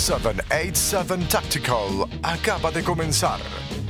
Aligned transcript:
787 0.00 1.26
Tactical 1.28 2.08
acaba 2.22 2.70
de 2.70 2.82
comenzar. 2.82 3.38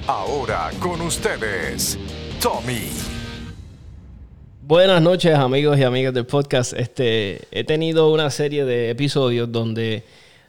Ahora 0.08 0.72
con 0.80 1.00
ustedes, 1.02 1.96
Tommy. 2.42 2.88
Buenas 4.60 5.00
noches 5.00 5.32
amigos 5.36 5.78
y 5.78 5.84
amigas 5.84 6.12
del 6.12 6.26
podcast. 6.26 6.72
Este, 6.72 7.42
he 7.52 7.62
tenido 7.62 8.12
una 8.12 8.28
serie 8.30 8.64
de 8.64 8.90
episodios 8.90 9.52
donde 9.52 10.02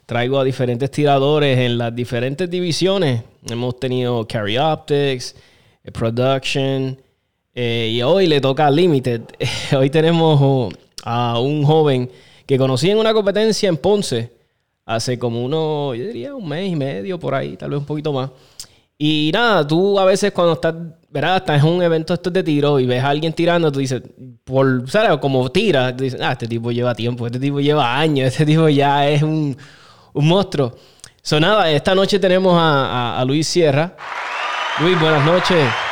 traigo 0.08 0.40
a 0.40 0.44
diferentes 0.44 0.90
tiradores 0.90 1.60
en 1.60 1.78
las 1.78 1.96
diferentes 1.96 2.50
divisiones. 2.50 3.22
Hemos 3.48 3.80
tenido 3.80 4.28
Carry 4.28 4.58
Optics, 4.58 5.36
eh, 5.84 5.92
Production, 5.92 7.00
eh, 7.54 7.90
y 7.92 8.02
hoy 8.02 8.26
le 8.26 8.42
toca 8.42 8.68
Limited. 8.72 9.22
hoy 9.78 9.92
tenemos 9.92 10.74
a 11.04 11.40
un 11.40 11.64
joven 11.64 12.10
que 12.48 12.58
conocí 12.58 12.90
en 12.90 12.98
una 12.98 13.14
competencia 13.14 13.70
en 13.70 13.78
Ponce 13.78 14.41
hace 14.86 15.18
como 15.20 15.44
uno, 15.44 15.94
yo 15.96 16.06
diría 16.06 16.36
un 16.36 16.48
mes 16.48 16.72
y 16.72 16.76
medio 16.76 17.20
por 17.20 17.36
ahí, 17.36 17.58
tal 17.58 17.72
vez 17.72 17.80
un 17.80 17.86
poquito 17.86 18.14
más. 18.14 18.30
Y 18.98 19.32
nada, 19.34 19.66
tú 19.66 20.00
a 20.00 20.06
veces 20.06 20.32
cuando 20.32 20.54
estás, 20.54 20.76
¿verdad? 21.10 21.38
Estás 21.38 21.64
en 21.64 21.70
un 21.70 21.82
evento 21.82 22.16
de 22.16 22.44
tiro 22.44 22.80
y 22.80 22.86
ves 22.86 23.04
a 23.04 23.10
alguien 23.10 23.34
tirando, 23.34 23.72
tú 23.72 23.80
dices, 23.80 24.02
por, 24.44 24.90
¿sabes? 24.90 25.18
Como 25.18 25.52
tira, 25.52 25.96
tú 25.96 26.04
dices, 26.04 26.22
ah, 26.22 26.34
este 26.34 26.48
tipo 26.48 26.72
lleva 26.72 26.94
tiempo, 26.94 27.26
este 27.26 27.40
tipo 27.40 27.60
lleva 27.60 27.98
años, 27.98 28.28
este 28.32 28.46
tipo 28.46 28.70
ya 28.70 29.10
es 29.10 29.24
un, 29.24 29.58
un 30.14 30.28
monstruo. 30.28 30.76
So 31.24 31.40
nada, 31.40 31.72
esta 31.72 31.96
noche 31.96 32.20
tenemos 32.20 32.54
a 32.58 33.24
Luis 33.26 33.48
Sierra. 33.48 33.96
Luis, 34.80 35.00
buenas 35.00 35.26
noches. 35.26 35.91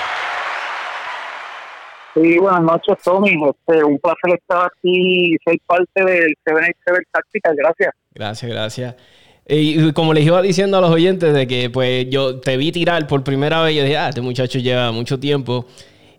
Sí, 2.13 2.39
buenas 2.39 2.61
noches, 2.61 2.97
Tommy. 3.03 3.31
Este, 3.31 3.83
un 3.83 3.99
placer 3.99 4.39
estar 4.39 4.65
aquí 4.65 5.33
y 5.33 5.37
ser 5.43 5.59
parte 5.67 6.03
del 6.03 6.35
787 6.45 7.07
Tácticas. 7.11 7.55
Gracias. 7.55 7.93
Gracias, 8.13 8.51
gracias. 8.51 8.95
Y 9.47 9.91
como 9.93 10.13
les 10.13 10.25
iba 10.25 10.41
diciendo 10.41 10.77
a 10.77 10.81
los 10.81 10.91
oyentes 10.91 11.33
de 11.33 11.47
que 11.47 11.69
pues 11.69 12.07
yo 12.09 12.39
te 12.39 12.55
vi 12.55 12.71
tirar 12.71 13.07
por 13.07 13.23
primera 13.23 13.61
vez, 13.63 13.75
yo 13.75 13.83
dije, 13.83 13.97
ah, 13.97 14.09
este 14.09 14.21
muchacho 14.21 14.59
lleva 14.59 14.91
mucho 14.91 15.19
tiempo. 15.19 15.65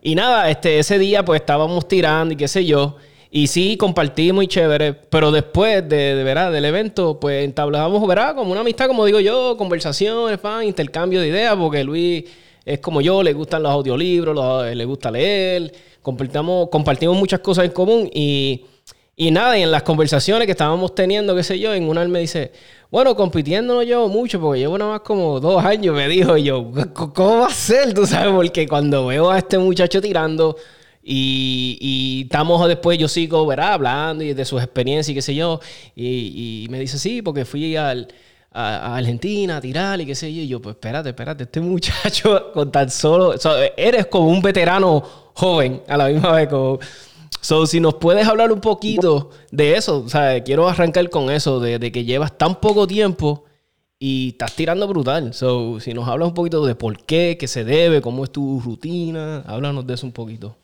Y 0.02 0.14
nada, 0.14 0.50
este, 0.50 0.78
ese 0.78 0.98
día 0.98 1.24
pues 1.24 1.40
estábamos 1.40 1.86
tirando 1.86 2.34
y 2.34 2.36
qué 2.36 2.48
sé 2.48 2.64
yo. 2.64 2.96
Y 3.30 3.46
sí, 3.46 3.76
compartimos 3.76 4.34
muy 4.34 4.48
chévere, 4.48 4.94
pero 4.94 5.30
después 5.30 5.88
de, 5.88 6.16
de 6.16 6.24
¿verdad? 6.24 6.50
del 6.50 6.64
evento, 6.64 7.20
pues 7.20 7.44
entablamos, 7.44 8.04
¿verdad? 8.06 8.34
Como 8.34 8.50
una 8.50 8.62
amistad, 8.62 8.88
como 8.88 9.04
digo 9.04 9.20
yo, 9.20 9.56
conversaciones, 9.56 10.40
fan, 10.40 10.64
intercambio 10.64 11.20
de 11.20 11.28
ideas, 11.28 11.54
porque 11.54 11.84
Luis 11.84 12.24
es 12.64 12.80
como 12.80 13.00
yo, 13.00 13.22
le 13.22 13.32
gustan 13.32 13.62
los 13.62 13.72
audiolibros, 13.72 14.74
le 14.74 14.84
gusta 14.84 15.10
leer, 15.10 15.72
compartimos, 16.02 16.68
compartimos 16.68 17.16
muchas 17.16 17.40
cosas 17.40 17.64
en 17.64 17.70
común 17.72 18.10
y, 18.12 18.64
y 19.16 19.30
nada, 19.30 19.58
y 19.58 19.62
en 19.62 19.70
las 19.70 19.82
conversaciones 19.82 20.46
que 20.46 20.52
estábamos 20.52 20.94
teniendo, 20.94 21.34
qué 21.34 21.42
sé 21.42 21.58
yo, 21.58 21.74
en 21.74 21.88
una 21.88 22.02
él 22.02 22.08
me 22.08 22.20
dice, 22.20 22.52
bueno, 22.90 23.14
compitiendo 23.14 23.74
no 23.74 23.82
llevo 23.82 24.08
mucho 24.08 24.40
porque 24.40 24.60
llevo 24.60 24.78
nada 24.78 24.92
más 24.92 25.00
como 25.00 25.40
dos 25.40 25.64
años, 25.64 25.94
me 25.94 26.08
dijo, 26.08 26.36
y 26.36 26.44
yo, 26.44 26.70
¿cómo 26.94 27.40
va 27.40 27.46
a 27.46 27.50
ser? 27.50 27.92
Tú 27.94 28.06
sabes, 28.06 28.32
porque 28.32 28.66
cuando 28.66 29.06
veo 29.06 29.30
a 29.30 29.38
este 29.38 29.58
muchacho 29.58 30.00
tirando 30.00 30.56
y, 31.02 31.78
y 31.80 32.22
estamos 32.22 32.66
después, 32.68 32.98
yo 32.98 33.08
sigo, 33.08 33.46
¿verdad? 33.46 33.74
Hablando 33.74 34.24
y 34.24 34.34
de 34.34 34.44
sus 34.44 34.62
experiencias 34.62 35.10
y 35.10 35.14
qué 35.14 35.22
sé 35.22 35.34
yo, 35.34 35.60
y, 35.94 36.64
y 36.64 36.68
me 36.70 36.78
dice, 36.80 36.98
sí, 36.98 37.22
porque 37.22 37.44
fui 37.44 37.76
al 37.76 38.08
a, 38.52 38.96
Argentina 38.96 39.58
a 39.58 39.60
tirar 39.60 40.00
y 40.00 40.06
qué 40.06 40.14
sé 40.14 40.32
yo. 40.32 40.42
Y 40.42 40.48
yo, 40.48 40.60
pues 40.60 40.74
espérate, 40.76 41.10
espérate, 41.10 41.44
este 41.44 41.60
muchacho 41.60 42.52
con 42.52 42.70
tan 42.70 42.90
solo. 42.90 43.34
eres 43.76 44.06
como 44.06 44.28
un 44.28 44.42
veterano 44.42 45.02
joven 45.40 45.82
a 45.88 45.96
la 45.96 46.08
misma 46.08 46.32
vez. 46.32 46.48
Como, 46.48 46.78
so, 47.40 47.66
si 47.66 47.80
nos 47.80 47.94
puedes 47.94 48.26
hablar 48.28 48.52
un 48.52 48.60
poquito 48.60 49.30
de 49.50 49.74
eso, 49.74 50.04
o 50.04 50.08
sea, 50.08 50.42
quiero 50.44 50.68
arrancar 50.68 51.08
con 51.08 51.30
eso, 51.30 51.60
de, 51.60 51.90
que 51.90 52.04
llevas 52.04 52.36
tan 52.36 52.60
poco 52.60 52.86
tiempo 52.86 53.44
y 53.98 54.30
estás 54.30 54.54
tirando 54.54 54.86
brutal. 54.86 55.32
So, 55.32 55.80
si 55.80 55.94
nos 55.94 56.06
hablas 56.08 56.28
un 56.28 56.34
poquito 56.34 56.64
de 56.66 56.74
por 56.74 57.04
qué, 57.04 57.36
qué 57.40 57.48
se 57.48 57.64
debe, 57.64 58.02
cómo 58.02 58.24
es 58.24 58.30
tu 58.30 58.60
rutina, 58.60 59.42
háblanos 59.46 59.86
de 59.86 59.94
eso 59.94 60.06
un 60.06 60.12
poquito. 60.12 60.56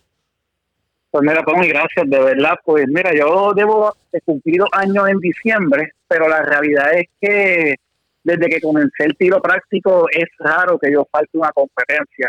Pues 1.10 1.24
mira, 1.26 1.42
Tommy, 1.42 1.68
gracias, 1.68 2.10
de 2.10 2.18
verdad. 2.18 2.56
Pues 2.62 2.86
mira, 2.88 3.10
yo 3.14 3.54
debo 3.54 3.94
de 4.12 4.20
cumplir 4.20 4.60
años 4.72 5.08
en 5.08 5.18
diciembre, 5.18 5.92
pero 6.06 6.28
la 6.28 6.42
realidad 6.42 6.92
es 6.92 7.06
que 7.18 7.76
desde 8.22 8.48
que 8.48 8.60
comencé 8.60 9.04
el 9.04 9.16
tiro 9.16 9.40
práctico 9.40 10.08
es 10.10 10.26
raro 10.38 10.78
que 10.78 10.92
yo 10.92 11.06
falte 11.10 11.38
una 11.38 11.52
competencia. 11.52 12.28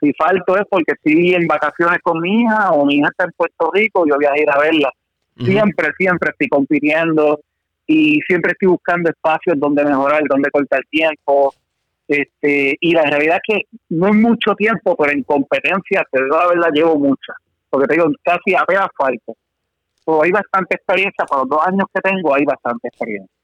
Si 0.00 0.12
falto 0.12 0.56
es 0.56 0.64
porque 0.68 0.92
estoy 0.92 1.34
en 1.34 1.46
vacaciones 1.46 1.98
con 2.02 2.20
mi 2.20 2.42
hija 2.42 2.70
o 2.72 2.84
mi 2.84 2.96
hija 2.96 3.08
está 3.08 3.24
en 3.24 3.32
Puerto 3.36 3.70
Rico 3.72 4.06
y 4.06 4.10
yo 4.10 4.16
voy 4.16 4.26
a 4.26 4.40
ir 4.40 4.50
a 4.50 4.58
verla. 4.58 4.90
Siempre, 5.38 5.88
siempre 5.98 6.30
estoy 6.30 6.48
compitiendo 6.48 7.40
y 7.86 8.18
siempre 8.26 8.52
estoy 8.52 8.68
buscando 8.68 9.10
espacios 9.10 9.58
donde 9.58 9.84
mejorar, 9.84 10.22
donde 10.28 10.50
cortar 10.50 10.80
tiempo. 10.90 11.54
Este, 12.08 12.76
y 12.80 12.92
la 12.92 13.02
realidad 13.02 13.38
es 13.46 13.56
que 13.56 13.78
no 13.90 14.08
es 14.08 14.14
mucho 14.14 14.54
tiempo, 14.54 14.96
pero 14.96 15.12
en 15.12 15.22
competencia, 15.24 16.04
te 16.10 16.22
digo 16.22 16.38
la 16.38 16.48
verdad, 16.48 16.70
llevo 16.72 16.98
mucha 16.98 17.34
porque 17.76 17.88
te 17.88 17.94
digo, 17.94 18.10
casi 18.22 18.54
apenas 18.54 18.88
falta. 18.96 19.32
Pero 20.04 20.22
hay 20.22 20.30
bastante 20.30 20.76
experiencia, 20.76 21.24
para 21.26 21.42
los 21.42 21.50
dos 21.50 21.60
años 21.66 21.86
que 21.92 22.00
tengo 22.00 22.34
hay 22.34 22.44
bastante 22.44 22.88
experiencia. 22.88 23.34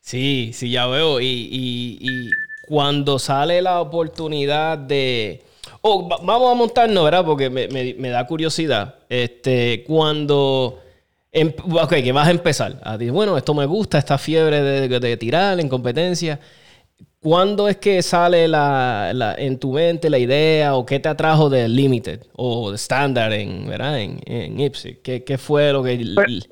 Sí, 0.00 0.50
sí, 0.52 0.70
ya 0.70 0.86
veo. 0.86 1.20
Y, 1.20 2.30
cuando 2.66 3.18
sale 3.18 3.60
la 3.62 3.80
oportunidad 3.80 4.78
de... 4.78 5.42
Oh, 5.82 6.08
vamos 6.08 6.52
a 6.52 6.54
montarnos, 6.54 7.04
¿verdad? 7.04 7.24
Porque 7.24 7.48
me, 7.48 8.10
da 8.10 8.26
curiosidad. 8.26 8.96
Este, 9.08 9.84
cuando... 9.86 10.80
Em, 11.32 11.52
ok, 11.72 11.94
que 12.02 12.12
vas 12.12 12.28
a 12.28 12.32
empezar. 12.32 12.80
A 12.82 12.98
decir, 12.98 13.12
bueno, 13.12 13.36
esto 13.36 13.54
me 13.54 13.64
gusta, 13.66 13.98
esta 13.98 14.18
fiebre 14.18 14.62
de, 14.62 15.00
de 15.00 15.16
tirar 15.16 15.58
en 15.60 15.68
competencia. 15.68 16.40
¿Cuándo 17.22 17.68
es 17.68 17.76
que 17.76 18.02
sale 18.02 18.48
la, 18.48 19.12
en 19.36 19.58
tu 19.58 19.74
mente 19.74 20.08
la 20.08 20.16
idea 20.16 20.74
o 20.74 20.86
qué 20.86 21.00
te 21.00 21.08
atrajo 21.10 21.50
de 21.50 21.68
Limited 21.68 22.22
o 22.34 22.70
de 22.70 22.76
Standard 22.76 23.34
en, 23.34 23.68
¿verdad? 23.68 24.00
en, 24.00 24.20
en 24.24 24.58
Ipsy? 24.58 25.00
¿Qué, 25.02 25.36
fue 25.36 25.70
lo 25.70 25.82
que...? 25.82 25.98
Pues, 26.14 26.48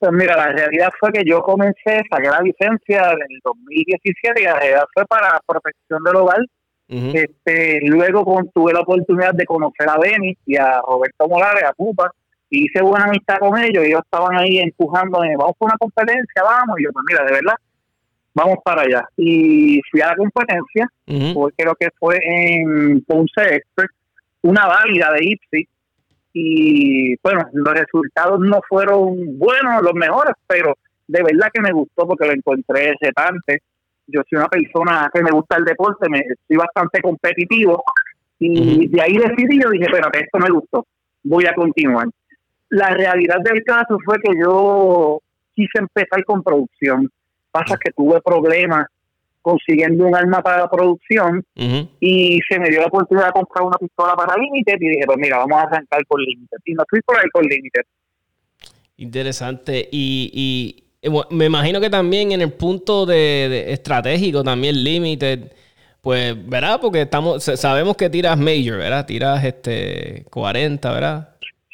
pues, 0.00 0.12
mira, 0.12 0.36
la 0.36 0.48
realidad 0.48 0.90
fue 0.98 1.12
que 1.12 1.22
yo 1.24 1.40
comencé, 1.40 2.02
saqué 2.10 2.28
la 2.28 2.40
licencia 2.40 3.12
en 3.12 3.26
el 3.30 3.40
2017 3.44 4.42
y 4.42 4.44
la 4.44 4.58
realidad 4.58 4.84
fue 4.92 5.06
para 5.06 5.40
protección 5.46 6.02
del 6.02 6.16
hogar. 6.16 6.40
Este, 6.88 7.80
luego 7.82 8.24
tuve 8.54 8.72
la 8.72 8.80
oportunidad 8.80 9.34
de 9.34 9.44
conocer 9.44 9.88
a 9.88 9.98
Benny 9.98 10.36
y 10.46 10.56
a 10.56 10.80
Roberto 10.80 11.28
Morales, 11.28 11.64
a 11.64 11.72
Pupa, 11.74 12.10
y 12.50 12.64
hice 12.64 12.80
buena 12.80 13.04
amistad 13.04 13.38
con 13.38 13.58
ellos 13.58 13.84
y 13.84 13.88
ellos 13.88 14.00
estaban 14.04 14.36
ahí 14.36 14.58
empujándome, 14.58 15.36
vamos 15.36 15.54
por 15.58 15.68
una 15.68 15.76
competencia, 15.78 16.42
vamos. 16.42 16.80
Y 16.80 16.84
yo, 16.84 16.90
pues 16.92 17.04
mira, 17.06 17.24
de 17.24 17.32
verdad, 17.32 17.54
vamos 18.32 18.56
para 18.64 18.82
allá. 18.82 19.06
Y 19.16 19.80
fui 19.90 20.00
a 20.00 20.08
la 20.08 20.16
competencia, 20.16 20.88
creo 21.04 21.74
que 21.78 21.88
fue 21.98 22.18
en 22.22 23.02
Ponce 23.02 23.56
Expert, 23.56 23.90
una 24.42 24.66
válida 24.66 25.12
de 25.12 25.24
IPSI. 25.24 25.68
Y 26.32 27.16
bueno, 27.22 27.48
los 27.52 27.74
resultados 27.74 28.40
no 28.40 28.60
fueron 28.68 29.38
buenos, 29.38 29.82
los 29.82 29.94
mejores, 29.94 30.34
pero 30.46 30.74
de 31.06 31.22
verdad 31.22 31.50
que 31.52 31.60
me 31.60 31.72
gustó 31.72 32.06
porque 32.06 32.26
lo 32.26 32.32
encontré 32.32 32.94
retante. 33.00 33.62
Yo 34.08 34.22
soy 34.28 34.38
una 34.38 34.48
persona 34.48 35.10
que 35.12 35.22
me 35.22 35.30
gusta 35.30 35.56
el 35.56 35.64
deporte, 35.64 36.08
me, 36.08 36.22
soy 36.46 36.56
bastante 36.56 37.00
competitivo. 37.00 37.82
Y 38.38 38.88
de 38.88 39.02
ahí 39.02 39.16
decidí, 39.16 39.60
yo 39.60 39.70
dije, 39.70 39.84
espérate, 39.84 40.20
esto 40.20 40.38
me 40.38 40.50
gustó, 40.50 40.86
voy 41.24 41.46
a 41.46 41.54
continuar. 41.54 42.08
La 42.70 42.90
realidad 42.90 43.38
del 43.42 43.62
caso 43.64 43.98
fue 44.04 44.16
que 44.22 44.32
yo 44.38 45.20
quise 45.54 45.78
empezar 45.78 46.24
con 46.24 46.42
producción 46.42 47.10
Pasa 47.50 47.76
que 47.82 47.90
tuve 47.92 48.20
problemas 48.20 48.86
consiguiendo 49.40 50.06
un 50.06 50.14
arma 50.14 50.42
para 50.42 50.58
la 50.58 50.70
producción 50.70 51.42
y 51.54 52.38
se 52.48 52.58
me 52.58 52.68
dio 52.68 52.80
la 52.80 52.88
oportunidad 52.88 53.26
de 53.26 53.32
comprar 53.32 53.64
una 53.64 53.78
pistola 53.78 54.14
para 54.14 54.36
Limited 54.36 54.76
y 54.78 54.88
dije, 54.90 55.06
pues 55.06 55.16
mira, 55.18 55.38
vamos 55.38 55.58
a 55.58 55.62
arrancar 55.62 56.04
con 56.06 56.20
Limited. 56.20 56.58
Y 56.66 56.74
no 56.74 56.82
estoy 56.82 57.00
por 57.00 57.16
ahí 57.16 57.28
con 57.32 57.44
Limited. 57.44 57.82
Interesante. 58.98 59.88
Y, 59.90 60.30
y 60.34 60.84
me 61.30 61.44
imagino 61.46 61.80
que 61.80 61.90
también 61.90 62.32
en 62.32 62.40
el 62.40 62.52
punto 62.52 63.06
de, 63.06 63.72
estratégico 63.72 64.42
también 64.42 64.82
Limited, 64.82 65.52
pues, 66.00 66.34
¿verdad? 66.48 66.80
Porque 66.80 67.02
estamos 67.02 67.44
sabemos 67.44 67.96
que 67.96 68.10
tiras 68.10 68.38
Major, 68.38 68.78
¿verdad? 68.78 69.06
Tiras 69.06 69.44
este 69.44 70.24
40, 70.30 70.92
¿verdad? 70.92 71.28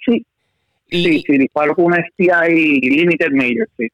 Sí. 0.04 0.24
sí, 0.90 1.22
sí, 1.26 1.38
disparo 1.38 1.74
con 1.74 1.86
un 1.86 1.94
STI 1.94 2.80
Limited 2.80 3.30
Major, 3.32 3.68
sí. 3.78 3.88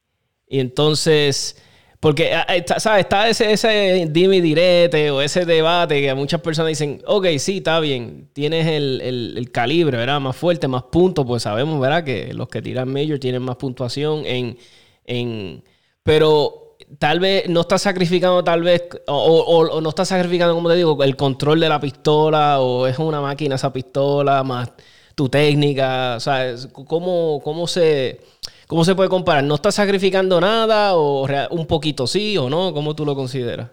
Y 0.49 0.59
entonces 0.59 1.55
porque, 2.01 2.33
ah, 2.33 2.47
¿sabes? 2.79 3.01
Está 3.01 3.29
ese, 3.29 3.51
ese 3.51 4.07
dime 4.09 4.41
direte 4.41 5.11
o 5.11 5.21
ese 5.21 5.45
debate 5.45 6.01
que 6.01 6.11
muchas 6.15 6.41
personas 6.41 6.69
dicen, 6.69 6.99
ok, 7.05 7.27
sí, 7.37 7.57
está 7.57 7.79
bien, 7.79 8.27
tienes 8.33 8.65
el, 8.65 9.49
calibre, 9.53 9.97
¿verdad? 9.97 10.19
Más 10.19 10.35
fuerte, 10.35 10.67
más 10.67 10.81
puntos, 10.81 11.27
pues 11.27 11.43
sabemos, 11.43 11.79
¿verdad? 11.79 12.03
Que 12.03 12.33
los 12.33 12.49
que 12.49 12.59
tiran 12.63 12.91
Major 12.91 13.19
tienen 13.19 13.43
más 13.43 13.55
puntuación 13.55 14.25
en... 14.25 14.57
en 15.05 15.63
pero 16.03 16.77
tal 16.99 17.19
vez 17.19 17.47
no 17.47 17.61
está 17.61 17.77
sacrificando, 17.77 18.43
tal 18.43 18.63
vez, 18.63 18.83
o, 19.07 19.79
no 19.81 19.89
está 19.89 20.03
sacrificando, 20.03 20.55
como 20.55 20.69
te 20.69 20.75
digo, 20.75 21.03
el 21.03 21.15
control 21.15 21.59
de 21.59 21.69
la 21.69 21.79
pistola, 21.79 22.59
o 22.59 22.87
es 22.87 22.97
una 22.99 23.21
máquina 23.21 23.55
esa 23.55 23.71
pistola, 23.71 24.43
más 24.43 24.73
tu 25.15 25.29
técnica, 25.29 26.15
o 26.15 26.19
sea, 26.19 26.55
¿cómo, 26.73 27.39
cómo 27.43 27.67
se 27.67 28.19
¿Cómo 28.71 28.85
se 28.85 28.95
puede 28.95 29.09
comparar? 29.09 29.43
¿No 29.43 29.55
estás 29.55 29.75
sacrificando 29.75 30.39
nada 30.39 30.95
o 30.95 31.27
un 31.49 31.67
poquito 31.67 32.07
sí 32.07 32.37
o 32.37 32.49
no? 32.49 32.73
¿Cómo 32.73 32.95
tú 32.95 33.05
lo 33.05 33.15
consideras? 33.15 33.69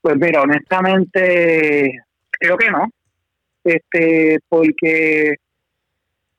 Pues 0.00 0.16
mira, 0.16 0.40
honestamente, 0.40 1.92
creo 2.30 2.56
que 2.56 2.70
no. 2.70 2.88
Este, 3.64 4.38
porque 4.48 5.34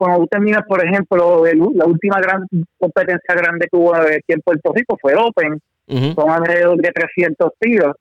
cuando 0.03 0.19
tú 0.23 0.27
terminas, 0.27 0.63
por 0.67 0.85
ejemplo, 0.85 1.45
la 1.45 1.85
última 1.85 2.19
gran 2.19 2.45
competencia 2.77 3.35
grande 3.35 3.67
que 3.71 3.77
hubo 3.77 3.95
aquí 3.95 4.33
en 4.33 4.41
Puerto 4.41 4.73
Rico 4.73 4.97
fue 5.01 5.13
el 5.13 5.19
Open, 5.19 5.61
con 6.13 6.29
alrededor 6.29 6.75
de 6.75 6.91
300 6.91 7.51
tiros. 7.57 7.95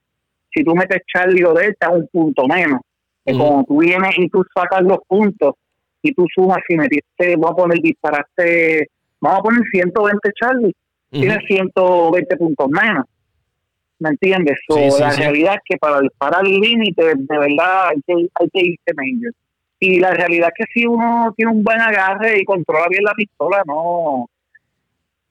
Si 0.53 0.65
tú 0.65 0.75
metes 0.75 1.03
Charlie 1.07 1.45
o 1.45 1.55
Delta, 1.55 1.91
un 1.91 2.09
punto 2.09 2.49
menos. 2.49 2.81
Como 3.25 3.65
tú 3.69 3.79
vienes 3.79 4.19
y 4.19 4.29
tú 4.29 4.43
sacas 4.53 4.83
los 4.83 4.99
puntos 5.07 5.55
y 6.03 6.13
tú 6.13 6.27
sumas 6.35 6.59
y 6.69 6.77
metiste, 6.77 7.37
vamos 7.37 7.53
a 7.53 7.55
poner, 7.55 7.79
disparaste, 7.79 8.89
vamos 9.21 9.39
a 9.39 9.43
poner 9.43 9.63
120 9.71 10.31
Charlie, 10.41 10.75
tienes 11.09 11.39
120 11.47 12.37
puntos 12.37 12.69
menos. 12.69 13.05
¿Me 14.01 14.09
entiendes? 14.09 14.59
la 14.99 15.11
realidad 15.11 15.55
es 15.55 15.61
que 15.65 15.77
para 15.77 16.01
disparar 16.01 16.45
el 16.45 16.59
límite, 16.59 17.15
de 17.15 17.39
verdad, 17.39 17.91
hay 17.91 18.01
que, 18.05 18.15
hay 18.35 18.49
que 18.53 18.61
irse 18.61 18.93
major. 18.97 19.33
Y 19.85 19.99
la 19.99 20.13
realidad 20.13 20.51
es 20.57 20.65
que 20.65 20.73
si 20.73 20.87
uno 20.87 21.35
tiene 21.37 21.51
un 21.51 21.65
buen 21.65 21.81
agarre 21.81 22.39
y 22.39 22.45
controla 22.45 22.87
bien 22.89 23.03
la 23.03 23.15
pistola, 23.15 23.65
no. 23.67 24.31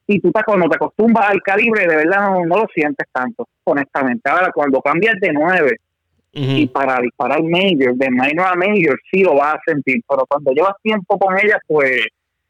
Y 0.08 0.20
tú 0.20 0.30
cuando 0.46 0.68
te 0.68 0.76
acostumbras 0.76 1.30
al 1.30 1.42
calibre, 1.42 1.88
de 1.88 1.96
verdad 1.96 2.32
no, 2.32 2.58
lo 2.58 2.68
sientes 2.76 3.08
tanto, 3.14 3.48
honestamente. 3.64 4.30
Ahora, 4.30 4.52
cuando 4.54 4.82
cambias 4.82 5.16
de 5.22 5.32
9 5.32 5.78
y 6.34 6.68
para 6.68 7.00
disparar 7.00 7.42
major, 7.44 7.96
de 7.96 8.10
minor 8.12 8.48
a 8.48 8.56
major, 8.56 9.00
sí 9.10 9.24
lo 9.24 9.36
vas 9.36 9.56
a 9.56 9.62
sentir. 9.66 10.02
Pero 10.06 10.26
cuando 10.28 10.52
llevas 10.52 10.76
tiempo 10.84 11.18
con 11.18 11.34
ella, 11.38 11.58
pues 11.66 12.08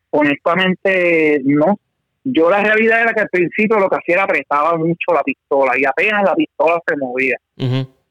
honestamente 0.10 1.40
no. 1.46 1.80
Yo 2.24 2.50
la 2.50 2.64
realidad 2.64 3.02
era 3.02 3.14
que 3.14 3.22
al 3.22 3.30
principio 3.30 3.78
lo 3.78 3.88
que 3.88 3.98
hacía 3.98 4.16
era 4.16 4.24
apretaba 4.24 4.76
mucho 4.76 5.14
la 5.14 5.22
pistola 5.22 5.74
y 5.78 5.86
apenas 5.86 6.24
la 6.24 6.34
pistola 6.34 6.82
se 6.88 6.98
movía 6.98 7.38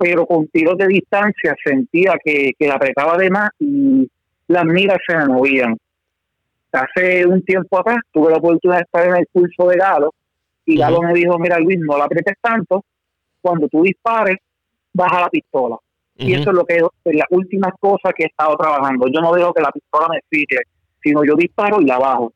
pero 0.01 0.25
con 0.25 0.49
tiros 0.49 0.79
de 0.79 0.87
distancia 0.87 1.55
sentía 1.63 2.15
que, 2.25 2.53
que 2.59 2.67
la 2.67 2.77
apretaba 2.77 3.19
de 3.19 3.29
más 3.29 3.51
y 3.59 4.11
las 4.49 4.65
miras 4.65 4.97
se 5.07 5.15
me 5.15 5.27
movían. 5.27 5.77
Hace 6.73 7.27
un 7.27 7.43
tiempo 7.45 7.79
atrás 7.79 7.99
tuve 8.11 8.31
la 8.31 8.39
oportunidad 8.39 8.79
de 8.79 8.85
estar 8.85 9.07
en 9.07 9.17
el 9.17 9.27
curso 9.31 9.69
de 9.69 9.77
Galo 9.77 10.15
y 10.65 10.79
Galo 10.79 11.03
me 11.03 11.13
dijo, 11.13 11.39
mira 11.39 11.59
Luis, 11.59 11.79
no 11.81 11.99
la 11.99 12.05
apretes 12.05 12.37
tanto, 12.41 12.83
cuando 13.43 13.69
tú 13.69 13.83
dispares, 13.83 14.39
baja 14.95 15.21
la 15.21 15.29
pistola. 15.29 15.77
Y 16.17 16.33
eso 16.33 16.51
es 16.51 16.57
lo 16.57 16.65
que 16.65 16.77
es 16.77 17.17
la 17.17 17.27
última 17.31 17.71
cosa 17.79 18.13
que 18.15 18.25
he 18.25 18.27
estado 18.27 18.57
trabajando. 18.57 19.07
Yo 19.09 19.21
no 19.21 19.35
dejo 19.35 19.53
que 19.53 19.63
la 19.63 19.71
pistola 19.71 20.09
me 20.09 20.21
fije, 20.29 20.63
sino 21.03 21.25
yo 21.25 21.35
disparo 21.35 21.81
y 21.81 21.87
la 21.87 21.99
bajo. 21.99 22.33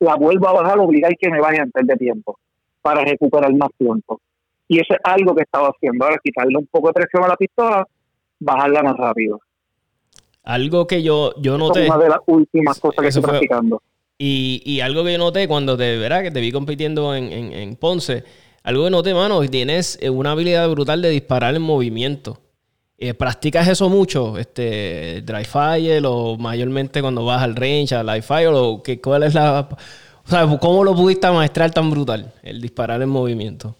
La 0.00 0.16
vuelvo 0.16 0.48
a 0.48 0.52
bajar, 0.52 0.78
obligar 0.80 1.12
que 1.16 1.30
me 1.30 1.40
vaya 1.40 1.62
antes 1.62 1.86
de 1.86 1.96
tiempo 1.96 2.38
para 2.80 3.04
recuperar 3.04 3.54
más 3.54 3.70
tiempo. 3.78 4.20
Y 4.68 4.80
eso 4.80 4.94
es 4.94 5.00
algo 5.04 5.34
que 5.34 5.42
estaba 5.42 5.68
haciendo. 5.68 6.04
Ahora, 6.04 6.18
quitarle 6.22 6.56
un 6.56 6.66
poco 6.66 6.88
de 6.88 6.94
presión 6.94 7.24
a 7.24 7.28
la 7.28 7.36
pistola, 7.36 7.86
bajarla 8.38 8.82
más 8.82 8.96
rápido. 8.96 9.40
Algo 10.44 10.86
que 10.86 11.02
yo, 11.02 11.34
yo 11.38 11.56
noté. 11.56 11.84
Es 11.84 11.90
una 11.90 12.02
de 12.02 12.08
las 12.08 12.20
últimas 12.26 12.80
cosas 12.80 13.02
que 13.02 13.08
estoy 13.08 13.22
practicando. 13.22 13.82
Y, 14.18 14.62
y, 14.64 14.80
algo 14.80 15.04
que 15.04 15.12
yo 15.12 15.18
noté 15.18 15.48
cuando 15.48 15.76
te, 15.76 15.96
¿verdad? 15.98 16.22
que 16.22 16.30
te 16.30 16.40
vi 16.40 16.52
compitiendo 16.52 17.14
en, 17.14 17.32
en, 17.32 17.76
Ponce, 17.76 18.24
algo 18.62 18.84
que 18.84 18.90
noté, 18.90 19.14
mano, 19.14 19.40
tienes 19.48 19.98
eh, 20.00 20.10
una 20.10 20.32
habilidad 20.32 20.68
brutal 20.70 21.02
de 21.02 21.10
disparar 21.10 21.54
en 21.54 21.62
movimiento. 21.62 22.38
Eh, 22.98 23.14
¿Practicas 23.14 23.66
eso 23.66 23.88
mucho? 23.88 24.38
Este, 24.38 25.22
dry 25.22 25.44
fire 25.44 26.04
o 26.06 26.36
mayormente 26.36 27.00
cuando 27.00 27.24
vas 27.24 27.42
al 27.42 27.56
range, 27.56 27.94
al 27.94 28.06
live 28.06 28.22
fire? 28.22 28.50
O 28.52 28.80
que, 28.82 29.00
¿Cuál 29.00 29.24
es 29.24 29.34
la. 29.34 29.68
O 30.24 30.30
sea, 30.30 30.46
¿cómo 30.60 30.84
lo 30.84 30.94
pudiste 30.94 31.28
maestrar 31.32 31.72
tan 31.72 31.90
brutal, 31.90 32.32
el 32.44 32.60
disparar 32.60 33.02
en 33.02 33.08
movimiento? 33.08 33.74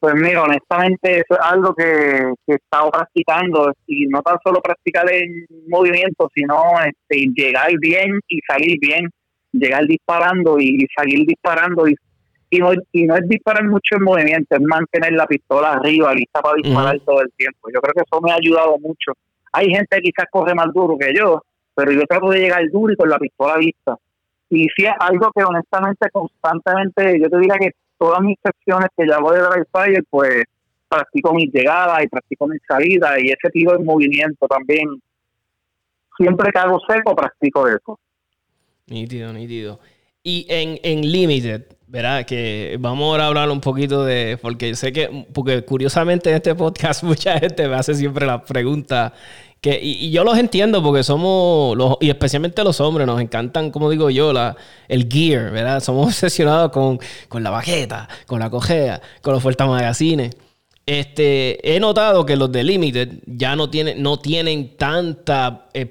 Pues 0.00 0.14
mira, 0.14 0.44
honestamente 0.44 1.20
eso 1.20 1.34
es 1.34 1.40
algo 1.40 1.74
que, 1.74 2.32
he 2.46 2.54
estado 2.54 2.90
practicando 2.90 3.72
y 3.86 4.06
no 4.06 4.22
tan 4.22 4.36
solo 4.44 4.60
practicar 4.60 5.12
en 5.12 5.44
movimiento, 5.66 6.30
sino 6.32 6.56
este, 6.84 7.26
llegar 7.34 7.70
bien 7.80 8.20
y 8.28 8.38
salir 8.48 8.78
bien, 8.80 9.10
llegar 9.50 9.86
disparando 9.86 10.60
y, 10.60 10.86
salir 10.96 11.26
disparando 11.26 11.88
y, 11.88 11.96
y, 12.48 12.58
no, 12.58 12.70
y 12.92 13.04
no 13.06 13.16
es 13.16 13.28
disparar 13.28 13.64
mucho 13.64 13.96
en 13.96 14.04
movimiento, 14.04 14.54
es 14.54 14.62
mantener 14.62 15.14
la 15.14 15.26
pistola 15.26 15.72
arriba, 15.72 16.14
lista 16.14 16.40
para 16.40 16.54
disparar 16.62 17.00
todo 17.00 17.20
el 17.20 17.32
tiempo. 17.36 17.68
Yo 17.74 17.80
creo 17.80 17.94
que 17.94 18.02
eso 18.06 18.20
me 18.22 18.30
ha 18.30 18.36
ayudado 18.36 18.78
mucho. 18.78 19.12
Hay 19.52 19.66
gente 19.66 19.96
que 19.96 20.02
quizás 20.02 20.26
corre 20.30 20.54
más 20.54 20.72
duro 20.72 20.96
que 20.96 21.12
yo, 21.12 21.42
pero 21.74 21.90
yo 21.90 22.02
trato 22.02 22.30
de 22.30 22.40
llegar 22.40 22.62
duro 22.70 22.92
y 22.92 22.96
con 22.96 23.08
la 23.08 23.18
pistola 23.18 23.56
lista. 23.56 23.96
Y 24.50 24.68
si 24.76 24.84
es 24.84 24.92
algo 25.00 25.32
que 25.34 25.42
honestamente 25.42 26.08
constantemente, 26.10 27.20
yo 27.20 27.28
te 27.28 27.38
diría 27.38 27.56
que 27.58 27.72
todas 27.98 28.20
mis 28.20 28.36
secciones 28.42 28.88
que 28.96 29.04
voy 29.20 29.36
de 29.36 29.42
Dry 29.42 29.62
Fire, 29.72 30.04
pues 30.08 30.44
practico 30.88 31.34
mis 31.34 31.52
llegadas 31.52 32.02
y 32.02 32.08
practico 32.08 32.46
mis 32.46 32.60
salidas 32.66 33.18
y 33.20 33.28
ese 33.28 33.50
tipo 33.52 33.72
de 33.72 33.84
movimiento 33.84 34.46
también. 34.46 34.88
Siempre 36.16 36.50
que 36.50 36.58
hago 36.58 36.80
seco, 36.88 37.14
practico 37.14 37.68
eso. 37.68 37.98
Nítido, 38.86 39.32
nítido. 39.32 39.78
Y 40.22 40.46
en, 40.48 40.80
en 40.82 41.12
Limited, 41.12 41.66
¿verdad? 41.86 42.26
Que 42.26 42.76
vamos 42.80 43.06
ahora 43.06 43.24
a 43.24 43.26
hablar 43.28 43.50
un 43.50 43.60
poquito 43.60 44.04
de. 44.04 44.38
Porque 44.40 44.74
sé 44.74 44.92
que, 44.92 45.26
porque 45.32 45.64
curiosamente 45.64 46.30
en 46.30 46.36
este 46.36 46.54
podcast 46.54 47.02
mucha 47.04 47.38
gente 47.38 47.68
me 47.68 47.74
hace 47.74 47.94
siempre 47.94 48.26
la 48.26 48.42
pregunta 48.42 49.14
y, 49.62 50.10
yo 50.10 50.24
los 50.24 50.38
entiendo 50.38 50.82
porque 50.82 51.02
somos, 51.02 51.76
y 52.00 52.08
especialmente 52.08 52.62
los 52.64 52.80
hombres, 52.80 53.06
nos 53.06 53.20
encantan, 53.20 53.70
como 53.70 53.90
digo 53.90 54.10
yo, 54.10 54.32
el 54.88 55.08
gear, 55.10 55.50
¿verdad? 55.50 55.80
Somos 55.84 56.08
obsesionados 56.08 56.70
con, 56.70 56.98
la 57.42 57.50
baqueta, 57.50 58.08
con 58.26 58.40
la 58.40 58.50
cojea, 58.50 59.00
con 59.22 59.34
los 59.34 59.42
fuertes 59.42 59.66
magazines. 59.66 60.36
Este, 60.86 61.76
he 61.76 61.80
notado 61.80 62.24
que 62.24 62.36
los 62.36 62.50
de 62.50 62.64
Limited 62.64 63.18
ya 63.26 63.54
no 63.56 63.68
tienen, 63.68 64.02
no 64.02 64.18
tienen 64.20 64.74
tanta 64.76 65.66
eh, 65.74 65.86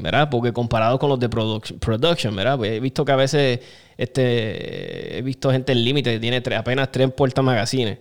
¿verdad? 0.00 0.30
Porque 0.30 0.52
comparado 0.54 0.98
con 0.98 1.10
los 1.10 1.20
de 1.20 1.28
production, 1.28 2.34
¿verdad? 2.34 2.56
Pues 2.56 2.72
he 2.72 2.80
visto 2.80 3.04
que 3.04 3.12
a 3.12 3.16
veces 3.16 3.60
este, 3.98 5.18
he 5.18 5.22
visto 5.22 5.50
gente 5.50 5.72
en 5.72 5.84
Limited 5.84 6.12
que 6.12 6.20
tiene 6.20 6.42
apenas 6.56 6.90
tres 6.90 7.12
porta 7.12 7.42
magazines 7.42 7.98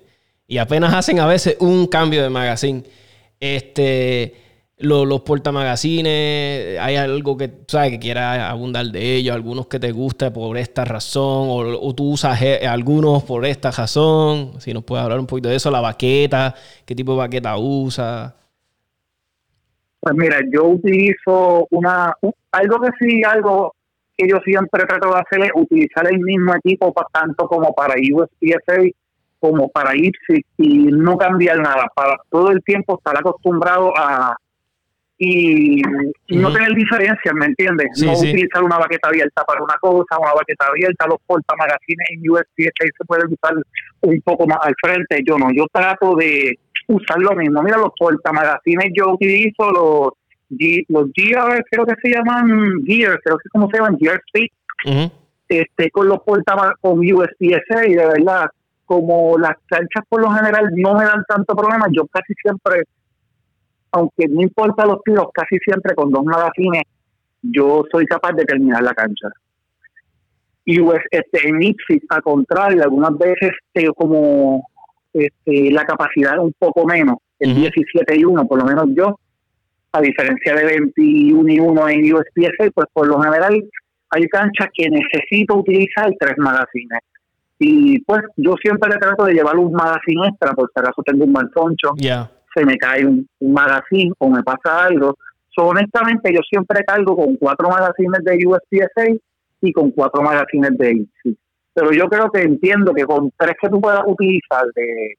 y 0.48 0.60
apenas 0.60 0.94
hacen 0.94 1.20
a 1.20 1.28
veces 1.28 1.58
un 1.60 1.88
cambio 1.88 2.24
de 2.24 2.30
magazine. 2.30 2.84
Este, 3.40 4.47
los, 4.80 5.08
los 5.08 5.22
portamagazines, 5.22 6.80
hay 6.80 6.96
algo 6.96 7.36
que, 7.36 7.52
¿sabes? 7.68 7.92
que 7.92 8.00
quieras 8.00 8.40
abundar 8.40 8.86
de 8.86 9.16
ellos, 9.16 9.36
algunos 9.36 9.68
que 9.68 9.80
te 9.80 9.92
gusta 9.92 10.32
por 10.32 10.56
esta 10.58 10.86
razón, 10.86 11.48
o, 11.50 11.96
tú 11.96 12.12
usas 12.12 12.40
algunos 12.68 13.24
por 13.24 13.46
esta 13.46 13.72
razón. 13.72 14.60
Si 14.60 14.74
nos 14.74 14.84
puedes 14.84 15.04
hablar 15.04 15.20
un 15.20 15.28
poquito 15.28 15.50
de 15.50 15.56
eso, 15.56 15.72
la 15.72 15.82
baqueta, 15.82 16.54
qué 16.86 16.94
tipo 16.94 17.14
de 17.14 17.18
baqueta 17.18 17.58
usa. 17.58 18.36
Pues 20.00 20.16
mira, 20.16 20.38
yo 20.52 20.66
utilizo 20.66 21.68
una, 21.72 22.14
algo 22.52 22.80
que 22.80 22.90
sí, 23.00 23.24
algo 23.24 23.74
que 24.16 24.28
yo 24.28 24.38
siempre 24.46 24.86
trato 24.86 25.10
de 25.10 25.20
hacer 25.20 25.44
es 25.44 25.52
utilizar 25.56 26.08
el 26.12 26.20
mismo 26.20 26.54
equipo 26.56 26.94
tanto 27.12 27.48
como 27.48 27.74
para 27.74 27.96
USPSA 27.96 28.84
como 29.40 29.70
para 29.70 29.96
IPSI 29.96 30.46
y 30.58 30.68
no 30.88 31.16
cambiar 31.16 31.60
nada, 31.60 31.88
para 31.96 32.18
todo 32.30 32.50
el 32.50 32.64
tiempo 32.64 32.98
estar 32.98 33.16
acostumbrado 33.18 33.94
a, 33.96 34.36
y, 35.20 35.82
no 36.30 36.54
tener 36.54 36.74
diferencias, 36.76 37.34
¿me 37.34 37.48
entiendes? 37.48 37.88
no 38.04 38.14
utilizar 38.14 38.64
una 38.64 38.78
baqueta 38.78 39.08
abierta 39.08 39.44
para 39.46 39.64
una 39.64 39.76
cosa, 39.82 40.20
una 40.20 40.34
baqueta 40.34 40.68
abierta, 40.68 41.08
los 41.08 41.18
portamagazines 41.26 42.08
en 42.10 42.30
USPSA 42.30 42.86
se 42.98 43.06
pueden 43.06 43.28
usar 43.34 43.56
un 44.02 44.22
poco 44.22 44.46
más 44.46 44.60
al 44.62 44.76
frente, 44.80 45.22
yo 45.26 45.38
no, 45.38 45.48
yo 45.52 45.66
trato 45.72 46.16
de 46.16 46.60
usar 46.88 47.18
lo 47.20 47.32
mismo. 47.36 47.64
Mira, 47.64 47.78
los 47.78 47.92
portamagazines 47.98 48.92
yo 48.96 49.14
utilizo 49.14 49.72
los 49.72 50.10
los 50.88 51.10
Gear, 51.14 51.64
creo 51.70 51.86
que 51.86 51.96
se 52.02 52.10
llaman 52.10 52.86
Gear, 52.86 53.20
creo 53.22 53.38
que 53.38 53.50
como 53.50 53.70
se 53.70 53.78
llaman 53.78 53.98
Gear 53.98 54.22
Speed, 54.28 55.10
este, 55.50 55.92
con 55.92 56.08
los 56.08 56.20
portamagazines 56.22 56.80
con 56.80 57.00
USPSA 57.00 57.88
y 57.88 57.96
de 57.96 58.06
verdad, 58.06 58.46
como 58.86 59.38
las 59.38 59.56
canchas 59.66 60.06
por 60.08 60.22
lo 60.22 60.32
general 60.32 60.70
no 60.76 60.94
me 60.94 61.04
dan 61.04 61.24
tanto 61.28 61.56
problema, 61.56 61.88
yo 61.92 62.06
casi 62.08 62.34
siempre 62.42 62.84
aunque 63.92 64.28
no 64.28 64.42
importa 64.42 64.86
los 64.86 65.02
tiros, 65.04 65.28
casi 65.34 65.58
siempre 65.60 65.96
con 65.96 66.12
dos 66.12 66.24
magazines 66.24 66.84
yo 67.42 67.84
soy 67.92 68.06
capaz 68.06 68.34
de 68.34 68.46
terminar 68.46 68.82
la 68.82 68.94
cancha. 68.94 69.30
Y 70.66 70.80
pues, 70.80 71.00
este, 71.12 71.48
en 71.48 71.62
Ipsis, 71.62 72.04
a 72.10 72.22
contrario, 72.22 72.84
algunas 72.84 73.18
veces 73.18 73.52
tengo 73.72 73.94
como 73.94 74.68
este, 75.14 75.72
la 75.72 75.86
capacidad 75.86 76.38
un 76.40 76.54
poco 76.58 76.86
menos, 76.86 77.18
el 77.40 77.56
17 77.56 78.20
y 78.20 78.26
1, 78.26 78.46
por 78.48 78.60
lo 78.60 78.66
menos 78.66 78.86
yo, 78.96 79.18
a 79.94 80.02
diferencia 80.02 80.54
de 80.56 80.66
21 80.66 81.50
y 81.50 81.60
1 81.60 81.90
en 81.90 82.14
USPSA, 82.14 82.72
pues 82.74 82.88
por 82.92 83.08
lo 83.08 83.22
general 83.22 83.64
hay 84.10 84.28
canchas 84.28 84.68
que 84.74 84.90
necesito 84.90 85.56
utilizar 85.56 86.14
tres 86.20 86.38
magazines. 86.38 87.00
Y 87.60 88.00
pues 88.02 88.22
yo 88.36 88.56
siempre 88.62 88.90
le 88.90 88.98
trato 88.98 89.26
de 89.26 89.34
llevar 89.34 89.58
un 89.58 89.72
magazine 89.72 90.28
extra, 90.28 90.54
por 90.54 90.70
si 90.74 90.80
acaso 90.80 91.02
tengo 91.04 91.24
un 91.24 91.32
mal 91.32 91.50
soncho 91.56 91.94
se 92.58 92.66
me 92.66 92.78
cae 92.78 93.06
un, 93.06 93.28
magazine 93.40 94.12
o 94.18 94.30
me 94.30 94.44
pasa 94.44 94.86
algo. 94.86 95.16
honestamente, 95.58 96.34
yo 96.34 96.40
siempre 96.50 96.84
cargo 96.84 97.16
con 97.16 97.36
cuatro 97.36 97.70
magazines 97.70 98.24
de 98.24 98.46
USPSA 98.46 99.20
y 99.62 99.72
con 99.72 99.92
cuatro 99.92 100.22
magazines 100.22 100.78
de 100.78 100.90
Easy. 100.90 101.38
Pero 101.74 101.92
yo 101.92 102.08
creo 102.08 102.32
que 102.32 102.42
entiendo 102.42 102.94
que 102.94 103.06
con 103.06 103.32
tres 103.38 103.56
que 103.62 103.70
tú 103.70 103.80
puedas 103.80 104.02
utilizar 104.06 104.66
de, 104.76 105.16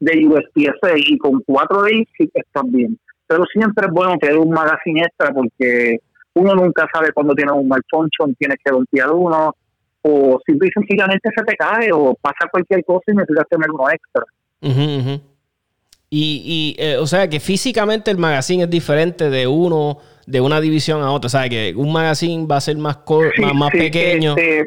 de 0.00 0.26
USB-C 0.26 0.94
y 0.96 1.18
con 1.18 1.40
cuatro 1.46 1.82
de 1.82 1.92
Easy 1.92 2.30
estás 2.34 2.64
bien. 2.66 2.98
Pero 3.26 3.44
siempre 3.44 3.86
es 3.86 3.92
bueno 3.92 4.16
tener 4.18 4.36
un 4.36 4.50
magazine 4.50 5.00
extra 5.00 5.32
porque 5.32 5.98
uno 6.34 6.54
nunca 6.54 6.86
sabe 6.92 7.12
cuándo 7.12 7.34
tiene 7.34 7.52
un 7.52 7.68
malfunction, 7.68 8.34
tienes 8.34 8.58
que 8.62 8.72
voltear 8.72 9.10
uno, 9.10 9.54
o 10.02 10.38
simple 10.44 10.68
y 10.68 10.72
sencillamente 10.72 11.30
se 11.34 11.44
te 11.44 11.56
cae, 11.56 11.90
o 11.92 12.14
pasa 12.20 12.48
cualquier 12.50 12.84
cosa 12.84 13.04
y 13.06 13.14
necesitas 13.14 13.48
tener 13.48 13.70
uno 13.70 13.88
extra. 13.88 14.24
Y, 16.16 16.76
y 16.78 16.82
eh, 16.82 16.96
o 16.96 17.06
sea, 17.06 17.28
que 17.28 17.40
físicamente 17.40 18.10
el 18.10 18.18
magazine 18.18 18.64
es 18.64 18.70
diferente 18.70 19.30
de 19.30 19.46
uno, 19.46 19.98
de 20.26 20.40
una 20.40 20.60
división 20.60 21.02
a 21.02 21.10
otra. 21.10 21.26
O 21.26 21.30
sea, 21.30 21.48
que 21.48 21.74
un 21.76 21.92
magazine 21.92 22.46
va 22.46 22.58
a 22.58 22.60
ser 22.60 22.76
más, 22.76 23.00
más, 23.54 23.70
pequeño. 23.72 24.36
Este, 24.36 24.64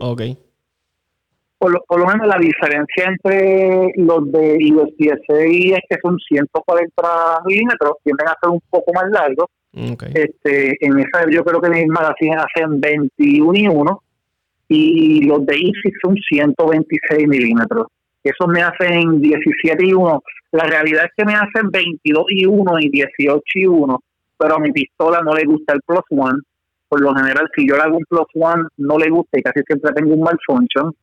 por, 1.58 1.72
lo, 1.72 1.82
por 1.88 2.00
lo 2.00 2.06
menos 2.06 2.28
la 2.28 2.38
diferencia 2.38 3.06
entre 3.06 3.94
los 3.96 4.32
de 4.32 4.58
USB-C 4.74 5.74
es 5.74 5.80
que 5.90 5.98
son 6.02 6.18
140 6.20 7.42
milímetros, 7.46 7.94
tienden 8.04 8.28
a 8.28 8.36
ser 8.42 8.50
un 8.50 8.62
poco 8.70 8.92
más 8.94 9.06
largos 9.10 9.48
este, 10.14 10.86
en 10.86 11.00
esa 11.00 11.30
yo 11.30 11.44
creo 11.44 11.62
que 11.62 11.70
mis 11.70 11.88
magazines 11.88 12.38
hacen 12.38 12.82
21 12.82 13.58
y 13.58 13.68
1 13.68 14.04
y 14.70 15.22
los 15.26 15.46
de 15.46 15.54
Easy 15.54 15.92
son 16.02 16.16
126 16.16 17.28
milímetros. 17.28 17.88
Eso 18.28 18.48
me 18.48 18.62
hacen 18.62 19.22
17 19.22 19.86
y 19.86 19.94
1. 19.94 20.24
La 20.52 20.64
realidad 20.66 21.06
es 21.06 21.12
que 21.16 21.26
me 21.26 21.34
hacen 21.34 21.70
22 21.72 22.26
y 22.30 22.46
1 22.46 22.80
y 22.80 22.90
18 22.90 23.42
y 23.56 23.66
1, 23.66 24.04
pero 24.38 24.56
a 24.56 24.60
mi 24.60 24.72
pistola 24.72 25.22
no 25.22 25.34
le 25.34 25.46
gusta 25.46 25.74
el 25.74 25.82
plus 25.82 26.04
one. 26.10 26.40
Por 26.90 27.02
lo 27.02 27.14
general, 27.14 27.50
si 27.56 27.68
yo 27.68 27.76
le 27.76 27.84
hago 27.84 27.98
un 27.98 28.06
plus 28.08 28.28
one, 28.36 28.64
no 28.78 28.98
le 28.98 29.10
gusta 29.10 29.38
y 29.38 29.44
casi 29.44 29.62
siempre 29.68 29.92
tengo 29.94 30.14
un 30.14 30.22
malfunction. 30.22 30.96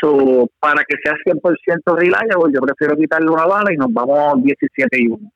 So, 0.00 0.48
para 0.58 0.82
que 0.84 0.96
sea 1.04 1.14
100% 1.24 1.96
reliable, 1.96 2.52
yo 2.52 2.60
prefiero 2.60 2.96
quitarle 2.96 3.30
una 3.30 3.46
bala 3.46 3.72
y 3.72 3.76
nos 3.76 3.92
vamos 3.92 4.42
17 4.42 4.88
y 5.00 5.06
1. 5.08 5.32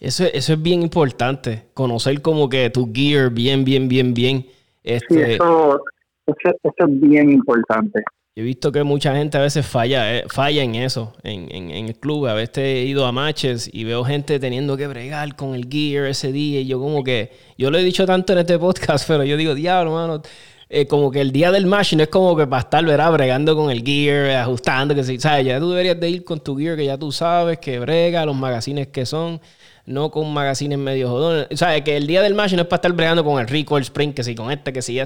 Eso, 0.00 0.24
eso 0.32 0.52
es 0.52 0.62
bien 0.62 0.82
importante, 0.82 1.64
conocer 1.74 2.22
como 2.22 2.48
que 2.48 2.70
tu 2.70 2.92
gear 2.92 3.30
bien, 3.30 3.64
bien, 3.64 3.88
bien, 3.88 4.14
bien. 4.14 4.46
Este, 4.84 5.14
sí, 5.14 5.32
eso, 5.32 5.82
es 6.26 7.00
bien 7.00 7.30
importante. 7.30 8.02
He 8.38 8.42
visto 8.42 8.70
que 8.70 8.84
mucha 8.84 9.16
gente 9.16 9.36
a 9.36 9.40
veces 9.40 9.66
falla, 9.66 10.16
eh, 10.16 10.24
falla 10.28 10.62
en 10.62 10.76
eso, 10.76 11.12
en, 11.24 11.52
en, 11.52 11.86
el 11.88 11.96
club. 11.96 12.28
A 12.28 12.34
veces 12.34 12.58
he 12.58 12.84
ido 12.84 13.04
a 13.04 13.10
matches 13.10 13.68
y 13.72 13.82
veo 13.82 14.04
gente 14.04 14.38
teniendo 14.38 14.76
que 14.76 14.86
bregar 14.86 15.34
con 15.34 15.56
el 15.56 15.68
gear 15.68 16.06
ese 16.06 16.30
día. 16.30 16.60
Y 16.60 16.66
yo 16.68 16.78
como 16.78 17.02
que, 17.02 17.32
yo 17.56 17.72
lo 17.72 17.78
he 17.78 17.82
dicho 17.82 18.06
tanto 18.06 18.34
en 18.34 18.38
este 18.38 18.56
podcast, 18.56 19.04
pero 19.08 19.24
yo 19.24 19.36
digo, 19.36 19.56
diablo, 19.56 19.90
mano, 19.94 20.22
eh, 20.68 20.86
como 20.86 21.10
que 21.10 21.20
el 21.20 21.32
día 21.32 21.50
del 21.50 21.66
match 21.66 21.94
no 21.94 22.04
es 22.04 22.10
como 22.10 22.36
que 22.36 22.46
para 22.46 22.60
estar, 22.60 22.84
¿verdad? 22.84 23.12
Bregando 23.12 23.56
con 23.56 23.72
el 23.72 23.82
gear, 23.82 24.30
ajustando, 24.36 24.94
que 24.94 25.02
¿sabes? 25.18 25.44
Ya 25.44 25.58
tú 25.58 25.70
deberías 25.70 25.98
de 25.98 26.08
ir 26.08 26.22
con 26.22 26.38
tu 26.38 26.56
gear 26.56 26.76
que 26.76 26.84
ya 26.84 26.96
tú 26.96 27.10
sabes, 27.10 27.58
que 27.58 27.80
brega, 27.80 28.24
los 28.24 28.36
magazines 28.36 28.86
que 28.86 29.04
son 29.04 29.40
no 29.84 30.12
con 30.12 30.32
magazines 30.32 30.78
medio 30.78 31.08
jodones. 31.08 31.48
O 31.50 31.56
sea, 31.56 31.82
que 31.82 31.96
el 31.96 32.06
día 32.06 32.22
del 32.22 32.34
match 32.34 32.52
no 32.52 32.62
es 32.62 32.68
para 32.68 32.78
estar 32.78 32.92
bregando 32.92 33.24
con 33.24 33.40
el 33.40 33.48
Rico, 33.48 33.76
el 33.76 33.82
Spring, 33.82 34.12
que 34.12 34.22
si 34.22 34.36
con 34.36 34.52
este, 34.52 34.72
que 34.72 34.80
si. 34.80 35.00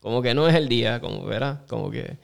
Como 0.00 0.22
que 0.22 0.32
no 0.32 0.48
es 0.48 0.54
el 0.54 0.70
día, 0.70 1.00
como 1.02 1.26
verás, 1.26 1.58
como 1.68 1.90
que 1.90 2.16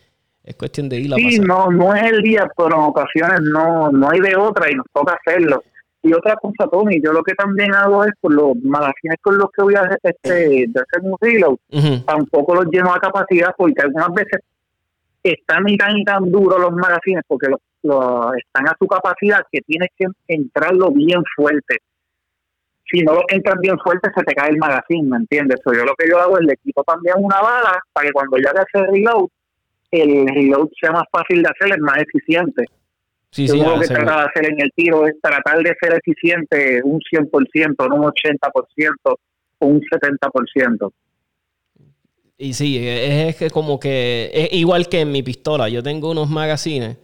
es 0.44 0.56
cuestión 0.56 0.88
de 0.88 1.00
ir 1.00 1.12
a 1.12 1.16
Sí, 1.16 1.38
no, 1.38 1.70
no 1.70 1.94
es 1.94 2.02
el 2.12 2.22
día, 2.22 2.46
pero 2.56 2.76
en 2.76 2.82
ocasiones 2.82 3.40
no, 3.42 3.90
no 3.90 4.10
hay 4.10 4.20
de 4.20 4.36
otra 4.36 4.70
y 4.70 4.74
nos 4.74 4.86
toca 4.92 5.18
hacerlo. 5.24 5.62
Y 6.02 6.12
otra 6.12 6.36
cosa, 6.36 6.68
Tony, 6.70 7.00
yo 7.02 7.12
lo 7.12 7.22
que 7.22 7.34
también 7.34 7.74
hago 7.74 8.04
es 8.04 8.12
con 8.20 8.36
los 8.36 8.54
magazines 8.56 9.16
con 9.22 9.38
los 9.38 9.48
que 9.50 9.62
voy 9.62 9.74
a 9.74 9.80
hacer, 9.80 9.98
este, 10.02 10.66
de 10.68 10.80
hacer 10.80 11.00
un 11.02 11.16
reload, 11.18 11.56
tampoco 12.04 12.56
los 12.56 12.66
lleno 12.66 12.92
a 12.92 13.00
capacidad 13.00 13.54
porque 13.56 13.80
algunas 13.80 14.12
veces 14.12 14.40
están 15.22 15.66
y 15.66 15.78
tan 15.78 15.96
y 15.96 16.04
tan 16.04 16.30
duros 16.30 16.60
los 16.60 16.72
magazines 16.72 17.24
porque 17.26 17.48
los, 17.48 17.60
están 18.36 18.68
a 18.68 18.76
su 18.78 18.86
capacidad 18.86 19.40
que 19.50 19.62
tienes 19.62 19.88
que 19.96 20.06
entrarlo 20.28 20.90
bien 20.90 21.22
fuerte 21.34 21.78
si 22.90 23.02
no 23.02 23.14
lo 23.14 23.22
entran 23.28 23.58
bien 23.60 23.78
fuerte 23.78 24.10
se 24.14 24.22
te 24.24 24.34
cae 24.34 24.50
el 24.50 24.58
magazine, 24.58 25.08
¿me 25.08 25.16
entiendes? 25.16 25.60
yo 25.64 25.84
lo 25.84 25.94
que 25.94 26.08
yo 26.08 26.18
hago 26.20 26.38
es 26.38 26.46
le 26.46 26.56
quito 26.58 26.82
también 26.84 27.16
una 27.18 27.40
bala 27.40 27.80
para 27.92 28.06
que 28.06 28.12
cuando 28.12 28.36
ya 28.38 28.50
haga 28.50 28.62
ese 28.62 28.86
reload, 28.86 29.28
el 30.00 30.26
reload 30.26 30.68
sea 30.80 30.92
más 30.92 31.04
fácil 31.10 31.42
de 31.42 31.48
hacer, 31.48 31.74
es 31.74 31.80
más 31.80 31.98
eficiente. 31.98 32.64
Sí, 33.30 33.48
sí, 33.48 33.58
lo 33.58 33.80
que 33.80 33.88
trata 33.88 34.18
de 34.18 34.26
hacer 34.26 34.52
en 34.52 34.60
el 34.60 34.70
tiro 34.76 35.06
es 35.06 35.14
tratar 35.20 35.58
de 35.58 35.74
ser 35.80 35.94
eficiente 35.94 36.80
un 36.84 37.00
100%, 37.00 37.88
no 37.88 37.96
un 37.96 38.02
80% 38.02 39.16
o 39.58 39.66
un 39.66 39.80
70%. 39.80 40.92
Y 42.38 42.52
sí, 42.52 42.78
es, 42.80 43.36
que 43.36 43.50
como 43.50 43.80
que 43.80 44.30
es 44.32 44.52
igual 44.52 44.88
que 44.88 45.00
en 45.00 45.10
mi 45.10 45.22
pistola. 45.22 45.68
Yo 45.68 45.82
tengo 45.82 46.10
unos 46.10 46.30
magazines. 46.30 46.96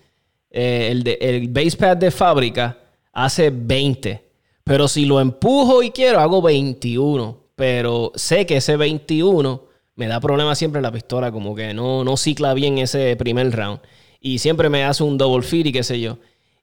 Eh, 0.50 0.88
el, 0.90 1.02
de, 1.02 1.18
el 1.20 1.48
base 1.48 1.76
pad 1.76 1.96
de 1.96 2.10
fábrica 2.10 2.76
hace 3.12 3.50
20 3.52 4.30
pero 4.70 4.86
si 4.86 5.04
lo 5.04 5.20
empujo 5.20 5.82
y 5.82 5.90
quiero, 5.90 6.20
hago 6.20 6.40
21. 6.42 7.38
Pero 7.56 8.12
sé 8.14 8.46
que 8.46 8.58
ese 8.58 8.76
21 8.76 9.64
me 10.00 10.06
da 10.06 10.18
problema 10.18 10.54
siempre 10.54 10.80
la 10.80 10.90
pistola, 10.90 11.30
como 11.30 11.54
que 11.54 11.74
no, 11.74 12.04
no 12.04 12.16
cicla 12.16 12.54
bien 12.54 12.78
ese 12.78 13.16
primer 13.16 13.54
round. 13.54 13.80
Y 14.18 14.38
siempre 14.38 14.70
me 14.70 14.82
hace 14.82 15.02
un 15.04 15.18
double 15.18 15.42
fit 15.42 15.66
y 15.66 15.72
qué 15.72 15.82
sé 15.82 16.00
yo. 16.00 16.16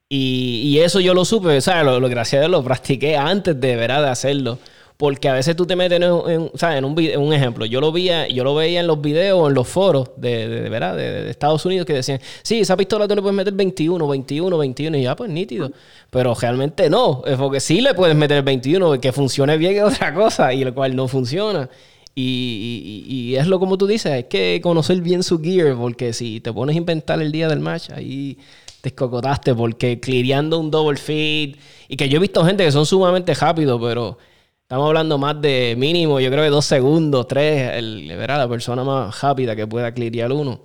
Y, 0.08 0.78
eso 0.80 0.98
yo 0.98 1.14
lo 1.14 1.24
supe, 1.24 1.60
¿sabes? 1.60 1.84
Lo, 1.84 2.00
lo, 2.00 2.08
gracias 2.08 2.40
a 2.40 2.42
Dios 2.42 2.50
lo 2.50 2.64
practiqué 2.64 3.16
antes 3.16 3.60
de, 3.60 3.76
¿verdad? 3.76 4.02
de 4.02 4.08
hacerlo. 4.08 4.58
Porque 4.96 5.28
a 5.28 5.34
veces 5.34 5.54
tú 5.54 5.66
te 5.66 5.76
metes 5.76 6.00
en, 6.00 6.50
¿sabes? 6.56 6.78
en 6.78 6.84
un, 6.84 6.98
un 6.98 7.32
ejemplo. 7.32 7.64
Yo 7.64 7.80
lo, 7.80 7.92
veía, 7.92 8.26
yo 8.26 8.42
lo 8.42 8.56
veía 8.56 8.80
en 8.80 8.88
los 8.88 9.00
videos 9.00 9.48
en 9.48 9.54
los 9.54 9.68
foros 9.68 10.10
de, 10.16 10.48
de, 10.48 10.68
¿verdad? 10.68 10.96
De, 10.96 11.30
Estados 11.30 11.64
Unidos 11.64 11.86
que 11.86 11.92
decían, 11.92 12.20
sí, 12.42 12.58
esa 12.58 12.76
pistola 12.76 13.06
tú 13.06 13.14
le 13.14 13.22
puedes 13.22 13.36
meter 13.36 13.52
21, 13.52 14.08
21, 14.08 14.58
21. 14.58 14.96
Y 14.96 15.02
ya, 15.02 15.14
pues 15.14 15.30
nítido. 15.30 15.70
Pero 16.10 16.34
realmente 16.34 16.90
no. 16.90 17.22
Es 17.24 17.36
porque 17.36 17.60
sí 17.60 17.80
le 17.80 17.94
puedes 17.94 18.16
meter 18.16 18.42
21, 18.42 19.00
que 19.00 19.12
funcione 19.12 19.56
bien 19.56 19.76
es 19.76 19.84
otra 19.84 20.12
cosa. 20.12 20.52
Y 20.52 20.64
lo 20.64 20.74
cual 20.74 20.96
no 20.96 21.06
funciona. 21.06 21.70
Y, 22.20 23.34
es 23.36 23.46
lo 23.46 23.60
como 23.60 23.78
tú 23.78 23.86
dices, 23.86 24.12
hay 24.12 24.24
que 24.24 24.60
conocer 24.62 25.00
bien 25.00 25.22
su 25.22 25.40
gear. 25.40 25.76
Porque 25.76 26.12
si 26.12 26.40
te 26.40 26.52
pones 26.52 26.74
a 26.74 26.78
inventar 26.78 27.20
el 27.22 27.32
día 27.32 27.48
del 27.48 27.60
match, 27.60 27.90
ahí 27.90 28.38
te 28.80 28.88
escocotaste. 28.90 29.54
Porque 29.54 30.00
cleareando 30.00 30.58
un 30.58 30.70
double 30.70 30.98
feed. 30.98 31.56
Y 31.88 31.96
que 31.96 32.08
yo 32.08 32.18
he 32.18 32.20
visto 32.20 32.44
gente 32.44 32.64
que 32.64 32.72
son 32.72 32.86
sumamente 32.86 33.34
rápidos, 33.34 33.80
pero 33.82 34.18
Estamos 34.68 34.86
hablando 34.86 35.16
más 35.16 35.40
de 35.40 35.74
mínimo, 35.78 36.20
yo 36.20 36.30
creo 36.30 36.44
que 36.44 36.50
dos 36.50 36.66
segundos, 36.66 37.26
tres, 37.26 37.72
el, 37.72 38.06
¿verdad? 38.08 38.36
la 38.36 38.48
persona 38.50 38.84
más 38.84 39.18
rápida 39.18 39.56
que 39.56 39.66
pueda 39.66 39.94
clirear 39.94 40.30
uno. 40.30 40.60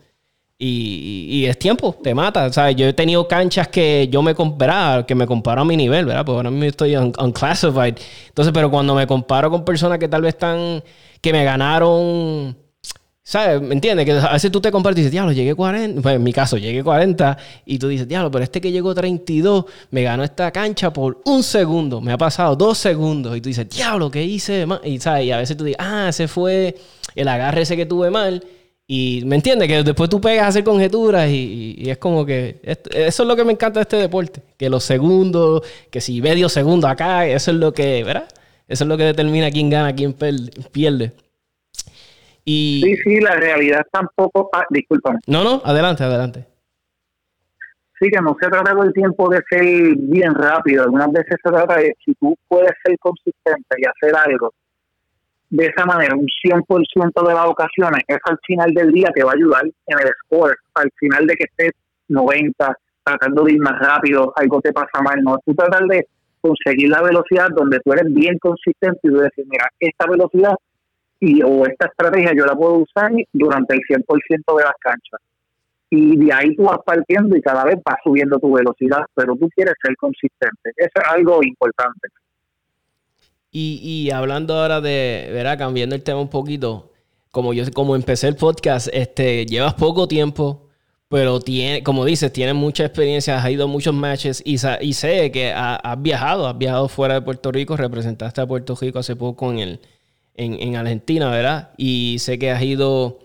Y, 0.60 1.28
y, 1.30 1.46
es 1.46 1.58
tiempo, 1.58 1.96
te 2.04 2.14
mata. 2.14 2.52
¿sabes? 2.52 2.76
Yo 2.76 2.86
he 2.86 2.92
tenido 2.92 3.26
canchas 3.30 3.70
que 3.70 4.10
yo 4.12 4.22
me 4.22 4.36
comparaba, 4.36 5.06
que 5.06 5.16
me 5.16 5.26
comparo 5.26 5.62
a 5.62 5.64
mi 5.66 5.78
nivel, 5.78 6.06
¿verdad? 6.06 6.26
Porque 6.26 6.36
ahora 6.36 6.52
mismo 6.52 6.66
estoy 6.66 6.98
unclassified. 6.98 7.96
Entonces, 8.28 8.54
pero 8.54 8.70
cuando 8.70 8.94
me 8.94 9.08
comparo 9.08 9.50
con 9.50 9.64
personas 9.64 10.00
que 10.00 10.10
tal 10.10 10.22
vez 10.22 10.34
están, 10.34 10.84
que 11.24 11.34
me 11.34 11.44
ganaron 11.44 12.56
¿Sabes? 13.26 13.62
¿Me 13.62 13.74
entiendes? 13.74 14.06
Que 14.06 14.12
a 14.12 14.34
veces 14.34 14.52
tú 14.52 14.60
te 14.60 14.70
compartes 14.70 15.00
y 15.00 15.02
dices, 15.04 15.12
diablo, 15.14 15.32
llegué 15.32 15.56
40. 15.56 16.02
Pues 16.02 16.16
en 16.16 16.24
mi 16.24 16.34
caso, 16.34 16.58
llegué 16.58 16.84
40. 16.84 17.38
Y 17.66 17.80
tú 17.80 17.88
dices, 17.88 18.06
diablo, 18.06 18.30
pero 18.30 18.44
este 18.44 18.60
que 18.60 18.70
llegó 18.70 18.94
32 18.94 19.64
me 19.92 20.04
ganó 20.04 20.26
esta 20.26 20.52
cancha 20.52 20.92
por 20.92 21.22
un 21.24 21.42
segundo. 21.42 22.02
Me 22.02 22.12
ha 22.12 22.18
pasado 22.18 22.58
dos 22.58 22.78
segundos. 22.78 23.38
Y 23.38 23.42
tú 23.42 23.48
dices, 23.48 23.70
diablo, 23.70 24.12
¿qué 24.12 24.24
hice? 24.24 24.68
Y, 24.84 25.00
¿sabes? 25.00 25.26
y 25.26 25.32
a 25.32 25.38
veces 25.38 25.56
tú 25.56 25.64
dices, 25.64 25.78
ah, 25.80 26.08
ese 26.10 26.28
fue 26.28 26.76
el 27.16 27.28
agarre 27.30 27.62
ese 27.62 27.78
que 27.78 27.86
tuve 27.86 28.12
mal. 28.12 28.44
Y 28.86 29.24
me 29.26 29.38
entiendes 29.38 29.70
que 29.70 29.84
después 29.84 30.10
tú 30.10 30.20
pegas 30.20 30.44
a 30.44 30.48
hacer 30.50 30.66
conjeturas 30.66 31.30
y, 31.30 31.90
es 31.90 31.98
como 32.00 32.26
que 32.26 32.60
eso 32.64 33.24
es 33.24 33.28
lo 33.28 33.36
que 33.38 33.46
me 33.46 33.54
encanta 33.54 33.80
de 33.80 33.84
este 33.84 33.96
deporte, 33.96 34.44
que 34.58 34.70
los 34.70 34.84
segundos, 34.84 35.62
que 35.90 36.02
si 36.02 36.22
medio 36.22 36.50
segundo 36.50 36.90
acá, 36.90 37.26
eso 37.26 37.52
es 37.52 37.58
lo 37.58 37.74
que, 37.74 38.04
¿verdad? 38.04 38.28
Eso 38.68 38.84
es 38.84 38.88
lo 38.88 38.98
que 38.98 39.04
determina 39.04 39.52
quién 39.52 39.70
gana, 39.70 39.94
quién 39.94 40.14
pierde. 40.72 41.14
Sí, 42.46 42.96
sí, 43.04 43.20
la 43.22 43.36
realidad 43.36 43.86
tampoco. 43.92 44.50
Ah, 44.54 44.66
discúlpame. 44.70 45.20
No, 45.28 45.44
no, 45.44 45.62
adelante, 45.64 46.04
adelante. 46.04 46.46
Sí, 48.00 48.10
que 48.10 48.20
no 48.22 48.36
se 48.42 48.50
trata 48.50 48.72
todo 48.72 48.84
el 48.84 48.94
tiempo 48.94 49.30
de 49.30 49.42
ser 49.50 49.96
bien 49.96 50.34
rápido. 50.34 50.84
Algunas 50.84 51.12
veces 51.12 51.38
se 51.42 51.50
trata 51.50 51.78
de 51.78 51.96
si 52.04 52.14
tú 52.16 52.36
puedes 52.48 52.72
ser 52.84 52.98
consistente 53.00 53.76
y 53.78 53.86
hacer 53.86 54.16
algo 54.16 54.52
de 55.54 55.68
esa 55.68 55.86
manera, 55.86 56.16
un 56.16 56.26
100% 56.26 57.28
de 57.28 57.34
las 57.36 57.46
ocasiones, 57.46 58.04
eso 58.08 58.20
al 58.26 58.40
final 58.44 58.74
del 58.74 58.92
día 58.92 59.12
te 59.14 59.24
va 59.24 59.34
a 59.34 59.36
ayudar 59.36 59.64
en 59.64 60.00
el 60.00 60.12
score. 60.24 60.58
Al 60.74 60.90
final 60.96 61.28
de 61.28 61.36
que 61.36 61.44
estés 61.44 61.74
90, 62.08 62.76
tratando 63.04 63.44
de 63.44 63.54
ir 63.54 63.62
más 63.62 63.78
rápido, 63.80 64.34
algo 64.36 64.60
te 64.62 64.74
pasa 64.74 65.00
mal. 65.04 65.22
No, 65.22 65.38
tú 65.46 65.54
tratar 65.54 65.86
de 65.86 66.08
conseguir 66.44 66.90
la 66.90 67.02
velocidad 67.02 67.50
donde 67.56 67.80
tú 67.80 67.94
eres 67.94 68.14
bien 68.14 68.38
consistente 68.38 69.00
y 69.04 69.10
tú 69.10 69.18
decir, 69.18 69.46
mira, 69.48 69.70
esta 69.80 70.06
velocidad 70.06 70.56
y 71.22 71.42
o 71.42 71.66
esta 71.66 71.88
estrategia 71.88 72.34
yo 72.36 72.46
la 72.46 72.54
puedo 72.54 72.80
usar 72.80 73.12
durante 73.32 73.76
el 73.76 73.80
100% 73.82 74.58
de 74.58 74.64
las 74.64 74.76
canchas. 74.80 75.22
Y 75.90 76.18
de 76.18 76.34
ahí 76.34 76.56
tú 76.56 76.64
vas 76.64 76.80
partiendo 76.86 77.38
y 77.38 77.42
cada 77.42 77.64
vez 77.64 77.78
vas 77.86 77.96
subiendo 78.04 78.40
tu 78.40 78.52
velocidad, 78.52 79.06
pero 79.14 79.36
tú 79.36 79.48
quieres 79.56 79.76
ser 79.82 79.96
consistente. 79.96 80.72
Eso 80.76 80.92
es 80.96 81.08
algo 81.08 81.42
importante. 81.44 82.10
Y, 83.52 83.80
y 83.82 84.12
hablando 84.12 84.56
ahora 84.56 84.82
de, 84.82 85.30
¿verdad? 85.32 85.58
Cambiando 85.58 85.96
el 85.96 86.04
tema 86.04 86.20
un 86.20 86.30
poquito, 86.30 86.92
como 87.32 87.54
yo 87.54 87.64
como 87.74 87.96
empecé 87.96 88.28
el 88.28 88.36
podcast, 88.36 88.90
este, 88.92 89.46
llevas 89.46 89.76
poco 89.76 90.08
tiempo, 90.08 90.63
pero 91.14 91.40
tiene, 91.40 91.84
como 91.84 92.06
dices, 92.06 92.34
tienes 92.34 92.56
mucha 92.56 92.86
experiencia, 92.86 93.38
has 93.38 93.48
ido 93.48 93.66
a 93.66 93.68
muchos 93.68 93.94
matches 93.94 94.42
y, 94.44 94.56
y 94.82 94.94
sé 94.94 95.32
que 95.32 95.54
has 95.54 96.02
viajado, 96.02 96.48
has 96.48 96.58
viajado 96.58 96.88
fuera 96.88 97.14
de 97.14 97.22
Puerto 97.22 97.52
Rico, 97.52 97.78
representaste 97.78 98.42
a 98.42 98.48
Puerto 98.48 98.76
Rico 98.82 98.98
hace 98.98 99.16
poco 99.16 99.52
en, 99.52 99.60
el, 99.60 99.80
en 100.34 100.76
Argentina, 100.76 101.30
¿verdad? 101.30 101.70
Y 101.78 102.18
sé 102.18 102.40
que 102.40 102.50
has 102.50 102.64
ido 102.64 103.20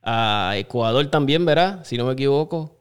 a 0.00 0.52
Ecuador 0.56 1.10
también, 1.10 1.44
¿verdad? 1.44 1.82
Si 1.82 1.98
no 1.98 2.06
me 2.06 2.12
equivoco. 2.12 2.76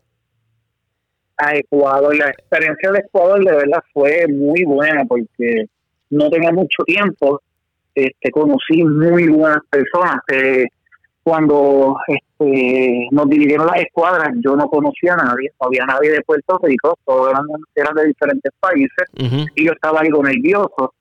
A 1.38 1.56
Ecuador, 1.56 2.16
la 2.16 2.30
experiencia 2.30 2.92
de 2.92 3.00
Ecuador 3.00 3.44
de 3.44 3.56
verdad 3.56 3.84
fue 3.92 4.28
muy 4.28 4.66
buena 4.66 5.04
porque 5.06 5.66
no 6.12 6.30
tenía 6.30 6.52
mucho 6.52 6.84
tiempo, 6.86 7.42
este, 7.96 8.30
conocí 8.30 8.84
muy 8.84 9.30
buenas 9.30 9.64
personas. 9.72 10.18
Eh, 10.32 10.66
cuando 11.24 11.96
este, 12.44 13.08
nos 13.12 13.30
dividieron 13.30 13.68
las 13.68 13.82
escuadras, 13.82 14.30
yo 14.44 14.56
no 14.56 14.68
conocía 14.68 15.14
a 15.14 15.18
nadie, 15.18 15.52
no 15.60 15.68
había 15.68 15.86
nadie 15.86 16.12
de 16.12 16.22
Puerto 16.22 16.60
Rico, 16.64 16.98
todos 17.06 17.32
eran, 17.32 17.96
de 17.96 18.06
diferentes 18.08 18.52
países, 18.60 19.08
y 19.56 19.66
yo 19.66 19.72
estaba 19.72 20.02
algo 20.02 20.24
nervioso. 20.24 20.94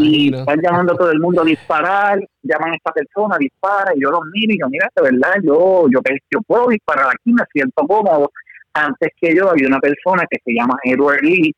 Y 0.00 0.34
están 0.34 0.60
llamando 0.60 0.94
a 0.94 0.96
todo 0.96 1.12
el 1.12 1.20
mundo 1.20 1.42
a 1.42 1.44
disparar, 1.44 2.18
llaman 2.42 2.72
a 2.72 2.76
esta 2.76 2.92
persona, 2.92 3.36
dispara, 3.38 3.92
y 3.94 4.00
yo 4.00 4.10
los 4.10 4.22
miro 4.32 4.54
y 4.54 4.58
yo, 4.58 4.68
mira, 4.68 4.88
de 4.96 5.02
verdad, 5.02 5.34
yo, 5.42 5.86
yo, 5.88 6.00
yo 6.30 6.40
puedo 6.46 6.68
disparar 6.68 7.06
aquí, 7.06 7.32
me 7.32 7.44
siento 7.52 7.86
cómodo. 7.86 8.32
Antes 8.72 9.10
que 9.20 9.34
yo 9.34 9.50
había 9.50 9.68
una 9.68 9.78
persona 9.78 10.24
que 10.28 10.38
se 10.44 10.52
llama 10.52 10.78
Edward 10.82 11.22
Lee, 11.22 11.54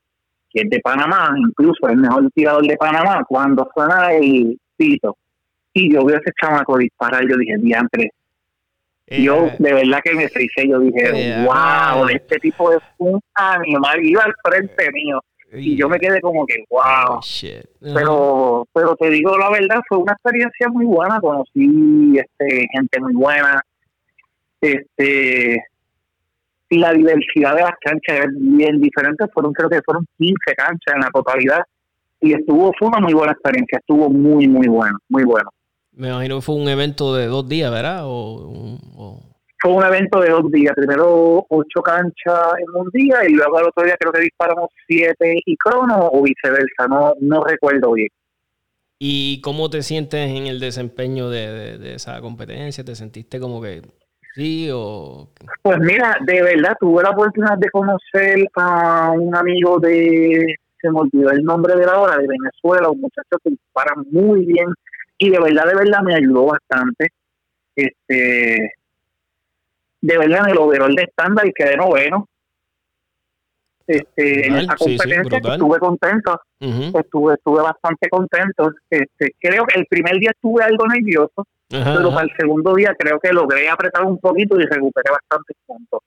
que 0.51 0.63
es 0.63 0.71
de 0.71 0.81
Panamá, 0.81 1.33
incluso 1.37 1.89
el 1.89 1.97
mejor 1.97 2.29
tirador 2.35 2.67
de 2.67 2.77
Panamá, 2.77 3.25
cuando 3.27 3.69
suena 3.75 4.13
el 4.13 4.59
pito, 4.77 5.17
y 5.73 5.93
yo 5.93 6.05
veo 6.05 6.17
a 6.17 6.21
ese 6.21 6.33
chamaco 6.41 6.77
disparar, 6.77 7.23
yo 7.27 7.37
dije, 7.37 7.57
diantre. 7.59 8.11
Yo 9.11 9.47
eh, 9.47 9.57
de 9.59 9.75
verdad 9.75 10.01
que 10.05 10.15
me 10.15 10.25
hice, 10.25 10.69
yo 10.69 10.79
dije, 10.79 11.45
wow, 11.45 12.09
este 12.09 12.39
tipo 12.39 12.73
es 12.73 12.79
un 12.99 13.21
animal, 13.35 14.05
iba 14.05 14.23
al 14.23 14.35
frente 14.45 14.91
mío. 14.93 15.21
Y 15.53 15.77
yo 15.77 15.89
me 15.89 15.99
quedé 15.99 16.21
como 16.21 16.47
que, 16.47 16.65
wow. 16.71 17.19
Oh, 17.19 17.21
pero, 17.81 18.69
pero 18.73 18.95
te 18.95 19.11
digo 19.11 19.37
la 19.37 19.51
verdad, 19.51 19.81
fue 19.89 19.99
una 19.99 20.13
experiencia 20.13 20.69
muy 20.69 20.85
buena. 20.85 21.21
Conocí 21.21 22.17
este, 22.17 22.67
gente 22.73 23.01
muy 23.01 23.15
buena. 23.15 23.61
Este, 24.61 25.65
la 26.71 26.93
diversidad 26.93 27.57
de 27.57 27.63
las 27.63 27.75
canchas 27.81 28.27
es 28.27 28.29
bien 28.39 28.81
diferente. 28.81 29.27
Fueron, 29.35 29.53
creo 29.53 29.69
que 29.69 29.83
fueron 29.83 30.07
15 30.19 30.35
canchas 30.57 30.95
en 30.95 31.01
la 31.01 31.11
totalidad. 31.11 31.63
Y 32.21 32.33
estuvo, 32.35 32.73
fue 32.79 32.87
una 32.87 33.01
muy 33.01 33.13
buena 33.13 33.33
experiencia. 33.33 33.79
Estuvo 33.79 34.09
muy, 34.09 34.47
muy 34.47 34.69
bueno, 34.69 34.99
muy 35.09 35.25
bueno. 35.25 35.51
Me 36.01 36.09
imagino 36.09 36.37
que 36.37 36.43
fue 36.43 36.55
un 36.55 36.69
evento 36.69 37.15
de 37.15 37.27
dos 37.27 37.49
días, 37.49 37.71
¿verdad? 37.71 38.01
o 38.05 39.21
fue 39.61 39.73
un 39.73 39.85
evento 39.85 40.21
de 40.21 40.31
dos 40.31 40.51
días. 40.51 40.73
Primero 40.75 41.45
ocho 41.49 41.83
canchas 41.83 42.55
en 42.59 42.81
un 42.81 42.89
día 42.93 43.19
y 43.29 43.33
luego 43.33 43.59
al 43.59 43.67
otro 43.67 43.85
día 43.85 43.97
creo 43.99 44.11
que 44.11 44.23
disparamos 44.23 44.71
siete 44.87 45.39
y 45.45 45.57
crono 45.57 46.09
o 46.11 46.23
viceversa. 46.23 46.89
No, 46.89 47.13
no 47.21 47.45
recuerdo 47.45 47.93
bien. 47.93 48.09
¿Y 48.99 49.41
cómo 49.43 49.69
te 49.69 49.83
sientes 49.83 50.31
en 50.31 50.47
el 50.47 50.61
desempeño 50.61 51.29
de, 51.29 51.95
esa 51.95 52.21
competencia? 52.23 52.85
¿Te 52.85 52.95
sentiste 52.95 53.39
como 53.39 53.61
que 53.61 53.83
sí 54.35 54.71
o...? 54.73 55.29
Pues 55.63 55.79
mira, 55.81 56.17
de 56.23 56.43
verdad 56.43 56.77
tuve 56.81 57.03
la 57.03 57.11
oportunidad 57.11 57.59
de 57.59 57.71
conocer 57.71 58.49
a 58.57 59.13
un 59.13 59.35
amigo 59.37 59.79
de... 59.79 60.55
Se 60.81 60.91
me 60.91 61.01
olvidó 61.01 61.31
el 61.31 61.43
nombre 61.43 61.77
de 61.77 61.85
la 61.85 61.99
hora, 61.99 62.17
de 62.17 62.27
Venezuela, 62.27 62.89
un 62.89 63.03
muchacho 63.03 63.37
que 63.45 63.51
dispara 63.51 63.93
muy 64.11 64.47
bien 64.47 64.69
y 65.21 65.29
de 65.29 65.39
verdad, 65.39 65.67
de 65.67 65.75
verdad 65.75 66.03
me 66.03 66.15
ayudó 66.15 66.47
bastante. 66.47 67.13
Este 67.77 68.73
de 70.01 70.19
verdad 70.19 70.45
en 70.47 70.53
el 70.53 70.59
overall 70.59 70.95
de 70.95 71.03
estándar 71.03 71.47
y 71.47 71.53
quedé 71.53 71.77
noveno. 71.77 72.27
Este, 73.87 74.47
en 74.47 74.57
esa 74.57 74.77
competencia 74.77 75.39
estuve 75.39 75.79
contento, 75.79 76.41
estuve, 76.61 77.35
estuve 77.35 77.61
bastante 77.61 78.09
contento. 78.09 78.73
Este, 78.89 79.35
creo 79.39 79.65
que 79.67 79.79
el 79.79 79.87
primer 79.87 80.19
día 80.19 80.31
estuve 80.31 80.63
algo 80.63 80.87
nervioso, 80.87 81.45
pero 81.69 82.11
para 82.11 82.23
el 82.23 82.31
segundo 82.39 82.75
día 82.75 82.95
creo 82.99 83.21
que 83.21 83.33
logré 83.33 83.69
apretar 83.69 84.05
un 84.05 84.19
poquito 84.19 84.59
y 84.59 84.65
recuperé 84.65 85.11
bastante 85.11 85.55
puntos. 85.67 86.01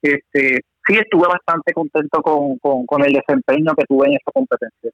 Este, 0.00 0.60
sí 0.86 0.96
estuve 0.96 1.26
bastante 1.26 1.72
contento 1.74 2.22
con, 2.22 2.56
con, 2.58 2.86
con 2.86 3.04
el 3.04 3.12
desempeño 3.12 3.74
que 3.74 3.84
tuve 3.84 4.06
en 4.06 4.14
esa 4.14 4.30
competencia 4.32 4.90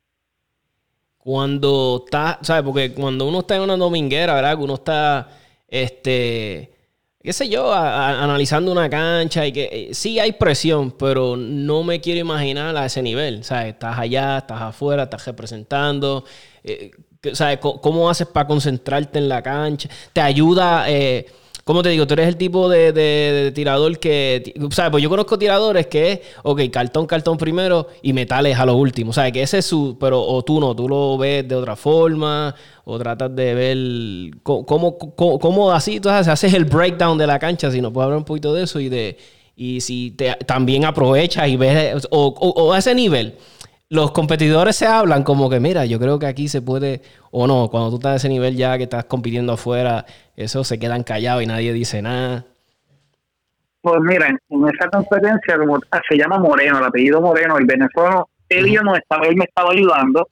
cuando 1.22 2.02
está, 2.04 2.38
¿sabes? 2.42 2.62
Porque 2.64 2.92
cuando 2.92 3.26
uno 3.26 3.40
está 3.40 3.56
en 3.56 3.62
una 3.62 3.76
dominguera, 3.76 4.34
¿verdad? 4.34 4.56
Que 4.56 4.64
uno 4.64 4.74
está, 4.74 5.28
este, 5.68 6.72
qué 7.22 7.32
sé 7.32 7.48
yo, 7.48 7.72
analizando 7.72 8.72
una 8.72 8.88
cancha 8.88 9.46
y 9.46 9.52
que 9.52 9.68
eh, 9.70 9.94
sí 9.94 10.18
hay 10.18 10.32
presión, 10.32 10.92
pero 10.92 11.36
no 11.36 11.82
me 11.82 12.00
quiero 12.00 12.20
imaginar 12.20 12.76
a 12.76 12.86
ese 12.86 13.02
nivel. 13.02 13.44
¿Sabes? 13.44 13.74
Estás 13.74 13.98
allá, 13.98 14.38
estás 14.38 14.62
afuera, 14.62 15.04
estás 15.04 15.26
representando. 15.26 16.24
Eh, 16.64 16.90
¿Sabes? 17.34 17.58
¿Cómo 17.58 18.08
haces 18.08 18.26
para 18.26 18.46
concentrarte 18.46 19.18
en 19.18 19.28
la 19.28 19.42
cancha? 19.42 19.90
¿Te 20.14 20.22
ayuda? 20.22 20.86
Eh, 20.88 21.26
¿Cómo 21.64 21.82
te 21.82 21.90
digo? 21.90 22.06
Tú 22.06 22.14
eres 22.14 22.28
el 22.28 22.36
tipo 22.36 22.68
de, 22.68 23.52
tirador 23.54 23.98
que. 23.98 24.54
¿Sabes? 24.70 24.90
Pues 24.90 25.02
yo 25.02 25.08
conozco 25.08 25.38
tiradores 25.38 25.86
que 25.86 26.12
es, 26.12 26.20
ok, 26.42 26.62
cartón, 26.72 27.06
cartón 27.06 27.36
primero 27.36 27.86
y 28.02 28.12
metales 28.12 28.58
a 28.58 28.66
lo 28.66 28.74
último. 28.74 29.12
¿Sabes? 29.12 29.32
Que 29.32 29.42
ese 29.42 29.58
es 29.58 29.66
su. 29.66 29.96
Pero 30.00 30.22
o 30.22 30.42
tú 30.42 30.60
no, 30.60 30.74
tú 30.74 30.88
lo 30.88 31.18
ves 31.18 31.46
de 31.46 31.54
otra 31.54 31.76
forma 31.76 32.54
o 32.84 32.98
tratas 32.98 33.34
de 33.34 33.54
ver 33.54 34.38
cómo, 34.42 34.98
cómo, 34.98 35.72
así 35.72 35.96
entonces 35.96 36.28
haces 36.28 36.54
el 36.54 36.64
breakdown 36.64 37.18
de 37.18 37.26
la 37.26 37.38
cancha. 37.38 37.70
Si 37.70 37.80
nos 37.80 37.92
puedes 37.92 38.06
hablar 38.06 38.18
un 38.18 38.24
poquito 38.24 38.54
de 38.54 38.64
eso 38.64 38.80
y 38.80 38.88
de. 38.88 39.16
Y 39.56 39.82
si 39.82 40.12
te, 40.12 40.34
también 40.46 40.84
aprovechas 40.86 41.46
y 41.48 41.56
ves. 41.56 42.08
o 42.10 42.72
a 42.72 42.78
ese 42.78 42.94
nivel 42.94 43.34
los 43.90 44.12
competidores 44.12 44.76
se 44.76 44.86
hablan 44.86 45.24
como 45.24 45.50
que, 45.50 45.58
mira, 45.58 45.84
yo 45.84 45.98
creo 45.98 46.18
que 46.20 46.26
aquí 46.26 46.46
se 46.46 46.62
puede, 46.62 47.02
o 47.32 47.48
no, 47.48 47.68
cuando 47.68 47.90
tú 47.90 47.96
estás 47.96 48.12
a 48.12 48.16
ese 48.16 48.28
nivel 48.28 48.56
ya 48.56 48.78
que 48.78 48.84
estás 48.84 49.04
compitiendo 49.04 49.52
afuera, 49.52 50.06
eso 50.36 50.62
se 50.62 50.78
quedan 50.78 51.02
callados 51.02 51.42
y 51.42 51.46
nadie 51.46 51.72
dice 51.72 52.00
nada. 52.00 52.46
Pues 53.82 54.00
mira, 54.02 54.28
en 54.28 54.68
esa 54.68 54.88
competencia, 54.90 55.58
como 55.58 55.80
se 56.08 56.16
llama 56.16 56.38
Moreno, 56.38 56.78
el 56.78 56.84
apellido 56.84 57.20
Moreno, 57.20 57.58
el 57.58 57.66
venezolano, 57.66 58.28
él, 58.48 58.66
yo 58.70 58.82
no 58.82 58.94
estaba, 58.94 59.26
él 59.26 59.36
me 59.36 59.44
estaba 59.44 59.72
ayudando. 59.72 60.28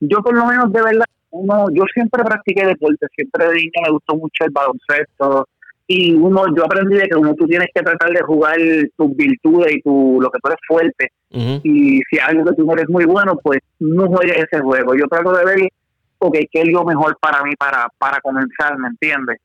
Yo 0.00 0.22
por 0.22 0.34
lo 0.34 0.46
menos 0.46 0.72
de 0.72 0.82
verdad, 0.82 1.04
uno, 1.30 1.66
yo 1.72 1.84
siempre 1.92 2.24
practiqué 2.24 2.64
deporte, 2.64 3.06
siempre 3.14 3.48
de 3.48 3.54
niño 3.54 3.70
me 3.84 3.90
gustó 3.90 4.14
mucho 4.16 4.44
el 4.44 4.50
baloncesto, 4.50 5.46
y 5.86 6.14
uno 6.14 6.44
yo 6.56 6.64
aprendí 6.64 6.96
de 6.96 7.08
que 7.08 7.16
uno 7.16 7.34
tú 7.34 7.46
tienes 7.46 7.68
que 7.74 7.82
tratar 7.82 8.10
de 8.10 8.22
jugar 8.22 8.56
tus 8.96 9.14
virtudes 9.16 9.74
y 9.74 9.82
tu 9.82 10.18
lo 10.20 10.30
que 10.30 10.38
tú 10.42 10.48
eres 10.48 10.60
fuerte. 10.66 11.12
Y 11.62 12.00
si 12.08 12.18
algo 12.18 12.44
que 12.44 12.56
tú 12.56 12.72
eres 12.72 12.88
muy 12.88 13.04
bueno 13.04 13.38
pues 13.42 13.60
no 13.80 14.06
juegues 14.06 14.36
ese 14.36 14.60
juego. 14.62 14.94
Yo 14.94 15.06
trato 15.08 15.32
de 15.32 15.44
ver 15.44 15.68
ok 16.18 16.36
qué 16.50 16.62
es 16.62 16.68
lo 16.68 16.84
mejor 16.84 17.16
para 17.20 17.42
mí 17.42 17.54
para 17.56 17.88
para 17.98 18.20
comenzar 18.20 18.78
me 18.78 18.88
entiendes 18.88 19.38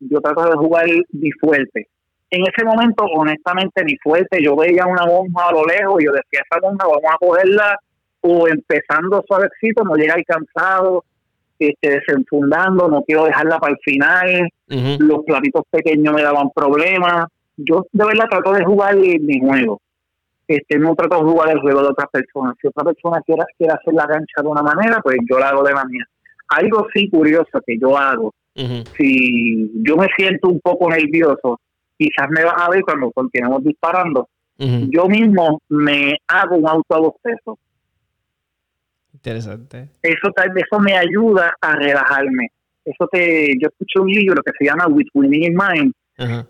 yo 0.00 0.20
trato 0.20 0.48
de 0.48 0.56
jugar 0.56 0.86
mi 1.12 1.30
fuerte. 1.32 1.88
En 2.30 2.42
ese 2.42 2.64
momento 2.64 3.04
honestamente 3.04 3.84
mi 3.84 3.96
fuerte 3.98 4.42
yo 4.42 4.56
veía 4.56 4.86
una 4.86 5.04
bomba 5.04 5.48
a 5.48 5.52
lo 5.52 5.64
lejos 5.64 6.00
y 6.00 6.06
yo 6.06 6.12
decía 6.12 6.42
esa 6.50 6.60
bomba 6.60 6.86
vamos 6.86 7.12
a 7.12 7.18
cogerla 7.18 7.78
o 8.22 8.48
empezando 8.48 9.22
suavecito 9.26 9.84
no 9.84 9.94
llega 9.94 10.16
cansado 10.26 11.04
este, 11.68 12.00
desenfundando, 12.00 12.88
no 12.88 13.02
quiero 13.02 13.24
dejarla 13.24 13.58
para 13.58 13.72
el 13.72 13.78
final, 13.84 14.48
los 14.98 15.24
platitos 15.24 15.62
pequeños 15.70 16.14
me 16.14 16.22
daban 16.22 16.50
problemas. 16.54 17.26
Yo 17.56 17.86
de 17.92 18.04
verdad 18.04 18.26
trato 18.30 18.52
de 18.52 18.64
jugar 18.64 18.96
mi 18.96 19.40
juego. 19.40 19.80
Este, 20.48 20.78
no 20.78 20.94
trato 20.94 21.16
de 21.16 21.30
jugar 21.30 21.50
el 21.50 21.60
juego 21.60 21.82
de 21.82 21.88
otras 21.88 22.08
personas. 22.10 22.54
Si 22.60 22.66
otra 22.66 22.84
persona 22.84 23.20
quiere, 23.24 23.42
quiere 23.56 23.74
hacer 23.74 23.94
la 23.94 24.06
cancha 24.06 24.42
de 24.42 24.48
una 24.48 24.62
manera, 24.62 25.00
pues 25.02 25.16
yo 25.30 25.38
la 25.38 25.50
hago 25.50 25.62
de 25.62 25.72
la 25.72 25.84
mía. 25.84 26.04
Algo 26.48 26.86
sí 26.92 27.08
curioso 27.08 27.60
que 27.64 27.78
yo 27.78 27.96
hago, 27.96 28.32
si 28.96 29.70
yo 29.82 29.96
me 29.96 30.08
siento 30.16 30.48
un 30.48 30.60
poco 30.60 30.90
nervioso, 30.90 31.60
quizás 31.96 32.28
me 32.30 32.44
vas 32.44 32.54
a 32.56 32.70
ver 32.70 32.82
cuando 32.82 33.10
continuemos 33.12 33.62
disparando, 33.62 34.28
yo 34.58 35.06
mismo 35.06 35.60
me 35.68 36.16
hago 36.26 36.56
un 36.56 36.68
auto 36.68 36.94
a 36.94 36.98
dos 36.98 37.14
pesos 37.22 37.56
Interesante. 39.20 39.88
Eso, 40.02 40.32
eso 40.56 40.80
me 40.80 40.96
ayuda 40.96 41.54
a 41.60 41.76
relajarme. 41.76 42.48
Eso 42.84 43.06
te, 43.12 43.52
yo 43.60 43.68
escuché 43.68 44.00
un 44.00 44.08
libro 44.08 44.42
que 44.42 44.52
se 44.58 44.64
llama 44.64 44.86
With 44.88 45.08
Winning 45.12 45.44
in 45.44 45.54
Mind, 45.54 45.92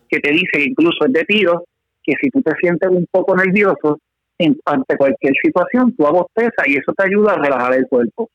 que 0.09 0.20
te 0.20 0.30
dice, 0.30 0.62
incluso 0.64 1.04
es 1.06 1.12
de 1.12 1.24
tiro, 1.24 1.64
que 2.02 2.14
si 2.20 2.30
tú 2.30 2.40
te 2.42 2.52
sientes 2.61 2.88
un 2.88 3.06
poco 3.11 3.37
nervioso 3.37 3.98
en, 4.38 4.56
ante 4.64 4.96
cualquier 4.96 5.35
situación, 5.42 5.94
tú 5.96 6.06
abostezas 6.06 6.66
y 6.66 6.76
eso 6.76 6.92
te 6.96 7.06
ayuda 7.06 7.33
a 7.33 7.42
relajar 7.42 7.74
el 7.74 7.87
cuerpo. 7.88 8.30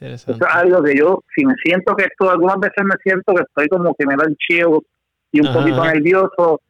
Eso 0.00 0.32
es 0.32 0.40
algo 0.48 0.82
que 0.82 0.96
yo, 0.96 1.22
si 1.34 1.44
me 1.44 1.54
siento 1.62 1.94
que 1.94 2.04
esto, 2.04 2.30
algunas 2.30 2.58
veces 2.58 2.84
me 2.84 2.96
siento 3.02 3.34
que 3.34 3.42
estoy 3.42 3.68
como 3.68 3.94
que 3.94 4.06
me 4.06 4.16
da 4.16 4.24
el 4.26 4.36
chivo 4.36 4.82
y 5.32 5.40
un 5.40 5.52
poquito 5.52 5.84
nervioso, 5.84 6.60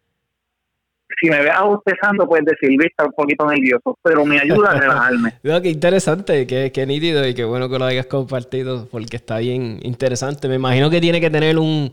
si 1.21 1.31
me 1.31 1.43
ves 1.43 1.53
bostezando, 1.63 2.27
puedes 2.27 2.45
decir, 2.45 2.71
está 2.85 3.05
un 3.05 3.13
poquito 3.13 3.47
nervioso, 3.47 3.97
pero 4.03 4.25
me 4.25 4.39
ayuda 4.39 4.71
a 4.71 4.75
relajarme. 4.75 5.35
qué 5.63 5.69
interesante, 5.69 6.47
qué, 6.47 6.71
qué 6.73 6.87
nítido 6.87 7.27
y 7.27 7.35
qué 7.35 7.45
bueno 7.45 7.69
que 7.69 7.79
lo 7.79 7.85
hayas 7.85 8.07
compartido, 8.07 8.87
porque 8.91 9.17
está 9.17 9.39
bien 9.39 9.81
interesante. 9.83 10.49
Me 10.49 10.57
imagino 10.57 10.91
que 10.91 11.01
tiene 11.01 11.21
que 11.21 11.31
tener 11.31 11.59
un, 11.59 11.93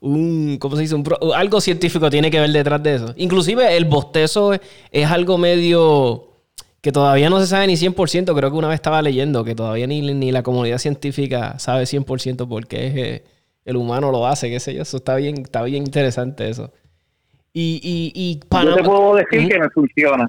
un 0.00 0.58
¿cómo 0.58 0.76
se 0.76 0.82
dice? 0.82 0.96
algo 1.34 1.60
científico 1.60 2.10
tiene 2.10 2.30
que 2.30 2.40
ver 2.40 2.50
detrás 2.50 2.82
de 2.82 2.94
eso. 2.94 3.14
Inclusive 3.16 3.76
el 3.76 3.84
bostezo 3.84 4.52
es, 4.54 5.06
algo 5.10 5.38
medio 5.38 6.28
que 6.80 6.92
todavía 6.92 7.30
no 7.30 7.40
se 7.40 7.46
sabe 7.46 7.66
ni 7.66 7.74
100%. 7.74 8.34
Creo 8.36 8.50
que 8.50 8.56
una 8.56 8.68
vez 8.68 8.76
estaba 8.76 9.02
leyendo 9.02 9.44
que 9.44 9.54
todavía 9.54 9.86
ni, 9.86 10.00
ni 10.00 10.32
la 10.32 10.42
comunidad 10.42 10.78
científica 10.78 11.58
sabe 11.58 11.84
100% 11.84 12.48
por 12.48 12.66
qué 12.66 12.86
eh, 12.86 13.24
el 13.64 13.76
humano 13.76 14.12
lo 14.12 14.26
hace, 14.26 14.50
qué 14.50 14.60
sé 14.60 14.74
yo. 14.74 14.82
Eso 14.82 14.98
está 14.98 15.16
bien, 15.16 15.38
está 15.38 15.62
bien 15.62 15.84
interesante 15.84 16.48
eso. 16.48 16.72
Y, 17.58 17.80
y, 17.82 18.12
y 18.14 18.40
Yo 18.62 18.74
te 18.74 18.84
puedo 18.84 19.14
decir 19.14 19.48
que 19.48 19.58
me 19.58 19.70
funciona. 19.70 20.28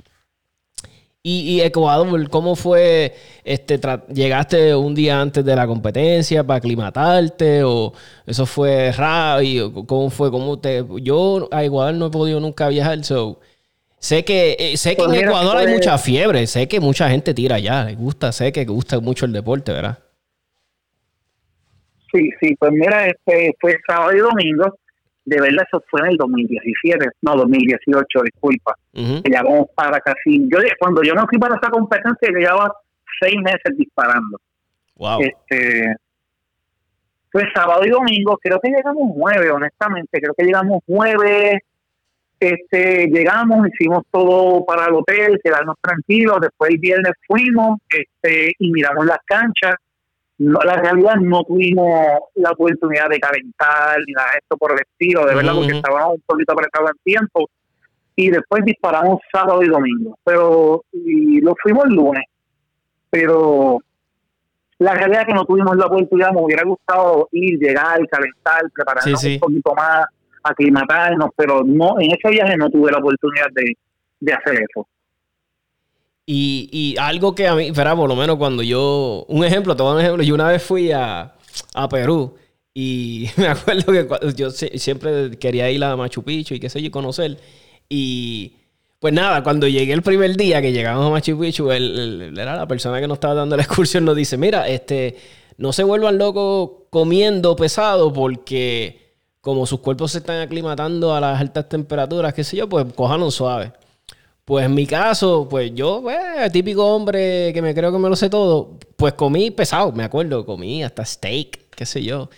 Y, 1.22 1.60
Ecuador, 1.60 2.30
¿cómo 2.30 2.56
fue? 2.56 3.13
Este, 3.44 3.78
¿Llegaste 4.13 4.74
un 4.74 4.96
día 4.96 5.20
antes 5.20 5.44
de 5.44 5.54
la 5.54 5.68
competencia 5.68 6.42
para 6.46 6.60
aclimatarte? 6.60 7.63
¿O 7.66 7.92
eso 8.26 8.46
fue 8.46 8.94
rápido? 8.94 9.74
¿Cómo 9.86 10.10
fue? 10.10 10.32
¿Cómo 10.32 10.58
te...? 10.58 10.86
Yo 11.02 11.50
a 11.52 11.66
Ecuador 11.66 11.96
no 11.96 12.06
he 12.06 12.12
podido 12.12 12.40
nunca 12.40 12.70
viajar, 12.70 13.04
so... 13.04 13.42
Sé 14.00 14.24
que, 14.24 14.56
eh, 14.58 14.78
sé 14.78 14.96
que 14.96 15.02
en 15.02 15.10
pues 15.10 15.24
Ecuador 15.24 15.58
hay 15.58 15.68
mucha 15.68 15.98
fiebre, 15.98 16.48
sé 16.48 16.70
que 16.70 16.80
mucha 16.80 17.10
gente 17.10 17.34
tira 17.34 17.56
allá, 17.58 17.84
le 17.84 17.96
gusta, 17.96 18.32
sé 18.32 18.54
que 18.54 18.63
gusta 18.63 19.02
mucho 19.02 19.26
el 19.26 19.34
deporte, 19.34 19.74
¿verdad? 19.74 20.00
Sí, 22.13 22.30
sí, 22.40 22.56
pues 22.58 22.72
mira, 22.72 23.08
este 23.08 23.54
fue 23.60 23.76
sábado 23.86 24.16
y 24.16 24.20
domingo, 24.20 24.78
de 25.28 25.42
verdad 25.42 25.66
eso 25.68 25.84
fue 25.90 26.00
en 26.02 26.12
el 26.12 26.18
2017, 26.18 27.06
no, 27.22 27.36
2018, 27.36 28.22
disculpa. 28.24 28.74
Uh 28.94 29.66
para 29.76 30.00
casi, 30.00 30.48
yo 30.50 30.58
cuando 30.80 31.04
yo 31.04 31.13
me 31.13 31.28
fui 31.28 31.38
para 31.38 31.56
esa 31.56 31.70
competencia, 31.70 32.30
llevaba 32.30 32.74
seis 33.20 33.36
meses 33.44 33.78
disparando. 33.78 34.40
Wow. 34.96 35.20
Este, 35.22 35.96
fue 37.30 37.44
sábado 37.54 37.86
y 37.86 37.90
domingo, 37.90 38.38
creo 38.42 38.60
que 38.62 38.70
llegamos 38.70 39.12
nueve, 39.16 39.52
honestamente, 39.52 40.22
creo 40.22 40.34
que 40.34 40.46
llegamos 40.46 40.82
nueve, 40.88 41.60
este, 42.40 43.08
llegamos, 43.08 43.68
hicimos 43.68 44.04
todo 44.10 44.66
para 44.66 44.86
el 44.86 44.94
hotel, 44.94 45.42
quedarnos 45.44 45.76
tranquilos, 45.82 46.38
después 46.40 46.72
el 46.72 46.80
viernes 46.80 47.12
fuimos, 47.28 47.80
este, 47.90 48.54
y 48.58 48.72
miramos 48.72 49.06
las 49.06 49.20
canchas, 49.26 49.76
no, 50.39 50.60
la 50.63 50.76
realidad 50.76 51.15
no 51.15 51.43
tuvimos 51.43 51.89
la 52.36 52.52
oportunidad 52.52 53.10
de 53.10 53.19
calentar 53.19 53.97
ni 54.06 54.13
nada 54.13 54.32
de 54.34 54.38
esto 54.39 54.58
por 54.58 54.71
el 54.71 54.80
estilo, 54.80 55.26
de 55.26 55.36
verdad, 55.36 55.54
porque 55.56 55.78
estábamos 55.78 56.15
un 56.15 56.23
poquito 56.26 56.54
apretados 56.54 56.91
en 56.91 57.04
tiempo. 57.04 57.50
Y 58.15 58.30
después 58.30 58.63
disparamos 58.65 59.19
sábado 59.32 59.62
y 59.63 59.67
domingo, 59.67 60.17
pero 60.23 60.84
y 60.91 61.39
lo 61.41 61.56
fuimos 61.62 61.86
el 61.86 61.95
lunes. 61.95 62.23
Pero 63.10 63.80
la 64.80 64.93
realidad 64.93 65.21
es 65.21 65.28
que 65.28 65.34
no 65.34 65.45
tuvimos 65.45 65.76
la 65.76 65.86
oportunidad, 65.86 66.32
me 66.34 66.41
hubiera 66.41 66.63
gustado 66.63 67.30
ir, 67.32 67.60
llegar, 67.60 68.00
calentar, 68.08 68.62
prepararnos 68.73 69.23
un 69.23 69.39
poquito 69.39 69.73
más, 69.76 70.06
aclimatarnos, 70.43 71.30
pero 71.36 71.63
no 71.63 72.00
en 72.00 72.12
ese 72.12 72.30
viaje 72.30 72.58
no 72.58 72.69
tuve 72.69 72.91
la 72.91 73.00
oportunidad 73.00 73.47
de, 73.54 73.76
de 74.19 74.34
hacer 74.34 74.65
eso. 74.69 74.88
Y, 76.30 76.96
algo 77.00 77.34
que 77.34 77.48
a 77.48 77.56
mí, 77.56 77.68
espera, 77.68 77.96
por 77.96 78.10
lo 78.10 78.16
menos 78.16 78.36
cuando 78.36 78.62
yo, 78.62 79.26
un 79.30 79.46
ejemplo, 79.46 79.78
te 79.78 79.82
voy 79.82 79.94
a 79.94 79.96
un 79.96 80.02
ejemplo, 80.02 80.24
yo 80.24 80.36
una 80.36 80.50
vez 80.50 80.62
fui 80.62 80.92
a, 80.92 81.34
a 81.74 81.88
Perú 81.88 82.36
y 82.74 83.30
me 83.38 83.48
acuerdo 83.48 83.94
que 83.94 84.34
yo 84.36 84.52
siempre 84.52 85.32
quería 85.40 85.72
ir 85.72 85.82
a 85.86 85.96
Machu 85.96 86.24
Picchu 86.24 86.56
y 86.56 86.60
qué 86.60 86.70
sé 86.70 86.82
yo, 86.82 86.92
conocer. 86.92 87.40
Y 87.88 88.56
pues 89.00 89.13
nada, 89.13 89.42
cuando 89.42 89.70
llegué 89.70 89.94
el 89.94 90.02
primer 90.02 90.36
día 90.36 90.62
que 90.62 90.74
llegamos 90.74 91.08
a 91.08 91.10
Machu 91.10 91.40
Picchu, 91.40 91.72
él, 91.72 92.34
era 92.38 92.58
la 92.58 92.68
persona 92.68 93.00
que 93.00 93.08
nos 93.08 93.16
estaba 93.16 93.34
dando 93.34 93.56
la 93.56 93.63
excursión, 93.63 94.04
nos 94.04 94.18
dice, 94.18 94.36
mira, 94.38 94.68
este, 94.68 95.16
no 95.58 95.72
se 95.72 95.84
vuelvan 95.84 96.18
locos 96.18 96.88
comiendo 96.90 97.56
pesado 97.56 98.12
porque 98.12 99.16
como 99.40 99.66
sus 99.66 99.80
cuerpos 99.80 100.12
se 100.12 100.18
están 100.18 100.42
aclimatando 100.42 101.16
a 101.16 101.22
las 101.22 101.40
altas 101.40 101.70
temperaturas, 101.70 102.34
qué 102.34 102.44
sé 102.44 102.58
yo, 102.58 102.68
pues 102.68 102.86
cojan 102.94 103.32
suave. 103.32 103.72
Pues 104.47 104.65
en 104.65 104.75
mi 104.75 104.88
caso, 104.88 105.45
pues 105.49 105.73
yo, 105.75 105.99
pues, 106.01 106.17
típico 106.53 106.86
hombre 106.86 107.51
que 107.53 107.62
me 107.62 107.75
creo 107.75 107.91
que 107.91 107.97
me 107.97 108.07
lo 108.07 108.15
sé 108.15 108.29
todo, 108.29 108.77
pues 108.95 109.13
comí 109.13 109.51
pesado, 109.51 109.91
me 109.91 110.05
acuerdo, 110.05 110.45
comí 110.45 110.83
hasta 110.86 111.03
steak, 111.03 111.67
qué 111.75 111.86
sé 111.86 112.01
yo. 112.01 112.29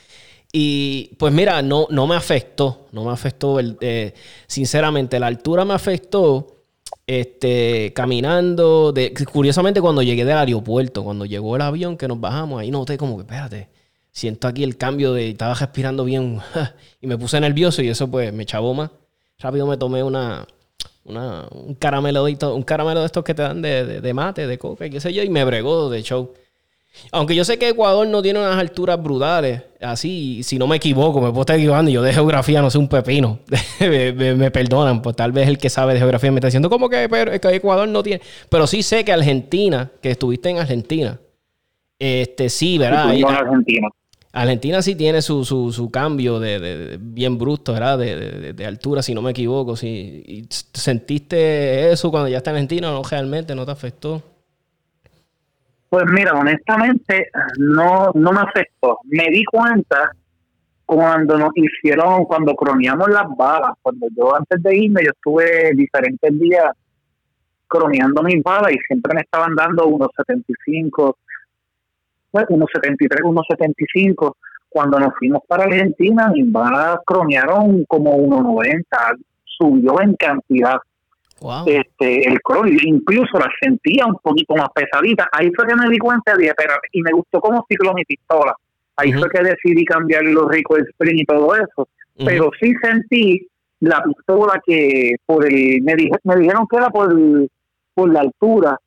Y 0.51 1.11
pues 1.19 1.31
mira, 1.31 1.61
no, 1.61 1.85
no 1.91 2.07
me 2.07 2.15
afectó, 2.15 2.87
no 2.93 3.05
me 3.05 3.11
afectó, 3.11 3.59
el, 3.59 3.77
eh, 3.81 4.15
sinceramente, 4.47 5.19
la 5.19 5.27
altura 5.27 5.65
me 5.65 5.75
afectó 5.75 6.47
este, 7.05 7.93
caminando, 7.93 8.91
curiosamente 9.31 9.79
cuando 9.79 10.01
llegué 10.01 10.25
del 10.25 10.37
aeropuerto, 10.39 11.03
cuando 11.03 11.25
llegó 11.25 11.57
el 11.57 11.61
avión 11.61 11.95
que 11.95 12.07
nos 12.07 12.19
bajamos, 12.19 12.59
ahí 12.59 12.71
noté 12.71 12.97
como 12.97 13.17
que, 13.17 13.21
espérate, 13.21 13.69
siento 14.11 14.47
aquí 14.47 14.63
el 14.63 14.77
cambio 14.77 15.13
de, 15.13 15.29
estaba 15.29 15.53
respirando 15.53 16.05
bien 16.05 16.39
y 17.01 17.05
me 17.05 17.19
puse 17.19 17.39
nervioso 17.39 17.83
y 17.83 17.89
eso 17.89 18.09
pues 18.09 18.33
me 18.33 18.47
chavó 18.47 18.73
más. 18.73 18.89
Rápido 19.37 19.67
me 19.67 19.77
tomé 19.77 20.03
una, 20.03 20.47
un 21.05 21.75
caramelo 21.75 22.23
un 22.23 22.63
caramelo 22.63 22.99
de 22.99 23.05
estos 23.05 23.23
que 23.23 23.33
te 23.33 23.41
dan 23.41 23.61
de, 23.61 24.11
mate, 24.13 24.47
de 24.47 24.57
coca 24.57 24.85
y 24.85 24.89
qué 24.89 24.99
sé 24.99 25.13
yo, 25.13 25.23
y 25.23 25.29
me 25.29 25.43
bregó 25.43 25.89
de 25.89 26.03
show. 26.03 26.33
Aunque 27.11 27.35
yo 27.35 27.45
sé 27.45 27.57
que 27.57 27.69
Ecuador 27.69 28.07
no 28.07 28.21
tiene 28.21 28.39
unas 28.39 28.57
alturas 28.57 29.01
brutales, 29.01 29.61
así, 29.79 30.41
si 30.43 30.57
no 30.57 30.67
me 30.67 30.77
equivoco, 30.77 31.21
me 31.21 31.29
puedo 31.29 31.41
estar 31.41 31.55
equivocando, 31.55 31.91
yo 31.91 32.01
de 32.01 32.13
geografía 32.13 32.61
no 32.61 32.69
sé 32.69 32.77
un 32.77 32.87
pepino, 32.87 33.39
me, 33.79 34.51
perdonan, 34.51 35.01
pues 35.01 35.15
tal 35.15 35.31
vez 35.31 35.47
el 35.47 35.57
que 35.57 35.69
sabe 35.69 35.93
de 35.93 35.99
geografía 35.99 36.31
me 36.31 36.39
está 36.39 36.47
diciendo, 36.47 36.69
¿cómo 36.69 36.89
que, 36.89 37.07
que 37.41 37.55
Ecuador 37.55 37.87
no 37.87 38.03
tiene? 38.03 38.21
Pero 38.49 38.67
sí 38.67 38.83
sé 38.83 39.05
que 39.05 39.13
Argentina, 39.13 39.91
que 40.01 40.11
estuviste 40.11 40.49
en 40.49 40.57
Argentina, 40.57 41.19
este 41.99 42.49
sí, 42.49 42.77
¿verdad? 42.77 43.09
Argentina. 43.09 43.89
Argentina 44.31 44.81
sí 44.81 44.95
tiene 44.95 45.21
su, 45.21 45.43
su, 45.43 45.71
su 45.71 45.89
cambio 45.89 46.39
de, 46.39 46.97
bien 47.01 47.37
bruto, 47.37 47.73
¿verdad? 47.73 47.97
De, 47.97 48.65
altura, 48.65 49.01
si 49.01 49.13
no 49.13 49.21
me 49.21 49.31
equivoco. 49.31 49.75
Si, 49.75 50.47
¿Sentiste 50.49 51.91
eso 51.91 52.11
cuando 52.11 52.29
ya 52.29 52.37
está 52.37 52.51
en 52.51 52.57
Argentina 52.57 52.91
o 52.91 52.93
no 52.93 53.03
realmente? 53.09 53.55
¿No 53.55 53.65
te 53.65 53.71
afectó? 53.71 54.21
Pues 55.89 56.05
mira, 56.11 56.33
honestamente 56.33 57.29
no, 57.57 58.11
no 58.13 58.31
me 58.31 58.41
afectó. 58.41 58.99
Me 59.05 59.25
di 59.31 59.43
cuenta 59.45 60.11
cuando 60.85 61.37
nos 61.37 61.51
hicieron, 61.55 62.25
cuando 62.25 62.55
croneamos 62.55 63.09
las 63.09 63.25
balas, 63.35 63.71
cuando 63.81 64.07
yo 64.15 64.35
antes 64.35 64.61
de 64.61 64.77
irme, 64.77 65.01
yo 65.03 65.11
estuve 65.11 65.71
diferentes 65.73 66.39
días 66.39 66.71
croneando 67.67 68.21
mis 68.23 68.41
balas 68.43 68.71
y 68.73 68.77
siempre 68.87 69.13
me 69.15 69.21
estaban 69.21 69.55
dando 69.55 69.87
unos 69.87 70.09
75, 70.15 71.17
unos 72.49 72.69
73, 72.73 73.21
unos 73.23 73.45
75. 73.49 74.37
Cuando 74.69 74.99
nos 74.99 75.13
fuimos 75.17 75.41
para 75.47 75.63
Argentina, 75.63 76.31
balas 76.45 76.99
cronearon 77.05 77.85
como 77.85 78.11
unos 78.15 78.43
90, 78.43 78.85
subió 79.43 79.99
en 80.01 80.13
cantidad. 80.15 80.77
Este, 81.65 82.27
el 82.27 82.41
cron, 82.41 82.67
incluso 82.67 83.39
la 83.39 83.49
sentía 83.61 84.05
un 84.05 84.17
poquito 84.21 84.55
más 84.55 84.67
pesadita. 84.75 85.27
Ahí 85.31 85.49
fue 85.55 85.65
que 85.65 85.75
me 85.75 85.89
di 85.89 85.97
cuenta 85.97 86.35
de, 86.35 86.53
pero, 86.55 86.73
y 86.91 87.01
me 87.01 87.11
gustó 87.11 87.39
cómo 87.39 87.65
cicló 87.67 87.93
mi 87.93 88.03
pistola. 88.03 88.53
Ahí 88.97 89.13
fue 89.13 89.29
que 89.29 89.41
decidí 89.41 89.85
cambiar 89.85 90.23
los 90.23 90.49
ricos 90.49 90.79
spring 90.79 91.19
y 91.19 91.25
todo 91.25 91.55
eso. 91.55 91.87
Pero 92.17 92.51
sí 92.59 92.73
sentí 92.83 93.47
la 93.79 94.03
pistola 94.03 94.61
que 94.65 95.15
por 95.25 95.45
el, 95.45 95.81
me, 95.81 95.95
me 96.23 96.35
dijeron 96.35 96.67
que 96.69 96.77
era 96.77 96.89
por, 96.89 97.15
por 97.93 98.11
la 98.11 98.19
altura 98.19 98.77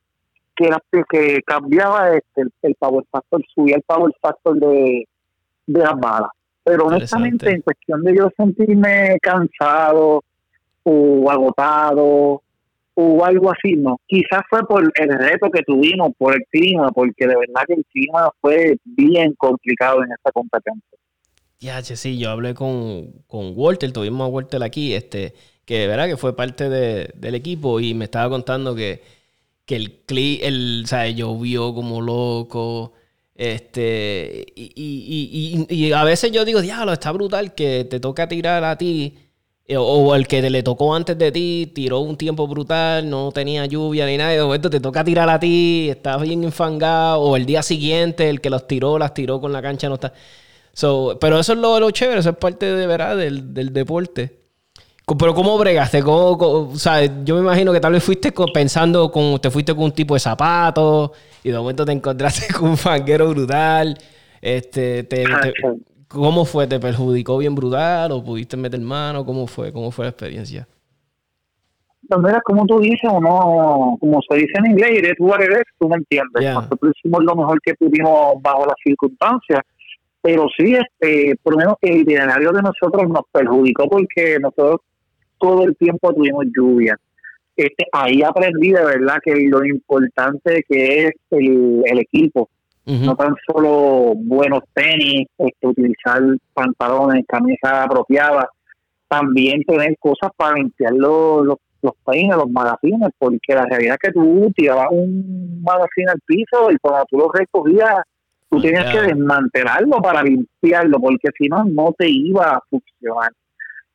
que 0.55 0.67
era 0.67 0.79
que 1.11 1.41
cambiaba 1.47 2.11
este, 2.11 2.43
el, 2.63 2.75
power 2.75 3.05
factor, 3.11 3.43
subía 3.55 3.77
el 3.77 3.83
power 3.83 4.13
factor 4.21 4.59
de, 4.59 5.07
de 5.67 5.81
las 5.81 5.99
balas. 5.99 6.31
Pero 6.65 6.87
honestamente, 6.87 7.51
en 7.51 7.63
cuestión 7.63 8.03
de 8.05 8.17
yo 8.17 8.31
sentirme 8.37 9.19
cansado 9.21 10.23
o 10.85 11.31
agotado 11.31 12.43
o 12.95 13.25
algo 13.25 13.51
así, 13.51 13.75
no. 13.75 13.99
Quizás 14.07 14.43
fue 14.49 14.67
por 14.67 14.83
el 14.83 15.19
reto 15.19 15.51
que 15.51 15.63
tuvimos, 15.63 16.13
por 16.17 16.35
el 16.35 16.45
clima, 16.51 16.91
porque 16.91 17.27
de 17.27 17.37
verdad 17.37 17.63
que 17.67 17.75
el 17.75 17.85
clima 17.87 18.31
fue 18.41 18.77
bien 18.85 19.35
complicado 19.35 20.05
en 20.05 20.13
esta 20.13 20.31
competencia. 20.31 20.99
Ya, 21.59 21.81
sí, 21.83 22.19
yo 22.19 22.31
hablé 22.31 22.55
con, 22.55 23.13
con 23.27 23.53
Walter, 23.55 23.93
tuvimos 23.93 24.27
a 24.27 24.31
Walter 24.31 24.63
aquí, 24.63 24.95
este, 24.95 25.33
que 25.65 25.79
de 25.79 25.87
verdad 25.87 26.07
que 26.07 26.17
fue 26.17 26.37
parte 26.37 26.69
de, 26.69 27.13
del 27.15 27.35
equipo 27.35 27.81
y 27.81 27.95
me 27.95 28.05
estaba 28.05 28.29
contando 28.29 28.75
que 28.75 29.01
el 29.75 30.01
clip, 30.07 30.41
el, 30.43 30.85
sea, 30.87 31.09
llovió 31.09 31.75
como 31.75 32.01
loco. 32.01 32.93
Este, 33.35 34.47
y, 34.55 35.67
y, 35.69 35.93
a 35.93 36.05
veces 36.05 36.31
yo 36.33 36.45
digo, 36.45 36.61
diablo, 36.61 36.93
está 36.93 37.13
brutal 37.13 37.55
que 37.55 37.85
te 37.85 37.99
toca 37.99 38.29
tirar 38.29 38.63
a 38.63 38.77
ti, 38.77 39.17
eh, 39.67 39.77
o, 39.77 40.15
el 40.15 40.27
que 40.29 40.43
le 40.51 40.63
tocó 40.63 40.95
antes 40.95 41.17
de 41.17 41.33
ti 41.33 41.73
tiró 41.75 42.01
un 42.01 42.17
tiempo 42.17 42.47
brutal, 42.47 43.09
no 43.09 43.33
tenía 43.33 43.65
lluvia 43.67 44.07
ni 44.07 44.17
nada, 44.17 44.35
y 44.35 44.37
de 44.37 44.43
momento 44.43 44.69
te 44.71 44.81
toca 44.81 45.03
tirar 45.05 45.29
a 45.31 45.41
ti, 45.41 45.89
estás 45.91 46.21
bien 46.21 46.45
enfangado, 46.45 47.21
o 47.21 47.37
el 47.37 47.47
día 47.47 47.63
siguiente 47.63 48.29
el 48.29 48.41
que 48.41 48.51
los 48.51 48.67
tiró, 48.67 48.99
las 48.99 49.15
tiró 49.15 49.41
con 49.41 49.53
la 49.53 49.63
cancha, 49.63 49.89
no 49.89 49.95
está. 49.95 50.13
So, 50.75 51.19
pero 51.21 51.39
eso 51.39 51.53
es 51.55 51.59
lo, 51.59 51.81
lo 51.81 51.91
chévere, 51.91 52.21
eso 52.21 52.31
es 52.31 52.37
parte 52.37 52.67
de 52.67 52.87
verdad 52.87 53.17
del, 53.17 53.55
del 53.55 53.73
deporte. 53.73 54.42
Pero 55.07 55.35
¿cómo 55.35 55.59
bregaste? 55.59 56.03
o 56.05 56.71
sea, 56.77 57.25
yo 57.25 57.35
me 57.35 57.41
imagino 57.43 57.73
que 57.73 57.81
tal 57.81 57.93
vez 57.93 58.05
fuiste 58.05 58.33
pensando, 58.55 59.11
con, 59.11 59.41
te 59.41 59.51
fuiste 59.51 59.75
con 59.75 59.85
un 59.85 59.93
tipo 59.93 60.15
de 60.15 60.21
zapatos 60.21 61.11
y 61.43 61.51
de 61.51 61.59
momento 61.59 61.85
te 61.85 61.93
encontraste 61.93 62.53
con 62.55 62.71
un 62.71 62.77
fanguero 62.77 63.29
brutal. 63.29 63.99
Este, 64.41 65.05
te, 65.05 65.25
¿Cómo 66.09 66.45
fue? 66.45 66.67
¿Te 66.67 66.79
perjudicó 66.79 67.39
bien 67.39 67.55
brutal 67.55 68.13
o 68.13 68.23
pudiste 68.23 68.57
meter 68.57 68.81
mano? 68.81 69.25
¿Cómo 69.25 69.47
fue? 69.47 69.73
¿Cómo 69.73 69.91
fue 69.91 70.05
la 70.05 70.11
experiencia? 70.11 70.69
Pues 72.09 72.35
como 72.45 72.67
tú 72.67 72.81
dices, 72.81 73.11
uno, 73.11 73.97
como 73.99 74.21
se 74.29 74.37
dice 74.37 74.53
en 74.59 74.73
inglés, 74.73 74.91
eres 74.99 75.15
tú 75.17 75.33
eres, 75.35 75.63
tú 75.79 75.89
me 75.89 75.97
entiendes. 75.97 76.55
Nosotros 76.55 76.93
hicimos 76.97 77.25
lo 77.25 77.35
mejor 77.35 77.59
que 77.63 77.75
pudimos 77.75 78.35
bajo 78.43 78.67
las 78.67 78.75
circunstancias, 78.85 79.61
pero 80.21 80.47
sí, 80.57 80.75
este, 80.75 81.35
por 81.43 81.55
lo 81.55 81.59
menos 81.59 81.75
el 81.81 82.03
itinerario 82.03 82.53
de 82.53 82.63
nosotros 82.63 83.09
nos 83.09 83.23
perjudicó 83.33 83.89
porque 83.89 84.39
nosotros 84.41 84.81
todo 85.43 85.65
el 85.65 85.77
tiempo 85.77 86.15
tuvimos 86.15 86.47
lluvia. 86.57 86.97
Este, 87.57 87.85
ahí 87.93 88.23
aprendí 88.23 88.71
de 88.71 88.85
verdad 88.85 89.19
que 89.23 89.35
lo 89.35 89.65
importante 89.65 90.65
que 90.69 91.07
es 91.07 91.13
el, 91.31 91.99
equipo, 91.99 92.49
no 92.87 93.15
tan 93.17 93.35
solo 93.47 94.15
buenos 94.17 94.61
tenis, 94.73 95.27
este, 95.37 95.67
utilizar 95.67 96.23
pantalones, 96.55 97.25
camisas 97.27 97.73
apropiadas, 97.73 98.47
también 99.09 99.63
tener 99.65 99.97
cosas 99.99 100.31
para 100.37 100.55
limpiar 100.55 100.93
los, 100.95 101.45
los, 101.45 101.57
los 101.83 101.93
peines, 102.07 102.37
los 102.37 102.51
magazines, 102.51 103.11
porque 103.19 103.55
la 103.55 103.67
realidad 103.67 103.99
es 104.01 104.09
que 104.09 104.15
tú 104.15 104.51
tirabas 104.57 104.89
un 104.91 105.61
magazine 105.63 106.11
al 106.11 106.21
piso 106.25 106.71
y 106.71 106.77
cuando 106.79 107.05
tú 107.11 107.19
lo 107.19 107.31
recogías, 107.31 107.97
tú 108.49 108.61
tenías 108.63 108.91
que 108.91 109.03
desmantelarlo 109.03 110.01
para 110.01 110.23
limpiarlo, 110.23 110.99
porque 111.01 111.29
si 111.37 111.49
no, 111.49 111.65
no 111.65 111.93
te 111.99 112.09
iba 112.09 112.53
a 112.53 112.61
funcionar 112.71 113.33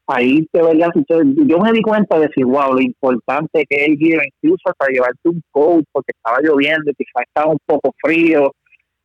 ahí 0.07 0.47
te 0.51 0.61
veía, 0.61 0.87
yo 0.95 1.59
me 1.59 1.71
di 1.71 1.81
cuenta 1.81 2.17
de 2.17 2.27
decir, 2.27 2.45
wow, 2.45 2.73
lo 2.73 2.81
importante 2.81 3.65
que 3.69 3.75
es 3.75 3.87
el 3.87 3.93
incluso 4.01 4.63
hasta 4.65 4.87
llevarte 4.87 5.29
un 5.29 5.41
coat 5.51 5.83
porque 5.91 6.13
estaba 6.15 6.37
lloviendo, 6.41 6.91
quizás 6.97 7.23
estaba 7.27 7.51
un 7.51 7.59
poco 7.65 7.93
frío. 8.01 8.53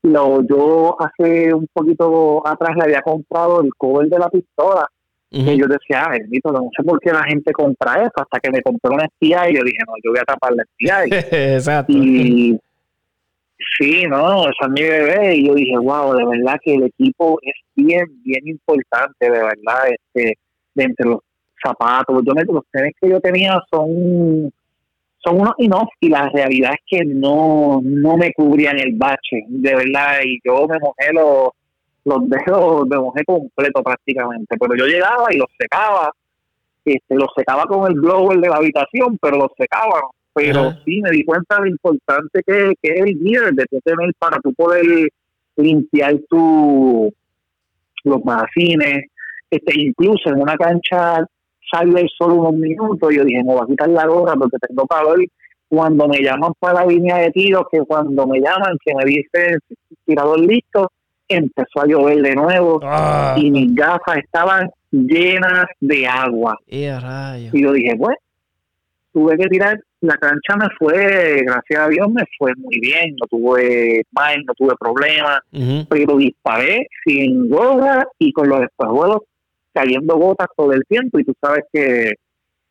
Lo, 0.02 0.42
yo 0.46 0.96
hace 1.00 1.52
un 1.54 1.66
poquito 1.72 2.46
atrás 2.46 2.76
le 2.76 2.84
había 2.84 3.02
comprado 3.02 3.62
el 3.62 3.70
cover 3.76 4.08
de 4.08 4.18
la 4.18 4.28
pistola. 4.28 4.86
Y 5.34 5.56
yo 5.56 5.66
decía, 5.66 6.04
ah, 6.04 6.14
no 6.44 6.68
sé 6.76 6.84
por 6.84 7.00
qué 7.00 7.10
la 7.10 7.24
gente 7.24 7.52
compra 7.52 8.02
eso, 8.02 8.12
hasta 8.16 8.38
que 8.38 8.50
me 8.50 8.60
compré 8.60 8.92
una 8.92 9.06
espía 9.06 9.48
y 9.48 9.56
yo 9.56 9.62
dije, 9.64 9.78
no, 9.86 9.94
yo 10.04 10.10
voy 10.10 10.20
a 10.20 10.24
tapar 10.24 10.52
la 10.52 10.62
espía. 10.62 11.04
Exacto. 11.54 11.90
Y 11.90 12.58
sí, 13.78 14.02
no, 14.10 14.42
esa 14.42 14.66
es 14.66 14.68
mi 14.68 14.82
bebé. 14.82 15.36
Y 15.36 15.46
yo 15.46 15.54
dije, 15.54 15.78
wow, 15.78 16.14
de 16.14 16.26
verdad 16.26 16.60
que 16.62 16.74
el 16.74 16.82
equipo 16.82 17.38
es 17.40 17.54
bien, 17.74 18.04
bien 18.22 18.46
importante, 18.46 19.14
de 19.20 19.30
verdad. 19.30 19.88
Este, 19.88 20.36
de 20.74 20.84
entre 20.84 21.08
los 21.08 21.20
zapatos. 21.62 22.22
Yo 22.26 22.34
me, 22.34 22.44
los 22.44 22.64
tenis 22.70 22.94
que 23.00 23.08
yo 23.08 23.20
tenía 23.20 23.60
son 23.70 24.52
son 25.24 25.40
unos 25.40 25.54
inox 25.58 25.88
y 26.00 26.08
la 26.08 26.28
realidad 26.30 26.72
es 26.72 26.80
que 26.84 27.04
no, 27.04 27.80
no 27.82 28.16
me 28.16 28.32
cubrían 28.32 28.78
el 28.78 28.96
bache, 28.96 29.44
de 29.48 29.74
verdad, 29.74 30.18
y 30.24 30.40
yo 30.44 30.66
me 30.66 30.78
mojé 30.80 31.12
los, 31.12 31.50
los 32.04 32.28
dedos, 32.28 32.88
me 32.88 32.98
mojé 32.98 33.24
completo 33.24 33.82
prácticamente, 33.82 34.56
pero 34.58 34.74
yo 34.74 34.86
llegaba 34.86 35.32
y 35.32 35.36
los 35.36 35.48
secaba, 35.56 36.10
este, 36.84 37.14
los 37.14 37.30
secaba 37.36 37.66
con 37.66 37.88
el 37.90 38.00
blower 38.00 38.40
de 38.40 38.48
la 38.48 38.56
habitación, 38.56 39.16
pero 39.20 39.36
los 39.36 39.52
secaba, 39.56 40.00
pero 40.34 40.72
sí 40.84 41.00
me 41.00 41.10
di 41.10 41.24
cuenta 41.24 41.56
de 41.56 41.62
lo 41.62 41.66
importante 41.68 42.42
que, 42.44 42.74
que 42.82 42.92
es 42.92 43.00
el 43.00 43.18
gear, 43.22 43.52
de 43.52 43.64
tener 43.84 44.12
para 44.18 44.40
tú 44.40 44.52
poder 44.54 44.84
limpiar 45.56 46.16
tu 46.28 47.12
los 48.04 48.24
magazines, 48.24 49.04
este, 49.52 49.78
incluso 49.78 50.30
en 50.30 50.40
una 50.40 50.56
cancha 50.56 51.26
sale 51.70 52.06
solo 52.18 52.36
unos 52.36 52.54
minutos, 52.54 53.14
yo 53.14 53.22
dije, 53.22 53.44
me 53.44 53.52
voy 53.52 53.60
a 53.62 53.66
quitar 53.66 53.88
la 53.90 54.06
gorra 54.06 54.34
porque 54.34 54.56
tengo 54.66 54.86
calor. 54.86 55.18
Cuando 55.68 56.08
me 56.08 56.20
llaman 56.20 56.52
para 56.58 56.80
la 56.80 56.86
línea 56.86 57.16
de 57.16 57.30
tiro, 57.30 57.66
que 57.70 57.80
cuando 57.80 58.26
me 58.26 58.40
llaman, 58.40 58.76
que 58.84 58.94
me 58.94 59.04
dice 59.04 59.58
tirador 60.06 60.40
listo, 60.40 60.90
empezó 61.28 61.80
a 61.82 61.86
llover 61.86 62.22
de 62.22 62.34
nuevo 62.34 62.80
ah. 62.82 63.34
y 63.38 63.50
mis 63.50 63.74
gafas 63.74 64.18
estaban 64.18 64.70
llenas 64.90 65.66
de 65.80 66.06
agua. 66.06 66.58
y 67.52 67.62
yo 67.62 67.72
dije, 67.72 67.94
bueno, 67.96 68.16
tuve 69.12 69.36
que 69.36 69.48
tirar, 69.48 69.78
la 70.00 70.16
cancha 70.16 70.56
me 70.56 70.68
fue, 70.78 71.42
gracias 71.42 71.80
a 71.80 71.88
Dios 71.88 72.08
me 72.10 72.24
fue 72.38 72.52
muy 72.56 72.78
bien, 72.80 73.16
no 73.20 73.26
tuve 73.26 74.02
mal, 74.12 74.44
no 74.46 74.54
tuve 74.54 74.74
problemas, 74.78 75.40
pero 75.88 76.16
disparé 76.16 76.86
sin 77.04 77.48
gorra 77.48 78.06
y 78.18 78.32
con 78.32 78.48
los 78.48 78.62
espejuelos 78.62 79.20
cayendo 79.72 80.16
gotas 80.16 80.48
todo 80.56 80.72
el 80.72 80.84
tiempo 80.84 81.18
y 81.18 81.24
tú 81.24 81.34
sabes 81.40 81.64
que, 81.72 82.12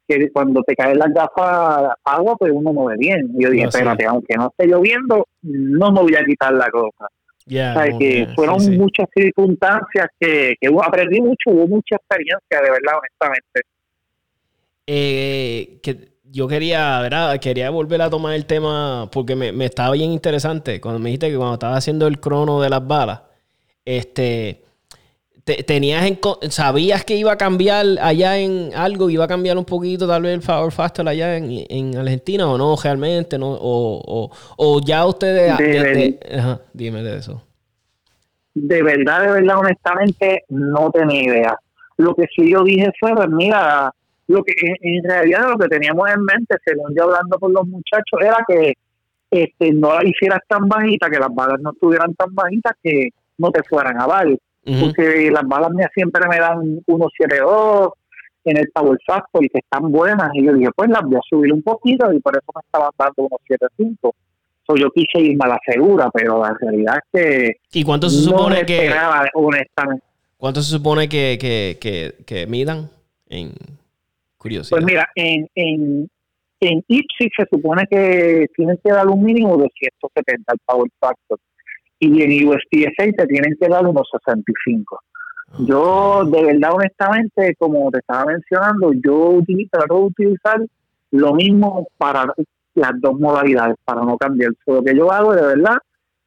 que 0.07 0.31
cuando 0.31 0.61
te 0.63 0.75
caen 0.75 0.99
las 0.99 1.13
gafas 1.13 1.93
agua, 2.03 2.35
pues 2.37 2.51
uno 2.53 2.73
no 2.73 2.85
ve 2.85 2.95
bien. 2.97 3.31
Y 3.37 3.43
yo 3.43 3.49
dije, 3.49 3.65
espérate, 3.65 4.05
aunque 4.05 4.35
no 4.35 4.47
esté 4.47 4.67
lloviendo, 4.67 5.27
no 5.41 5.91
me 5.91 6.01
voy 6.01 6.15
a 6.15 6.23
quitar 6.23 6.53
la 6.53 6.69
cosa. 6.69 7.05
o 7.05 7.97
que 7.97 8.27
fueron 8.35 8.57
muchas 8.77 9.07
circunstancias 9.13 10.07
que, 10.19 10.55
que 10.59 10.69
aprendí 10.83 11.21
mucho, 11.21 11.49
hubo 11.49 11.67
mucha 11.67 11.95
experiencia, 11.95 12.61
de 12.61 12.71
verdad, 12.71 12.99
honestamente. 12.99 13.61
Eh, 14.87 15.79
que 15.81 16.11
yo 16.31 16.47
quería, 16.47 16.99
¿verdad? 17.01 17.39
Quería 17.39 17.69
volver 17.69 18.01
a 18.01 18.09
tomar 18.09 18.33
el 18.33 18.45
tema 18.45 19.09
porque 19.11 19.35
me, 19.35 19.51
me 19.51 19.65
estaba 19.65 19.93
bien 19.93 20.11
interesante. 20.11 20.79
Cuando 20.79 20.99
me 20.99 21.09
dijiste 21.09 21.29
que 21.29 21.37
cuando 21.37 21.53
estaba 21.55 21.75
haciendo 21.75 22.07
el 22.07 22.19
crono 22.19 22.61
de 22.61 22.69
las 22.69 22.85
balas, 22.85 23.21
este 23.85 24.61
tenías 25.43 26.11
sabías 26.49 27.03
que 27.03 27.15
iba 27.15 27.31
a 27.31 27.37
cambiar 27.37 27.85
allá 28.01 28.37
en 28.37 28.69
algo, 28.75 29.09
iba 29.09 29.25
a 29.25 29.27
cambiar 29.27 29.57
un 29.57 29.65
poquito 29.65 30.07
tal 30.07 30.23
vez 30.23 30.33
el 30.33 30.41
Power 30.41 30.71
Faster 30.71 31.07
allá 31.07 31.37
en, 31.37 31.97
Argentina 31.97 32.47
o 32.47 32.57
no 32.57 32.75
realmente, 32.81 33.37
no 33.37 33.51
o, 33.59 34.31
o, 34.57 34.81
ya 34.85 35.05
ustedes... 35.05 35.53
dime 36.73 37.03
de 37.03 37.17
eso. 37.17 37.43
De 38.53 38.83
verdad, 38.83 39.21
de 39.21 39.31
verdad, 39.31 39.59
honestamente, 39.59 40.43
no 40.49 40.91
tenía 40.91 41.23
idea. 41.23 41.57
Lo 41.97 42.13
que 42.13 42.25
sí 42.35 42.51
yo 42.51 42.63
dije 42.63 42.91
fue, 42.99 43.13
pues 43.15 43.29
mira, 43.29 43.91
lo 44.27 44.43
que 44.43 44.53
en, 44.59 45.03
realidad 45.03 45.49
lo 45.49 45.57
que 45.57 45.69
teníamos 45.69 46.09
en 46.09 46.23
mente, 46.23 46.55
según 46.65 46.93
yo 46.95 47.03
hablando 47.03 47.39
con 47.39 47.53
los 47.53 47.65
muchachos, 47.65 48.19
era 48.21 48.43
que 48.47 48.73
este, 49.31 49.71
no 49.71 49.95
la 49.95 50.07
hicieras 50.07 50.41
tan 50.47 50.67
bajita, 50.67 51.09
que 51.09 51.19
las 51.19 51.33
balas 51.33 51.61
no 51.61 51.71
estuvieran 51.71 52.13
tan 52.15 52.35
bajitas, 52.35 52.73
que 52.83 53.09
no 53.37 53.51
te 53.51 53.63
fueran 53.63 53.99
a 53.99 54.05
valer 54.05 54.37
porque 54.63 55.31
las 55.31 55.43
balas 55.47 55.71
mías 55.71 55.89
siempre 55.93 56.21
me 56.29 56.37
dan 56.37 56.59
1.72 56.85 57.91
en 58.43 58.57
el 58.57 58.69
Power 58.73 58.97
Factor 59.05 59.43
y 59.43 59.49
que 59.49 59.59
están 59.59 59.91
buenas. 59.91 60.29
Y 60.33 60.45
yo 60.45 60.53
dije, 60.53 60.69
pues 60.75 60.89
las 60.89 61.01
voy 61.03 61.15
a 61.15 61.21
subir 61.29 61.53
un 61.53 61.63
poquito 61.63 62.11
y 62.13 62.19
por 62.19 62.35
eso 62.35 62.45
me 62.55 62.61
estaban 62.63 62.91
dando 62.97 63.29
1.75. 63.49 64.13
So, 64.67 64.75
yo 64.75 64.91
quise 64.91 65.19
irme 65.19 65.45
a 65.45 65.49
la 65.49 65.59
segura, 65.65 66.09
pero 66.13 66.41
la 66.41 66.55
realidad 66.59 66.97
es 66.97 67.21
que. 67.21 67.79
¿Y 67.79 67.83
cuánto 67.83 68.09
se 68.09 68.21
supone 68.21 68.65
que.? 68.65 68.93
honestamente. 69.33 70.05
¿Cuánto 70.37 70.61
se 70.61 70.71
supone 70.71 71.07
que, 71.07 71.37
que, 71.39 71.77
que, 71.79 72.23
que 72.25 72.47
midan 72.47 72.89
en 73.27 73.51
curiosidad? 74.37 74.77
Pues 74.77 74.85
mira, 74.85 75.09
en, 75.15 75.47
en, 75.53 76.09
en 76.59 76.83
se 76.87 77.45
supone 77.51 77.83
que 77.89 78.47
tienen 78.55 78.79
que 78.83 78.91
dar 78.91 79.07
un 79.07 79.23
mínimo 79.23 79.57
de 79.57 79.69
170 79.79 80.51
al 80.51 80.57
Power 80.65 80.89
Factor 80.99 81.39
y 82.01 82.23
en 82.23 82.47
USPSA 82.47 83.11
te 83.15 83.27
tienen 83.27 83.55
que 83.59 83.67
dar 83.67 83.85
unos 83.85 84.09
65. 84.11 84.99
Yo, 85.59 86.23
de 86.25 86.43
verdad, 86.45 86.71
honestamente, 86.73 87.55
como 87.59 87.91
te 87.91 87.99
estaba 87.99 88.25
mencionando, 88.25 88.91
yo 88.93 89.29
utilizo, 89.29 89.69
trato 89.71 89.95
de 89.95 90.01
utilizar 90.01 90.65
lo 91.11 91.33
mismo 91.33 91.87
para 91.97 92.25
las 92.73 92.91
dos 93.01 93.19
modalidades, 93.19 93.75
para 93.85 94.01
no 94.01 94.17
cambiar. 94.17 94.51
Lo 94.65 94.83
que 94.83 94.95
yo 94.95 95.11
hago, 95.11 95.35
de 95.35 95.45
verdad, 95.45 95.75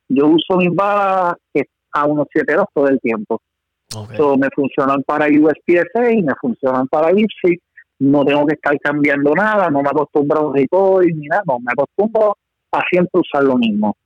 yo 0.09 0.29
uso 0.29 0.59
mis 0.59 0.73
balas 0.73 1.35
a 1.93 2.07
unos 2.07 2.29
7.2 2.33 2.67
todo 2.73 2.89
el 2.89 3.01
tiempo. 3.01 3.41
me 4.37 4.49
funcionan 4.55 5.03
para 5.03 5.27
USPSA 5.27 6.13
y 6.13 6.23
me 6.23 6.35
funcionan 6.41 6.87
para 6.87 7.11
IPSI. 7.11 7.59
No 8.01 8.25
tengo 8.25 8.47
que 8.47 8.55
estar 8.55 8.79
cambiando 8.79 9.35
nada, 9.35 9.71
no 9.71 9.83
me 9.83 9.89
acostumbro 9.89 10.39
a 10.39 10.47
un 10.49 10.55
recoil 10.55 11.19
ni 11.19 11.27
nada, 11.27 11.43
no, 11.47 11.59
me 11.59 11.73
acostumbro 11.73 12.37
a 12.71 12.81
siempre 12.91 13.21
usar 13.21 13.43
lo 13.43 13.57
mismo. 13.57 13.97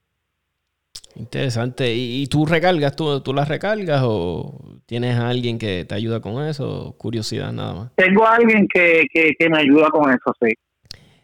Interesante. 1.17 1.93
¿Y, 1.95 2.27
tú 2.29 2.47
recargas? 2.47 2.95
¿Tú, 2.95 3.21
¿Tú 3.21 3.35
las 3.35 3.49
recargas 3.49 4.03
o 4.05 4.61
tienes 4.87 5.17
a 5.17 5.29
alguien 5.29 5.59
que 5.59 5.85
te 5.85 5.95
ayuda 5.95 6.21
con 6.21 6.45
eso? 6.45 6.95
Curiosidad 6.97 7.53
nada 7.53 7.75
más. 7.75 7.93
Tengo 7.97 8.25
a 8.25 8.37
alguien 8.37 8.69
que, 8.73 9.05
que, 9.13 9.49
me 9.49 9.59
ayuda 9.59 9.89
con 9.89 10.11
eso, 10.11 10.33
sí. 10.41 10.55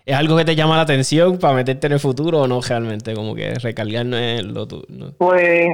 ¿Es 0.05 0.17
algo 0.17 0.37
que 0.37 0.45
te 0.45 0.57
llama 0.57 0.77
la 0.77 0.83
atención 0.83 1.39
para 1.39 1.55
meterte 1.55 1.87
en 1.87 1.95
el 1.95 2.01
futuro 2.01 2.43
o 2.43 2.49
no 2.49 2.61
realmente? 2.61 3.15
Como 3.15 3.35
que 3.35 3.55
recargar 3.55 4.05
no 4.05 4.17
es 4.17 4.43
lo 4.45 4.67
tuyo. 4.67 5.13
Pues, 5.17 5.69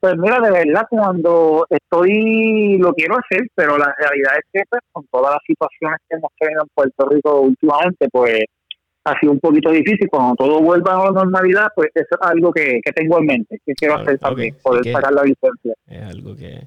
pues 0.00 0.14
mira, 0.16 0.40
de 0.40 0.50
verdad, 0.50 0.86
cuando 0.90 1.66
estoy, 1.70 2.78
lo 2.78 2.92
quiero 2.94 3.16
hacer, 3.18 3.46
pero 3.54 3.78
la 3.78 3.94
realidad 3.98 4.32
es 4.38 4.44
que 4.52 4.62
pues, 4.68 4.82
con 4.90 5.06
todas 5.06 5.34
las 5.34 5.42
situaciones 5.46 5.98
que 6.08 6.16
hemos 6.16 6.32
tenido 6.38 6.62
en 6.62 6.68
Puerto 6.74 7.08
Rico 7.08 7.40
últimamente, 7.42 8.08
pues 8.10 8.44
ha 9.04 9.18
sido 9.18 9.32
un 9.32 9.40
poquito 9.40 9.70
difícil. 9.70 10.08
Cuando 10.08 10.34
todo 10.36 10.60
vuelva 10.60 10.94
a 10.94 11.04
la 11.06 11.10
normalidad, 11.10 11.68
pues 11.74 11.90
eso 11.94 12.08
es 12.10 12.18
algo 12.20 12.52
que, 12.52 12.80
tengo 12.94 13.18
en 13.18 13.26
mente, 13.26 13.60
que 13.64 13.74
quiero 13.74 13.96
hacer 13.96 14.18
también, 14.18 14.54
poder 14.62 14.90
sacar 14.92 15.12
la 15.12 15.22
licencia. 15.22 15.74
Es 15.86 16.02
algo 16.02 16.36
que... 16.36 16.66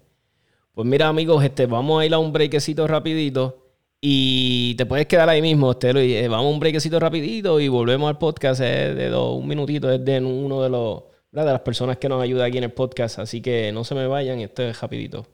Pues 0.73 0.87
mira, 0.87 1.07
amigos, 1.07 1.43
este, 1.43 1.67
vamos 1.67 2.01
a 2.01 2.05
ir 2.05 2.13
a 2.13 2.19
un 2.19 2.33
brequecito 2.33 2.85
rapidito. 2.87 3.61
Y 4.01 4.75
te 4.75 4.85
puedes 4.85 5.07
quedar 5.07 5.29
ahí 5.29 5.41
mismo, 5.41 5.71
este, 5.71 5.89
eh, 5.89 6.27
vamos 6.27 6.45
a 6.45 6.49
un 6.49 6.59
brequecito 6.59 6.99
rapidito 6.99 7.59
y 7.59 7.69
volvemos 7.69 8.07
al 8.09 8.19
podcast 8.19 8.59
de 8.59 9.09
dos, 9.09 9.39
un 9.39 9.47
minutito, 9.47 9.89
es 9.89 10.03
de 10.03 10.19
uno 10.19 10.61
de 10.61 10.69
los, 10.69 11.03
de 11.31 11.43
las 11.43 11.61
personas 11.61 11.97
que 11.97 12.07
nos 12.07 12.21
ayuda 12.21 12.45
aquí 12.45 12.57
en 12.57 12.65
el 12.65 12.71
podcast. 12.71 13.19
Así 13.19 13.41
que 13.41 13.71
no 13.71 13.83
se 13.83 13.95
me 13.95 14.05
vayan, 14.05 14.39
esto 14.39 14.63
es 14.63 14.79
rapidito. 14.79 15.25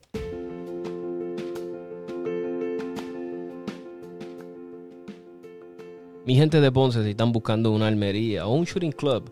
Mi 6.24 6.36
gente 6.36 6.62
de 6.62 6.72
Ponce, 6.72 7.04
si 7.04 7.10
están 7.10 7.32
buscando 7.32 7.72
una 7.72 7.88
almería 7.88 8.46
o 8.46 8.54
un 8.54 8.66
shooting 8.66 8.92
club, 8.92 9.24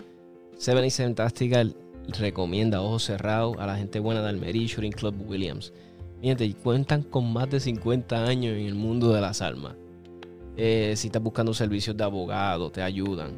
77 0.57 1.13
Tactical 1.13 1.75
recomienda 2.17 2.81
ojos 2.81 3.03
cerrados 3.03 3.57
a 3.59 3.67
la 3.67 3.75
gente 3.75 3.99
buena 3.99 4.23
de 4.23 4.29
Almería 4.29 4.65
Shooting 4.65 4.93
Club 4.93 5.13
Williams. 5.27 5.71
Mi 6.19 6.29
gente, 6.29 6.51
cuentan 6.55 7.03
con 7.03 7.31
más 7.31 7.47
de 7.51 7.59
50 7.59 8.25
años 8.25 8.57
en 8.57 8.65
el 8.65 8.73
mundo 8.73 9.13
de 9.13 9.21
las 9.21 9.43
armas. 9.43 9.75
Eh, 10.57 10.95
si 10.97 11.09
estás 11.09 11.21
buscando 11.21 11.53
servicios 11.53 11.95
de 11.95 12.03
abogado, 12.03 12.71
te 12.71 12.81
ayudan 12.81 13.37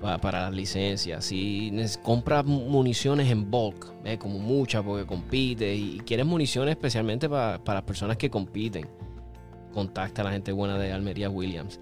para, 0.00 0.40
las 0.40 0.54
licencias. 0.54 1.22
Si 1.26 1.70
compras 2.02 2.46
municiones 2.46 3.30
en 3.30 3.50
bulk, 3.50 3.92
como 4.18 4.38
muchas 4.38 4.82
porque 4.82 5.04
compite 5.04 5.74
y 5.74 6.00
quieres 6.06 6.24
municiones 6.24 6.72
especialmente 6.72 7.28
para, 7.28 7.60
las 7.62 7.82
personas 7.82 8.16
que 8.16 8.30
compiten, 8.30 8.88
contacta 9.74 10.22
a 10.22 10.24
la 10.24 10.32
gente 10.32 10.50
buena 10.52 10.78
de 10.78 10.92
Almería 10.92 11.28
Williams. 11.28 11.78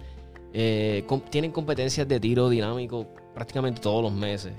Eh, 0.56 1.04
tienen 1.30 1.50
competencias 1.50 2.06
de 2.06 2.20
tiro 2.20 2.48
dinámico 2.48 3.08
prácticamente 3.34 3.80
todos 3.80 4.04
los 4.04 4.12
meses. 4.12 4.52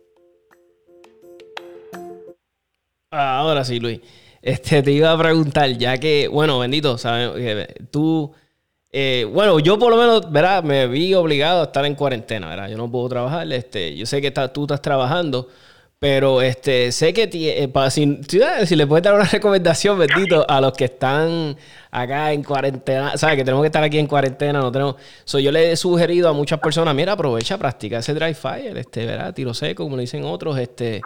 Ahora 3.09 3.65
sí, 3.65 3.79
Luis. 3.79 3.99
Este, 4.43 4.83
te 4.83 4.91
iba 4.91 5.09
a 5.09 5.17
preguntar, 5.17 5.69
ya 5.77 5.97
que, 5.97 6.27
bueno, 6.27 6.59
bendito, 6.59 6.97
¿sabes? 6.97 7.31
Eh, 7.37 7.65
tú, 7.89 8.29
eh, 8.91 9.25
bueno, 9.31 9.57
yo 9.59 9.79
por 9.79 9.89
lo 9.89 9.95
menos, 9.95 10.29
¿verdad? 10.29 10.61
Me 10.63 10.85
vi 10.87 11.13
obligado 11.13 11.61
a 11.61 11.63
estar 11.63 11.85
en 11.85 11.95
cuarentena, 11.95 12.49
¿verdad? 12.49 12.67
Yo 12.67 12.75
no 12.75 12.91
puedo 12.91 13.07
trabajar, 13.07 13.51
este, 13.53 13.95
yo 13.95 14.05
sé 14.05 14.21
que 14.21 14.31
tú 14.31 14.63
estás 14.63 14.81
trabajando, 14.81 15.47
pero 15.97 16.41
este, 16.41 16.91
sé 16.91 17.13
que 17.13 17.29
eh, 17.31 17.69
para, 17.69 17.89
si, 17.89 18.19
si, 18.27 18.75
le 18.75 18.85
puedes 18.85 19.01
dar 19.01 19.13
una 19.15 19.23
recomendación, 19.31 19.97
bendito, 19.97 20.45
a 20.49 20.59
los 20.59 20.73
que 20.73 20.85
están 20.85 21.55
acá 21.89 22.33
en 22.33 22.43
cuarentena, 22.43 23.15
¿sabes? 23.17 23.37
Que 23.37 23.45
tenemos 23.45 23.63
que 23.63 23.67
estar 23.67 23.83
aquí 23.83 23.97
en 23.97 24.07
cuarentena, 24.07 24.59
no 24.59 24.73
tenemos. 24.73 24.95
So, 25.23 25.39
yo 25.39 25.53
le 25.53 25.71
he 25.71 25.77
sugerido 25.77 26.27
a 26.27 26.33
muchas 26.33 26.59
personas, 26.59 26.93
mira, 26.93 27.13
aprovecha, 27.13 27.57
practica 27.57 27.99
ese 27.99 28.13
dry 28.13 28.33
fire, 28.33 28.77
este, 28.77 29.05
¿verdad? 29.05 29.33
Tiro 29.33 29.53
seco, 29.53 29.85
como 29.85 29.95
dicen 29.95 30.25
otros, 30.25 30.57
este, 30.59 30.99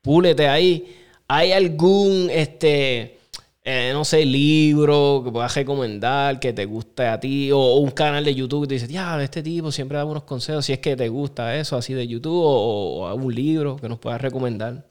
púlete 0.00 0.48
ahí. 0.48 1.04
¿Hay 1.30 1.52
algún, 1.52 2.28
este, 2.30 3.18
eh, 3.62 3.90
no 3.92 4.02
sé, 4.02 4.24
libro 4.24 5.20
que 5.22 5.30
puedas 5.30 5.54
recomendar 5.54 6.40
que 6.40 6.54
te 6.54 6.64
guste 6.64 7.06
a 7.06 7.20
ti? 7.20 7.50
O, 7.52 7.76
un 7.76 7.90
canal 7.90 8.24
de 8.24 8.34
YouTube 8.34 8.62
que 8.62 8.68
te 8.68 8.74
dice, 8.74 8.88
ya, 8.88 9.22
este 9.22 9.42
tipo 9.42 9.70
siempre 9.70 9.98
da 9.98 10.06
unos 10.06 10.22
consejos, 10.22 10.64
si 10.64 10.72
es 10.72 10.78
que 10.78 10.96
te 10.96 11.10
gusta 11.10 11.54
eso, 11.54 11.76
así 11.76 11.92
de 11.92 12.08
YouTube, 12.08 12.32
o, 12.32 13.06
algún 13.06 13.34
libro 13.34 13.76
que 13.76 13.90
nos 13.90 13.98
puedas 13.98 14.22
recomendar. 14.22 14.86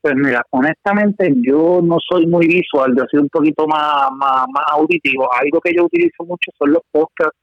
Pues 0.00 0.14
mira, 0.14 0.46
honestamente 0.50 1.34
yo 1.44 1.80
no 1.82 1.96
soy 2.08 2.26
muy 2.28 2.46
visual, 2.46 2.94
yo 2.96 3.04
soy 3.10 3.22
un 3.22 3.28
poquito 3.28 3.66
más, 3.66 4.12
más, 4.12 4.46
más 4.52 4.64
auditivo. 4.70 5.28
Algo 5.42 5.60
que 5.60 5.74
yo 5.74 5.86
utilizo 5.86 6.22
mucho 6.22 6.52
son 6.56 6.70
los 6.70 6.82
podcasts 6.92 7.36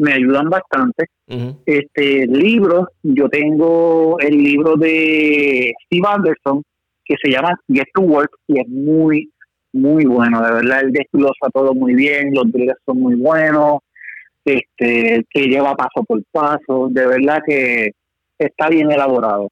me 0.00 0.14
ayudan 0.14 0.48
bastante. 0.48 1.06
Este 1.66 2.26
libro, 2.26 2.88
yo 3.02 3.28
tengo 3.28 4.18
el 4.18 4.42
libro 4.42 4.74
de 4.76 5.72
Steve 5.84 6.08
Anderson 6.08 6.62
que 7.04 7.16
se 7.22 7.30
llama 7.30 7.54
Get 7.68 7.88
to 7.92 8.00
Work 8.00 8.30
y 8.48 8.60
es 8.60 8.68
muy, 8.68 9.30
muy 9.72 10.06
bueno. 10.06 10.42
De 10.42 10.52
verdad, 10.52 10.80
él 10.80 10.92
desglosa 10.92 11.50
todo 11.52 11.74
muy 11.74 11.94
bien, 11.94 12.32
los 12.32 12.50
drills 12.50 12.78
son 12.86 12.98
muy 13.00 13.14
buenos, 13.14 13.80
este, 14.44 15.22
que 15.28 15.42
lleva 15.42 15.76
paso 15.76 16.02
por 16.06 16.22
paso. 16.32 16.88
De 16.90 17.06
verdad 17.06 17.42
que 17.46 17.90
está 18.38 18.70
bien 18.70 18.90
elaborado. 18.90 19.50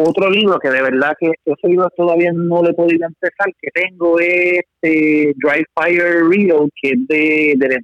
Otro 0.00 0.30
libro 0.30 0.60
que 0.60 0.70
de 0.70 0.80
verdad 0.80 1.12
que 1.18 1.32
ese 1.44 1.66
libro 1.68 1.90
todavía 1.96 2.30
no 2.32 2.62
le 2.62 2.70
he 2.70 2.74
podido 2.74 3.04
empezar, 3.04 3.48
que 3.60 3.68
tengo 3.72 4.20
es 4.20 4.60
este 4.60 5.34
Dry 5.42 5.64
Fire 5.74 6.24
Real, 6.28 6.70
que 6.80 6.90
es 6.90 7.08
de, 7.08 7.54
de 7.56 7.80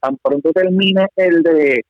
Tan 0.00 0.16
pronto 0.22 0.52
termine 0.52 1.06
el 1.16 1.42
de 1.42 1.84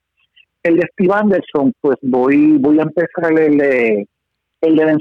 el 0.65 0.77
de 0.77 0.89
Steve 0.93 1.15
Anderson, 1.15 1.73
pues 1.81 1.97
voy 2.03 2.59
voy 2.59 2.81
a 2.81 2.83
empezar 2.83 3.39
el 3.39 3.59
de 3.59 4.09
el 4.61 4.75
de 4.75 4.99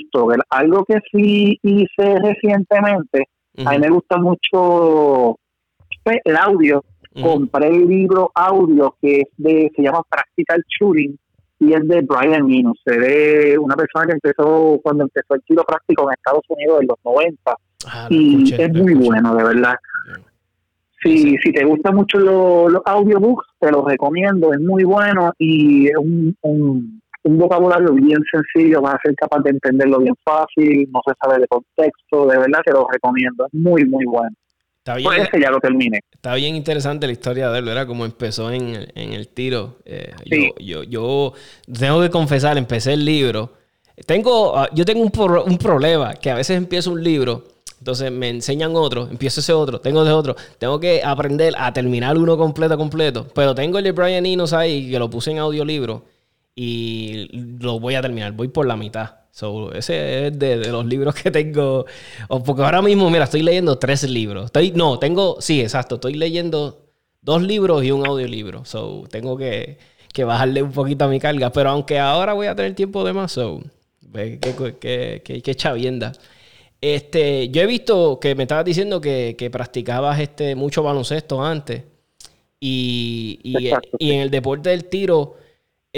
Algo 0.52 0.86
que 0.86 1.00
sí 1.12 1.58
hice 1.64 2.20
recientemente, 2.22 3.28
a 3.66 3.72
mí 3.72 3.80
me 3.80 3.90
gusta 3.90 4.18
mucho 4.18 5.36
pues, 6.04 6.18
el 6.24 6.38
audio. 6.38 6.84
Compré 7.20 7.70
el 7.70 7.88
libro 7.88 8.32
audio 8.36 8.96
que 9.02 9.22
es 9.22 9.28
de 9.38 9.72
se 9.76 9.82
llama 9.82 10.04
Practical 10.08 10.64
Shooting 10.80 11.18
y 11.60 11.74
es 11.74 11.88
de 11.88 12.02
Brian 12.02 12.50
Eno. 12.50 12.74
Se 12.86 12.98
ve 12.98 13.58
una 13.58 13.76
persona 13.76 14.06
que 14.08 14.14
empezó 14.14 14.80
cuando 14.82 15.04
empezó 15.04 15.36
el 15.36 15.42
tiro 15.44 15.64
práctico 15.64 16.08
en 16.08 16.14
Estados 16.14 16.44
Unidos 16.48 16.82
en 16.82 16.88
los 16.88 16.98
90 17.04 17.56
ah, 17.88 18.08
y 18.10 18.54
es 18.54 18.74
muy 18.74 18.94
bueno, 18.94 19.36
de 19.36 19.44
verdad. 19.44 19.76
Si, 21.02 21.38
si 21.38 21.54
te 21.54 21.64
gustan 21.64 21.96
mucho 21.96 22.20
los, 22.20 22.82
audiobooks, 22.86 23.46
te 23.60 23.72
los 23.72 23.86
recomiendo, 23.86 24.54
es 24.54 24.60
muy 24.60 24.84
bueno 24.84 25.32
y 25.38 25.88
es 25.88 25.96
un, 25.96 26.36
un, 26.42 27.02
vocabulario 27.24 27.94
bien 27.94 28.20
sencillo, 28.32 28.82
vas 28.82 28.96
a 28.96 29.02
ser 29.04 29.16
capaz 29.16 29.40
de 29.44 29.52
entenderlo 29.52 30.00
bien 30.00 30.16
fácil, 30.26 30.90
no 30.92 31.02
se 31.06 31.14
sabe 31.22 31.40
de 31.40 31.48
contexto, 31.48 32.26
de 32.26 32.38
verdad 32.38 32.60
te 32.66 32.74
lo 32.74 32.88
recomiendo, 32.92 33.46
es 33.46 33.54
muy, 33.54 33.86
muy 33.86 34.04
bueno. 34.06 34.36
Está 34.80 34.96
bien, 34.96 35.28
pues 35.30 35.44
ya 35.44 35.52
lo 35.52 35.60
terminé. 35.60 36.00
Está 36.12 36.36
bien 36.36 36.56
interesante 36.56 37.06
la 37.06 37.14
historia 37.14 37.50
de 37.50 37.60
él, 37.60 37.66
¿verdad? 37.66 37.86
Como 37.86 38.06
empezó 38.06 38.52
en, 38.52 38.88
el 38.96 39.28
tiro. 39.28 39.78
Eh, 39.86 40.12
yo, 40.60 40.84
yo, 40.84 41.34
tengo 41.78 42.02
que 42.02 42.10
confesar, 42.10 42.58
empecé 42.58 42.94
el 42.94 43.06
libro. 43.06 43.54
Tengo, 44.06 44.58
ah, 44.58 44.70
yo 44.74 44.86
tengo 44.86 45.02
un, 45.02 45.12
un 45.46 45.58
problema, 45.58 46.14
que 46.14 46.32
a 46.32 46.36
veces 46.36 46.58
empiezo 46.58 46.92
un 46.92 47.04
libro, 47.04 47.44
entonces 47.80 48.12
me 48.12 48.30
enseñan 48.30 48.76
otro, 48.76 49.08
empiezo 49.10 49.40
ese 49.40 49.54
otro, 49.54 49.80
tengo 49.80 50.04
ese 50.04 50.12
otro. 50.12 50.36
Tengo 50.58 50.80
que 50.80 51.02
aprender 51.04 51.54
a 51.58 51.72
terminar 51.74 52.18
uno 52.18 52.38
completo, 52.38 52.78
completo. 52.78 53.28
Pero 53.34 53.56
tengo 53.56 53.78
el 53.78 53.86
de 53.86 53.92
Brian 53.94 54.26
Enos 54.26 54.54
ahí, 54.54 54.92
que 54.92 55.00
lo 55.00 55.10
puse 55.10 55.32
en 55.32 55.40
audiolibro, 55.40 56.04
y 56.62 57.30
lo 57.62 57.80
voy 57.80 57.96
a 57.96 58.02
terminar. 58.02 58.34
Voy 58.34 58.50
por 58.50 58.68
la 58.68 58.76
mitad. 58.76 59.12
So, 59.32 59.72
ese 59.72 60.28
es 60.28 60.38
de, 60.38 60.58
los 60.58 60.86
libros 60.86 61.16
que 61.16 61.32
tengo. 61.32 61.86
porque 62.46 62.62
ahora 62.62 62.82
mismo, 62.82 63.10
mira, 63.10 63.24
estoy 63.24 63.44
leyendo 63.44 63.78
tres 63.78 64.04
libros. 64.04 64.48
Estoy, 64.48 64.72
no, 64.72 65.00
tengo, 65.00 65.38
sí, 65.40 65.62
exacto. 65.62 65.96
Estoy 65.96 66.16
leyendo 66.16 66.86
dos 67.22 67.42
libros 67.42 67.86
y 67.86 67.92
un 67.92 68.06
audiolibro. 68.06 68.66
So, 68.66 69.06
tengo 69.10 69.38
que, 69.38 69.78
bajarle 70.18 70.62
un 70.62 70.74
poquito 70.74 71.06
a 71.06 71.08
mi 71.08 71.18
carga. 71.18 71.50
Pero 71.50 71.70
aunque 71.70 71.98
ahora 71.98 72.34
voy 72.34 72.48
a 72.48 72.56
tener 72.56 72.76
tiempo 72.76 73.06
de 73.06 73.14
más, 73.14 73.32
so, 73.32 73.62
qué, 74.14 74.42
qué, 74.82 75.42
qué, 75.42 75.56
chavienda. 75.56 76.12
Este, 76.82 77.48
yo 77.48 77.62
he 77.62 77.68
visto 77.68 78.20
que 78.20 78.36
me 78.36 78.44
estabas 78.44 78.66
diciendo 78.66 79.00
que, 79.00 79.50
practicabas 79.50 80.20
este, 80.20 80.56
mucho 80.56 80.84
baloncesto 80.84 81.42
antes. 81.42 81.84
Y, 82.60 83.40
y 83.44 84.12
en 84.12 84.20
el 84.20 84.30
deporte 84.30 84.72
del 84.72 84.84
tiro 84.84 85.38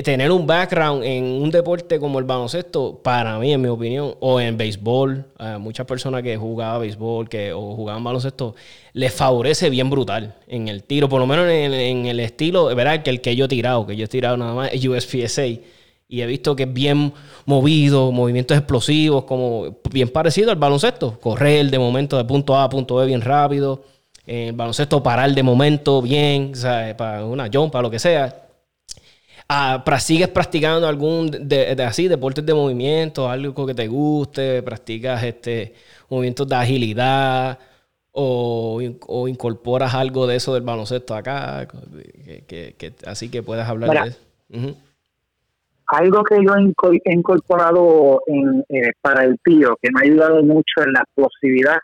tener 0.03 0.31
un 0.31 0.47
background 0.47 1.03
en 1.03 1.23
un 1.23 1.51
deporte 1.51 1.99
como 1.99 2.19
el 2.19 2.25
baloncesto, 2.25 2.99
para 3.03 3.37
mí, 3.39 3.51
en 3.51 3.61
mi 3.61 3.67
opinión, 3.67 4.15
o 4.19 4.39
en 4.39 4.57
béisbol, 4.57 5.25
a 5.37 5.57
muchas 5.57 5.85
personas 5.85 6.23
que 6.23 6.37
jugaban 6.37 6.81
béisbol 6.81 7.27
que, 7.27 7.51
o 7.51 7.75
jugaban 7.75 8.03
baloncesto, 8.03 8.55
les 8.93 9.13
favorece 9.13 9.69
bien 9.69 9.89
brutal 9.89 10.35
en 10.47 10.67
el 10.67 10.83
tiro, 10.83 11.09
por 11.09 11.19
lo 11.19 11.27
menos 11.27 11.47
en, 11.49 12.05
el 12.05 12.19
estilo, 12.19 12.73
¿verdad? 12.75 13.03
Que 13.03 13.09
el 13.09 13.21
que 13.21 13.35
yo 13.35 13.45
he 13.45 13.47
tirado, 13.47 13.85
que 13.85 13.95
yo 13.95 14.05
he 14.05 14.07
tirado 14.07 14.37
nada 14.37 14.53
más, 14.53 14.69
es 14.71 14.85
USPSA. 14.85 15.45
Y 16.07 16.21
he 16.21 16.25
visto 16.25 16.55
que 16.55 16.63
es 16.63 16.73
bien 16.73 17.13
movido, 17.45 18.11
movimientos 18.11 18.57
explosivos, 18.57 19.23
como 19.23 19.77
bien 19.91 20.09
parecido 20.09 20.51
al 20.51 20.57
baloncesto. 20.57 21.17
Correr 21.19 21.69
de 21.69 21.79
momento 21.79 22.17
de 22.17 22.25
punto 22.25 22.55
A 22.55 22.65
a 22.65 22.69
punto 22.69 22.95
B 22.95 23.05
bien 23.05 23.21
rápido. 23.21 23.83
El 24.25 24.53
baloncesto 24.53 25.01
parar 25.01 25.33
de 25.33 25.41
momento 25.41 26.01
bien, 26.01 26.51
o 26.53 26.55
sea, 26.55 26.95
para 26.97 27.25
una 27.25 27.49
jump, 27.51 27.71
para 27.71 27.83
lo 27.83 27.89
que 27.89 27.99
sea 27.99 28.50
Ah, 29.53 29.83
¿Sigues 29.99 30.29
practicando 30.29 30.87
algún 30.87 31.29
de, 31.29 31.75
así 31.83 32.07
deportes 32.07 32.45
de 32.45 32.53
movimiento, 32.53 33.29
algo 33.29 33.65
que 33.65 33.73
te 33.73 33.85
guste? 33.89 34.63
¿Practicas 34.63 35.21
este 35.23 35.73
movimientos 36.09 36.47
de 36.47 36.55
agilidad? 36.55 37.59
O, 38.13 38.79
incorporas 39.27 39.93
algo 39.93 40.25
de 40.25 40.37
eso 40.37 40.53
del 40.53 40.63
baloncesto 40.63 41.13
acá? 41.13 41.67
Que, 42.47 42.93
así 43.05 43.29
que 43.29 43.43
puedas 43.43 43.67
hablar 43.67 43.89
de 43.89 44.09
eso. 44.11 44.19
Algo 45.87 46.23
que 46.23 46.37
yo 46.41 46.55
he 47.03 47.13
incorporado 47.13 48.21
eh, 48.69 48.91
para 49.01 49.25
el 49.25 49.37
tío, 49.43 49.77
que 49.81 49.89
me 49.91 49.99
ha 49.99 50.09
ayudado 50.09 50.41
mucho 50.43 50.81
en 50.85 50.93
la 50.93 51.01
explosividad 51.01 51.79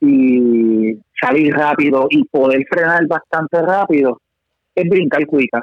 y 0.00 0.98
salir 1.20 1.52
rápido 1.52 2.06
y 2.08 2.24
poder 2.24 2.64
frenar 2.70 3.06
bastante 3.06 3.60
rápido, 3.60 4.18
es 4.74 4.88
brincar 4.88 5.26
cuica. 5.26 5.62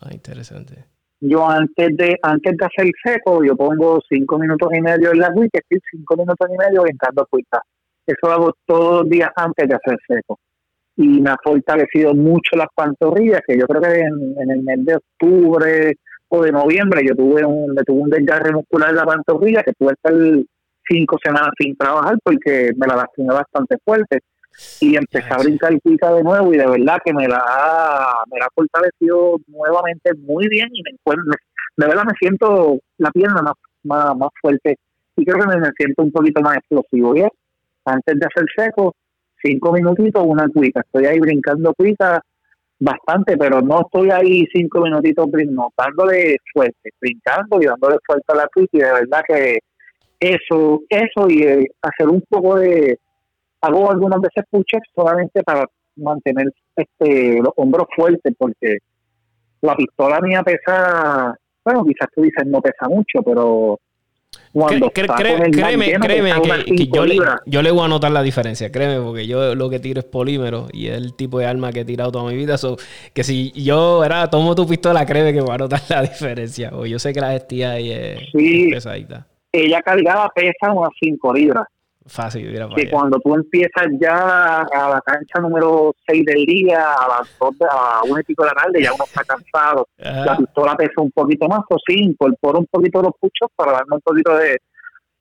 Ah, 0.00 0.10
interesante. 0.12 0.84
Yo 1.20 1.48
antes 1.48 1.96
de 1.96 2.18
antes 2.22 2.56
de 2.56 2.66
hacer 2.66 2.90
seco, 3.04 3.44
yo 3.44 3.54
pongo 3.54 4.00
cinco 4.08 4.38
minutos 4.38 4.70
y 4.72 4.80
medio 4.80 5.12
en 5.12 5.18
la 5.18 5.30
cuica, 5.30 5.60
y 5.68 5.76
cinco 5.90 6.16
minutos 6.16 6.48
y 6.50 6.56
medio 6.56 6.82
brincando 6.82 7.26
cuica. 7.30 7.60
Eso 8.06 8.18
lo 8.22 8.32
hago 8.32 8.52
todos 8.66 9.02
los 9.02 9.10
días 9.10 9.30
antes 9.36 9.68
de 9.68 9.74
hacer 9.74 9.98
seco. 10.08 10.38
Y 10.96 11.20
me 11.20 11.30
ha 11.30 11.36
fortalecido 11.42 12.14
mucho 12.14 12.56
las 12.56 12.68
pantorrillas, 12.74 13.42
que 13.46 13.58
yo 13.58 13.66
creo 13.66 13.82
que 13.82 14.00
en, 14.00 14.50
el 14.50 14.62
mes 14.62 14.84
de 14.84 14.96
octubre 14.96 15.92
o 16.28 16.42
de 16.42 16.52
noviembre 16.52 17.02
yo 17.06 17.14
tuve 17.14 17.44
un, 17.44 17.74
me 17.74 17.82
tuve 17.82 18.00
un 18.00 18.10
desgarre 18.10 18.52
muscular 18.52 18.90
de 18.90 18.96
la 18.96 19.04
pantorrilla 19.04 19.62
que 19.62 19.72
tuve 19.72 19.90
que 19.90 19.94
estar 19.94 20.44
cinco 20.88 21.18
semanas 21.22 21.50
sin 21.58 21.76
trabajar 21.76 22.16
porque 22.24 22.70
me 22.76 22.86
la 22.86 22.96
lastimé 22.96 23.34
bastante 23.34 23.76
fuerte 23.84 24.20
y 24.80 24.96
empecé 24.96 25.32
a 25.32 25.38
brincar 25.38 25.78
pica 25.80 26.12
de 26.12 26.22
nuevo 26.22 26.52
y 26.52 26.58
de 26.58 26.66
verdad 26.66 26.98
que 27.04 27.12
me 27.12 27.26
la 27.28 27.42
ha, 27.46 28.14
me 28.30 28.38
la 28.38 28.46
ha 28.46 28.50
fortalecido 28.54 29.36
nuevamente 29.46 30.12
muy 30.18 30.48
bien 30.48 30.68
y 30.72 30.82
me 30.82 30.90
encuentro, 30.90 31.32
de 31.76 31.86
verdad 31.86 32.04
me 32.04 32.14
siento 32.18 32.78
la 32.98 33.10
pierna 33.10 33.42
más, 33.42 33.54
más, 33.84 34.16
más 34.16 34.30
fuerte 34.40 34.76
y 35.20 35.24
creo 35.24 35.38
que 35.38 35.58
me, 35.58 35.70
siento 35.76 36.02
un 36.02 36.12
poquito 36.12 36.40
más 36.40 36.56
explosivo. 36.56 37.14
Y 37.14 37.22
antes 37.84 38.18
de 38.18 38.26
hacer 38.26 38.46
seco, 38.56 38.94
cinco 39.42 39.72
minutitos, 39.72 40.22
una 40.24 40.48
cuica. 40.48 40.80
Estoy 40.80 41.06
ahí 41.06 41.20
brincando 41.20 41.74
cuica 41.74 42.22
bastante, 42.78 43.36
pero 43.36 43.60
no 43.60 43.82
estoy 43.82 44.10
ahí 44.10 44.46
cinco 44.52 44.80
minutitos 44.80 45.28
no, 45.50 45.70
dándole 45.76 46.36
fuerte, 46.52 46.90
brincando 46.98 47.60
y 47.60 47.66
dándole 47.66 47.96
fuerte 48.06 48.24
a 48.28 48.36
la 48.36 48.48
cuica 48.54 48.70
y 48.72 48.80
de 48.80 48.92
verdad 48.92 49.20
que 49.28 49.58
eso, 50.18 50.80
eso 50.88 51.28
y 51.28 51.42
eh, 51.42 51.66
hacer 51.82 52.08
un 52.08 52.22
poco 52.28 52.56
de 52.56 52.98
hago 53.60 53.90
algunas 53.90 54.20
veces 54.20 54.44
push 54.50 54.78
solamente 54.94 55.42
para 55.42 55.66
mantener 55.96 56.52
este 56.76 57.40
los 57.40 57.52
hombros 57.56 57.86
fuertes 57.94 58.34
porque 58.38 58.78
la 59.60 59.76
pistola 59.76 60.20
mía 60.20 60.42
pesa, 60.42 61.34
bueno, 61.64 61.84
quizás 61.84 62.08
tú 62.14 62.22
dices 62.22 62.46
no 62.46 62.62
pesa 62.62 62.88
mucho, 62.88 63.22
pero 63.22 63.78
cuando 64.52 64.90
créeme, 64.90 65.50
créeme 65.50 66.32
que, 66.64 66.88
yo, 66.88 67.06
le, 67.06 67.16
yo, 67.46 67.62
le, 67.62 67.70
voy 67.70 67.84
a 67.84 67.88
notar 67.88 68.10
la 68.10 68.22
diferencia, 68.22 68.72
créeme, 68.72 69.00
porque 69.04 69.26
yo 69.26 69.54
lo 69.54 69.70
que 69.70 69.78
tiro 69.78 70.00
es 70.00 70.06
polímero 70.06 70.66
y 70.72 70.88
es 70.88 70.96
el 70.96 71.14
tipo 71.14 71.38
de 71.38 71.46
arma 71.46 71.72
que 71.72 71.80
he 71.80 71.84
tirado 71.84 72.10
toda 72.10 72.28
mi 72.28 72.36
vida. 72.36 72.58
So, 72.58 72.76
que 73.14 73.22
si 73.22 73.52
yo 73.52 74.04
era, 74.04 74.28
tomo 74.28 74.56
tu 74.56 74.66
pistola, 74.66 75.06
créeme 75.06 75.32
que 75.32 75.40
voy 75.40 75.54
a 75.54 75.58
notar 75.58 75.80
la 75.88 76.02
diferencia. 76.02 76.70
O 76.72 76.84
yo 76.84 76.98
sé 76.98 77.12
que 77.12 77.20
la 77.20 77.30
gestía 77.30 77.72
ahí 77.72 77.92
es 77.92 78.20
pesadita. 78.72 79.26
Ella 79.52 79.82
cargada 79.82 80.28
pesa 80.34 80.72
unas 80.72 80.90
5 81.00 81.32
libras. 81.34 81.66
Fácil, 82.06 82.50
mira 82.50 82.66
Que 82.74 82.90
cuando 82.90 83.18
tú 83.20 83.34
empiezas 83.34 83.86
ya 84.00 84.62
a 84.62 84.88
la 84.88 85.00
cancha 85.04 85.38
número 85.40 85.94
6 86.06 86.24
del 86.24 86.46
día, 86.46 86.94
a 86.94 87.08
las 87.08 87.38
2 87.38 87.58
de 87.58 87.66
a 87.70 88.00
una 88.08 88.20
y 88.20 88.24
pico 88.24 88.42
de 88.42 88.48
la 88.48 88.54
tarde, 88.54 88.82
ya 88.82 88.92
uno 88.94 89.04
está 89.04 89.22
cansado. 89.24 89.86
La 89.98 90.36
pistola 90.36 90.76
pesa 90.76 91.02
un 91.02 91.10
poquito 91.10 91.46
más, 91.46 91.60
o 91.68 91.76
sí, 91.86 91.94
incorporo 91.98 92.60
un 92.60 92.66
poquito 92.66 93.02
los 93.02 93.12
puchos 93.20 93.50
para 93.54 93.72
darme 93.72 93.96
un 93.96 94.00
poquito 94.00 94.34
de 94.36 94.58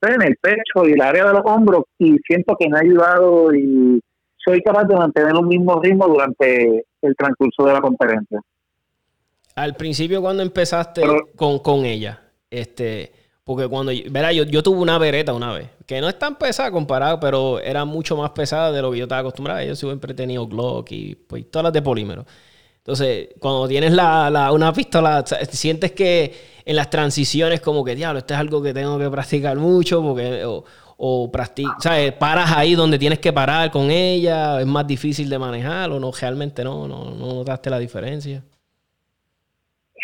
en 0.02 0.22
el 0.22 0.38
pecho 0.38 0.88
y 0.88 0.94
el 0.94 1.02
área 1.02 1.26
de 1.26 1.34
los 1.34 1.42
hombros 1.44 1.84
y 1.98 2.18
siento 2.26 2.56
que 2.58 2.70
me 2.70 2.78
ha 2.78 2.82
ayudado 2.82 3.54
y 3.54 4.02
soy 4.38 4.62
capaz 4.62 4.86
de 4.86 4.96
mantener 4.96 5.34
un 5.34 5.48
mismo 5.48 5.82
ritmo 5.82 6.08
durante 6.08 6.86
el 7.02 7.16
transcurso 7.18 7.66
de 7.66 7.74
la 7.74 7.82
conferencia. 7.82 8.40
Al 9.56 9.76
principio 9.76 10.22
cuando 10.22 10.42
empezaste 10.42 11.02
con, 11.36 11.60
con 11.60 11.84
ella, 11.86 12.22
este 12.50 13.12
porque 13.50 13.68
cuando, 13.68 13.92
verá, 14.12 14.32
yo, 14.32 14.44
yo 14.44 14.62
tuve 14.62 14.78
una 14.78 15.00
vereta 15.00 15.34
una 15.34 15.52
vez, 15.52 15.70
que 15.88 16.00
no 16.02 16.08
es 16.08 16.20
tan 16.20 16.38
pesada 16.38 16.70
comparado, 16.70 17.20
pero 17.20 17.60
era 17.60 17.84
mucho 17.84 18.16
más 18.16 18.30
pesada 18.30 18.72
de 18.72 18.80
lo 18.80 18.92
que 18.92 19.00
yo 19.00 19.06
estaba 19.06 19.22
acostumbrado. 19.22 19.64
Yo 19.64 19.76
siempre 19.76 20.12
he 20.12 20.16
tenido 20.16 20.46
Glock 20.46 20.92
y 20.92 21.16
pues, 21.16 21.46
pistolas 21.46 21.74
de 21.74 21.82
polímero. 21.82 22.28
Entonces, 22.78 23.30
cuando 23.40 23.68
tienes 23.68 23.92
la, 23.94 24.30
la, 24.30 24.52
una 24.52 24.72
pistola, 24.72 25.26
sientes 25.50 25.94
que 25.94 26.62
en 26.64 26.76
las 26.76 26.92
transiciones 26.92 27.60
como 27.60 27.84
que, 27.84 27.96
diablo, 27.96 28.20
esto 28.20 28.36
es 28.36 28.40
algo 28.40 28.62
que 28.62 28.72
tengo 28.72 29.00
que 29.00 29.10
practicar 29.10 29.58
mucho, 29.58 30.04
porque, 30.04 30.46
o, 30.46 30.64
o 30.98 31.32
¿sabes? 31.80 32.14
Paras 32.14 32.52
ahí 32.52 32.76
donde 32.76 33.00
tienes 33.00 33.18
que 33.18 33.34
parar 33.34 33.72
con 33.72 33.90
ella, 33.90 34.62
es 34.62 34.68
más 34.68 34.86
difícil 34.86 35.28
de 35.28 35.40
manejar, 35.40 35.90
o 35.90 36.00
no, 36.00 36.12
realmente 36.12 36.64
no, 36.64 36.88
no, 36.88 37.06
no 37.16 37.34
notaste 37.34 37.72
la 37.72 37.80
diferencia 37.80 38.44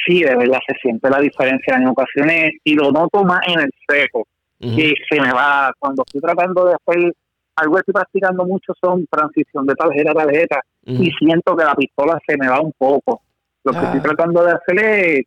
sí, 0.06 0.24
de 0.24 0.36
verdad 0.36 0.60
se 0.68 0.76
siente 0.82 1.10
la 1.10 1.20
diferencia 1.20 1.76
en 1.76 1.88
ocasiones 1.88 2.54
y 2.64 2.76
lo 2.76 2.92
noto 2.92 3.24
más 3.24 3.42
en 3.48 3.60
el 3.62 3.70
seco, 3.88 4.28
que 4.60 4.94
se 5.10 5.22
me 5.22 5.32
va, 5.32 5.72
cuando 5.80 6.04
estoy 6.06 6.22
tratando 6.22 6.66
de 6.66 6.74
hacer 6.74 7.14
algo 7.56 7.76
que 7.76 7.80
estoy 7.80 7.94
practicando 7.94 8.46
mucho 8.46 8.74
son 8.82 9.06
transición 9.08 9.66
de 9.66 9.76
tarjeta 9.76 10.12
a 10.12 10.14
tarjeta 10.14 10.60
y 10.86 11.10
siento 11.12 11.56
que 11.56 11.64
la 11.64 11.76
pistola 11.76 12.20
se 12.28 12.38
me 12.38 12.48
va 12.48 12.60
un 12.60 12.74
poco. 12.78 13.22
Lo 13.64 13.72
que 13.72 13.80
estoy 13.80 14.00
ah. 14.00 14.04
tratando 14.04 14.44
de 14.44 14.52
hacer 14.52 14.80
es, 14.80 15.26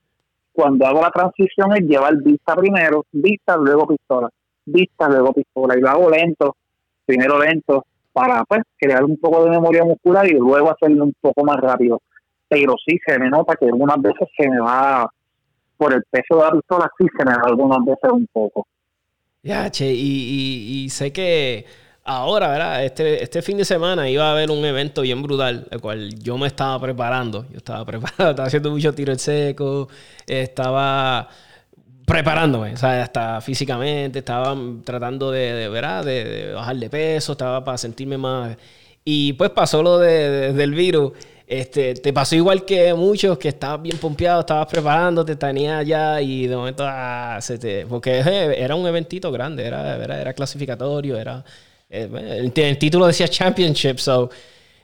cuando 0.52 0.86
hago 0.86 1.00
la 1.00 1.10
transición, 1.10 1.76
es 1.76 1.82
llevar 1.82 2.16
vista 2.16 2.54
primero, 2.54 3.04
vista, 3.12 3.56
luego 3.56 3.86
pistola, 3.86 4.28
vista, 4.64 5.08
luego 5.08 5.32
pistola, 5.32 5.76
y 5.76 5.80
lo 5.80 5.88
hago 5.88 6.10
lento, 6.10 6.56
primero 7.04 7.38
lento, 7.38 7.84
para 8.12 8.44
pues 8.44 8.62
crear 8.76 9.04
un 9.04 9.16
poco 9.16 9.44
de 9.44 9.50
memoria 9.50 9.84
muscular 9.84 10.26
y 10.26 10.32
luego 10.32 10.70
hacerlo 10.70 11.04
un 11.04 11.14
poco 11.20 11.44
más 11.44 11.56
rápido 11.58 12.00
pero 12.48 12.74
sí 12.84 12.98
se 13.06 13.18
me 13.18 13.28
nota 13.28 13.56
que 13.56 13.66
algunas 13.66 14.00
veces 14.00 14.28
se 14.36 14.48
me 14.48 14.60
va, 14.60 15.10
por 15.76 15.92
el 15.92 16.02
peso 16.10 16.36
de 16.36 16.44
la 16.44 16.50
pistola, 16.50 16.90
sí 16.98 17.06
se 17.16 17.24
me 17.24 17.36
va 17.36 17.42
algunas 17.46 17.84
veces 17.84 18.10
un 18.10 18.26
poco. 18.32 18.66
Ya, 19.42 19.70
che, 19.70 19.92
y, 19.92 20.88
sé 20.90 21.12
que 21.12 21.64
ahora, 22.04 22.48
¿verdad? 22.48 22.84
Este, 22.84 23.22
este 23.22 23.42
fin 23.42 23.56
de 23.56 23.64
semana 23.64 24.08
iba 24.10 24.28
a 24.28 24.32
haber 24.32 24.50
un 24.50 24.64
evento 24.64 25.02
bien 25.02 25.22
brutal, 25.22 25.68
el 25.70 25.80
cual 25.80 26.18
yo 26.18 26.36
me 26.36 26.48
estaba 26.48 26.80
preparando. 26.80 27.46
Yo 27.50 27.58
estaba 27.58 27.84
preparado, 27.86 28.30
estaba 28.30 28.48
haciendo 28.48 28.70
mucho 28.70 28.92
tiro 28.94 29.12
en 29.12 29.18
seco, 29.18 29.88
estaba 30.26 31.28
preparándome, 32.04 32.72
o 32.72 32.76
sea, 32.76 33.02
hasta 33.02 33.40
físicamente, 33.42 34.20
estaba 34.20 34.56
tratando 34.82 35.30
de, 35.30 35.68
¿verdad? 35.68 36.04
de, 36.04 36.52
bajar 36.54 36.76
de 36.76 36.90
peso, 36.90 37.32
estaba 37.32 37.62
para 37.64 37.78
sentirme 37.78 38.16
más... 38.16 38.56
Y 39.04 39.34
pues 39.34 39.50
pasó 39.50 39.82
lo 39.82 39.98
de, 39.98 40.52
del 40.52 40.74
virus 40.74 41.12
este, 41.48 41.94
te 41.94 42.12
pasó 42.12 42.36
igual 42.36 42.66
que 42.66 42.92
muchos 42.92 43.38
que 43.38 43.48
estabas 43.48 43.80
bien 43.80 43.96
pompeado, 43.96 44.40
estabas 44.40 44.66
preparándote, 44.66 45.34
tenías 45.34 45.86
ya 45.86 46.20
y 46.20 46.46
de 46.46 46.54
momento 46.54 46.84
ah, 46.86 47.38
se 47.40 47.58
te, 47.58 47.86
porque 47.86 48.20
eh, 48.20 48.62
era 48.62 48.74
un 48.74 48.86
eventito 48.86 49.32
grande, 49.32 49.64
era, 49.64 49.96
era, 49.96 50.34
clasificatorio, 50.34 51.16
era 51.16 51.42
eh, 51.88 52.06
el, 52.54 52.78
título 52.78 53.06
decía 53.06 53.28
Championship, 53.28 53.96
so 53.96 54.28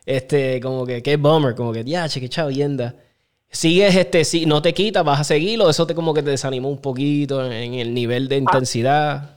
este, 0.07 0.59
como 0.61 0.87
que 0.87 1.03
qué 1.03 1.19
bummer, 1.19 1.55
como 1.55 1.71
que 1.71 1.85
ya, 1.85 2.09
che, 2.09 2.19
qué 2.19 2.29
yenda. 2.29 2.95
Sigues, 3.51 3.95
este, 3.95 4.25
si 4.25 4.47
no 4.47 4.63
te 4.63 4.73
quitas, 4.73 5.05
vas 5.05 5.21
a 5.21 5.25
seguirlo, 5.25 5.69
eso 5.69 5.87
te 5.87 5.95
como 5.95 6.15
que 6.15 6.23
te 6.23 6.31
desanimó 6.31 6.71
un 6.71 6.81
poquito 6.81 7.45
en, 7.45 7.75
el 7.75 7.93
nivel 7.93 8.27
de 8.29 8.43
ah. 8.47 9.34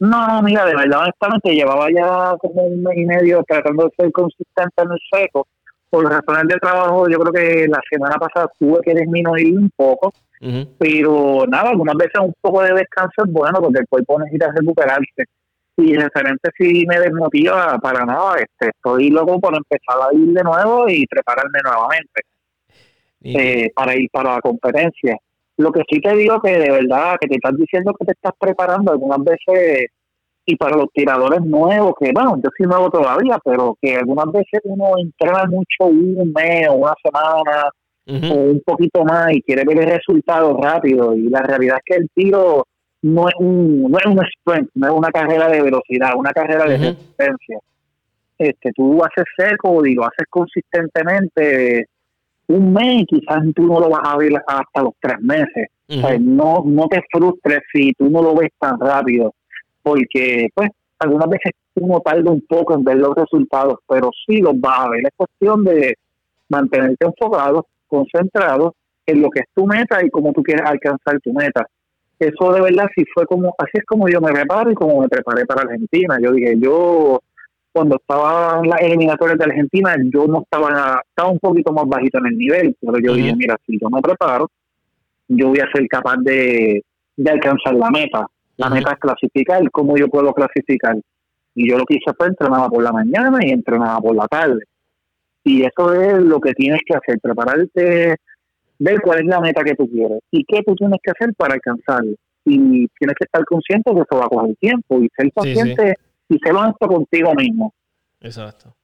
No, 0.00 0.42
mira, 0.42 0.64
de 0.64 0.74
verdad, 0.74 1.02
honestamente, 1.02 1.54
llevaba 1.54 1.88
ya 1.90 2.34
como 2.38 2.62
un 2.62 2.82
mes 2.82 2.96
y 2.96 3.04
medio 3.04 3.44
tratando 3.46 3.84
de 3.84 3.90
ser 3.98 4.12
consistente 4.12 4.82
en 4.82 4.92
el 4.92 4.98
seco. 5.12 5.46
Por 5.90 6.04
razones 6.08 6.48
de 6.48 6.58
trabajo, 6.58 7.06
yo 7.08 7.18
creo 7.18 7.32
que 7.32 7.68
la 7.68 7.80
semana 7.90 8.16
pasada 8.16 8.50
tuve 8.58 8.80
que 8.82 8.94
disminuir 8.94 9.58
un 9.58 9.70
poco, 9.76 10.12
pero 10.78 11.44
nada, 11.46 11.70
algunas 11.70 11.96
veces 11.96 12.14
un 12.18 12.32
poco 12.40 12.62
de 12.62 12.72
descanso 12.72 13.24
es 13.26 13.32
bueno 13.32 13.60
porque 13.60 13.80
el 13.80 13.88
cuerpo 13.88 14.18
necesita 14.20 14.50
recuperarse. 14.56 15.24
Y 15.76 15.96
referente 15.96 16.50
si 16.56 16.86
me 16.86 16.98
desmotiva 16.98 17.78
para 17.78 18.04
nada, 18.06 18.36
este, 18.36 18.68
estoy 18.68 19.10
loco 19.10 19.38
por 19.38 19.54
empezar 19.54 19.96
a 20.00 20.14
ir 20.14 20.28
de 20.28 20.42
nuevo 20.42 20.88
y 20.88 21.06
prepararme 21.06 21.58
nuevamente 21.62 22.22
eh, 23.22 23.70
para 23.74 23.94
ir 23.96 24.08
para 24.10 24.36
la 24.36 24.40
conferencia. 24.40 25.16
Lo 25.60 25.72
que 25.72 25.82
sí 25.90 26.00
te 26.00 26.16
digo 26.16 26.40
que 26.40 26.58
de 26.58 26.70
verdad, 26.70 27.16
que 27.20 27.28
te 27.28 27.34
estás 27.34 27.54
diciendo 27.54 27.92
que 27.98 28.06
te 28.06 28.12
estás 28.12 28.32
preparando 28.38 28.92
algunas 28.92 29.22
veces, 29.22 29.88
y 30.46 30.56
para 30.56 30.74
los 30.76 30.86
tiradores 30.92 31.42
nuevos, 31.42 31.92
que 32.00 32.10
bueno, 32.12 32.36
yo 32.42 32.48
soy 32.56 32.66
nuevo 32.66 32.90
todavía, 32.90 33.38
pero 33.44 33.76
que 33.80 33.94
algunas 33.94 34.32
veces 34.32 34.60
uno 34.64 34.92
entrena 34.98 35.44
mucho 35.44 35.84
un 35.84 36.32
mes 36.34 36.66
o 36.68 36.74
una 36.74 36.94
semana 37.02 37.68
o 38.06 38.34
un 38.34 38.62
poquito 38.64 39.04
más 39.04 39.32
y 39.32 39.42
quiere 39.42 39.64
ver 39.64 39.80
el 39.80 39.90
resultado 39.90 40.56
rápido. 40.56 41.14
Y 41.14 41.28
la 41.28 41.42
realidad 41.42 41.76
es 41.76 41.82
que 41.84 42.02
el 42.02 42.08
tiro 42.14 42.66
no 43.02 43.28
es 43.28 43.34
un, 43.38 43.82
no 43.82 43.98
es 43.98 44.06
un 44.06 44.18
sprint, 44.24 44.70
no 44.74 44.86
es 44.88 44.92
una 44.94 45.10
carrera 45.10 45.48
de 45.48 45.62
velocidad, 45.62 46.14
una 46.16 46.32
carrera 46.32 46.64
de 46.64 46.78
resistencia. 46.78 47.58
Este, 48.38 48.72
tú 48.72 48.98
haces 49.04 49.26
seco 49.36 49.84
y 49.84 49.94
lo 49.94 50.04
haces 50.04 50.26
consistentemente 50.30 51.86
un 52.50 52.72
mes 52.72 53.04
quizás 53.06 53.42
tú 53.54 53.66
no 53.66 53.78
lo 53.80 53.88
vas 53.88 54.02
a 54.04 54.16
ver 54.16 54.32
hasta 54.46 54.82
los 54.82 54.94
tres 55.00 55.20
meses. 55.20 55.68
no, 56.20 56.62
no 56.64 56.86
te 56.88 57.02
frustres 57.10 57.60
si 57.72 57.92
tú 57.92 58.10
no 58.10 58.22
lo 58.22 58.34
ves 58.34 58.50
tan 58.58 58.78
rápido, 58.78 59.34
porque 59.82 60.48
pues 60.54 60.70
algunas 60.98 61.28
veces 61.28 61.52
uno 61.76 62.00
tarda 62.00 62.30
un 62.30 62.42
poco 62.42 62.74
en 62.74 62.84
ver 62.84 62.98
los 62.98 63.14
resultados, 63.14 63.78
pero 63.88 64.10
sí 64.26 64.38
los 64.38 64.58
vas 64.60 64.80
a 64.80 64.90
ver. 64.90 65.00
Es 65.04 65.12
cuestión 65.16 65.64
de 65.64 65.96
mantenerte 66.48 67.06
enfocado, 67.06 67.66
concentrado 67.86 68.74
en 69.06 69.22
lo 69.22 69.30
que 69.30 69.40
es 69.40 69.46
tu 69.54 69.66
meta 69.66 70.04
y 70.04 70.10
cómo 70.10 70.32
tú 70.32 70.42
quieres 70.42 70.68
alcanzar 70.68 71.20
tu 71.20 71.32
meta. 71.32 71.66
Eso 72.18 72.52
de 72.52 72.60
verdad 72.60 72.86
sí 72.94 73.04
fue 73.14 73.24
como, 73.26 73.54
así 73.58 73.70
es 73.74 73.84
como 73.86 74.08
yo 74.08 74.20
me 74.20 74.32
preparo 74.32 74.70
y 74.70 74.74
como 74.74 75.00
me 75.00 75.08
preparé 75.08 75.46
para 75.46 75.62
Argentina. 75.62 76.18
Yo 76.20 76.32
dije, 76.32 76.54
yo 76.58 77.20
cuando 77.72 77.96
estaba 77.96 78.60
en 78.62 78.68
las 78.68 78.80
eliminatorias 78.80 79.38
de 79.38 79.44
Argentina, 79.44 79.94
yo 80.12 80.26
no 80.26 80.42
estaba, 80.42 81.02
estaba 81.08 81.30
un 81.30 81.38
poquito 81.38 81.72
más 81.72 81.86
bajito 81.86 82.18
en 82.18 82.26
el 82.26 82.38
nivel, 82.38 82.76
pero 82.80 82.98
yo 82.98 83.14
dije, 83.14 83.34
mira, 83.36 83.56
si 83.66 83.78
yo 83.80 83.88
me 83.88 84.00
preparo, 84.00 84.50
yo 85.28 85.48
voy 85.48 85.60
a 85.60 85.70
ser 85.72 85.86
capaz 85.88 86.16
de, 86.18 86.82
alcanzar 87.24 87.74
la 87.74 87.90
meta. 87.90 88.26
La 88.56 88.68
meta 88.68 88.92
es 88.92 88.98
clasificar, 88.98 89.70
¿cómo 89.70 89.96
yo 89.96 90.08
puedo 90.08 90.32
clasificar? 90.32 90.96
Y 91.54 91.70
yo 91.70 91.78
lo 91.78 91.84
que 91.84 91.94
hice 91.94 92.12
fue 92.16 92.26
entrenaba 92.26 92.68
por 92.68 92.82
la 92.82 92.92
mañana 92.92 93.38
y 93.40 93.50
entrenaba 93.50 93.98
por 94.00 94.14
la 94.14 94.26
tarde. 94.26 94.64
Y 95.44 95.62
eso 95.62 95.94
es 95.94 96.20
lo 96.22 96.40
que 96.40 96.52
tienes 96.52 96.80
que 96.84 96.94
hacer, 96.94 97.18
prepararte, 97.20 98.16
ver 98.78 99.00
cuál 99.00 99.20
es 99.20 99.26
la 99.26 99.40
meta 99.40 99.62
que 99.64 99.74
tú 99.74 99.88
quieres 99.88 100.18
y 100.30 100.44
qué 100.44 100.62
tú 100.66 100.74
tienes 100.74 100.98
que 101.02 101.10
hacer 101.10 101.34
para 101.36 101.54
alcanzarlo. 101.54 102.14
Y 102.44 102.88
tienes 102.98 103.16
que 103.18 103.24
estar 103.24 103.44
consciente 103.44 103.94
que 103.94 104.00
eso 104.00 104.18
va 104.18 104.26
a 104.26 104.28
coger 104.28 104.56
tiempo 104.56 105.00
y 105.00 105.08
ser 105.16 105.30
paciente 105.32 105.94
y 106.30 106.38
ser 106.38 106.54
honesto 106.54 106.86
contigo 106.86 107.34
mismo. 107.34 107.74
Exacto. 108.20 108.74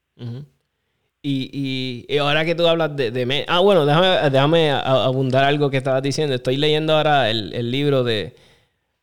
y, 1.23 2.07
y, 2.09 2.19
ahora 2.19 2.45
que 2.45 2.55
tú 2.55 2.67
hablas 2.67 2.95
de... 2.97 3.11
de 3.11 3.45
ah, 3.49 3.61
bueno, 3.61 3.87
déjame, 3.87 4.31
déjame 4.31 4.71
abundar 4.71 5.45
algo 5.45 5.71
que 5.71 5.79
estabas 5.79 6.03
diciendo. 6.03 6.35
Estoy 6.35 6.57
leyendo 6.57 6.95
ahora 6.95 7.31
el, 7.31 7.53
el 7.55 7.71
libro 7.71 8.05
de 8.05 8.37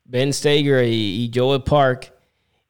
Ben 0.06 0.34
Stager 0.34 0.86
y, 0.86 1.26
y 1.26 1.32
Joel 1.34 1.64
Park 1.64 2.14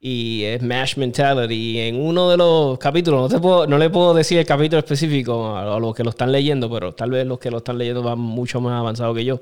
y 0.05 0.43
es 0.43 0.61
Mash 0.61 0.97
Mentality. 0.97 1.55
Y 1.55 1.79
en 1.79 1.95
uno 1.95 2.29
de 2.29 2.35
los 2.35 2.77
capítulos, 2.77 3.21
no, 3.21 3.29
te 3.29 3.41
puedo, 3.41 3.65
no 3.65 3.77
le 3.77 3.89
puedo 3.89 4.13
decir 4.13 4.37
el 4.37 4.45
capítulo 4.45 4.79
específico 4.79 5.55
a, 5.55 5.79
los 5.79 5.95
que 5.95 6.03
lo 6.03 6.09
están 6.09 6.29
leyendo, 6.29 6.69
pero 6.69 6.93
tal 6.93 7.11
vez 7.11 7.25
los 7.25 7.39
que 7.39 7.49
lo 7.49 7.59
están 7.59 7.77
leyendo 7.77 8.03
van 8.03 8.19
mucho 8.19 8.59
más 8.59 8.77
avanzados 8.77 9.15
que 9.15 9.23
yo. 9.23 9.39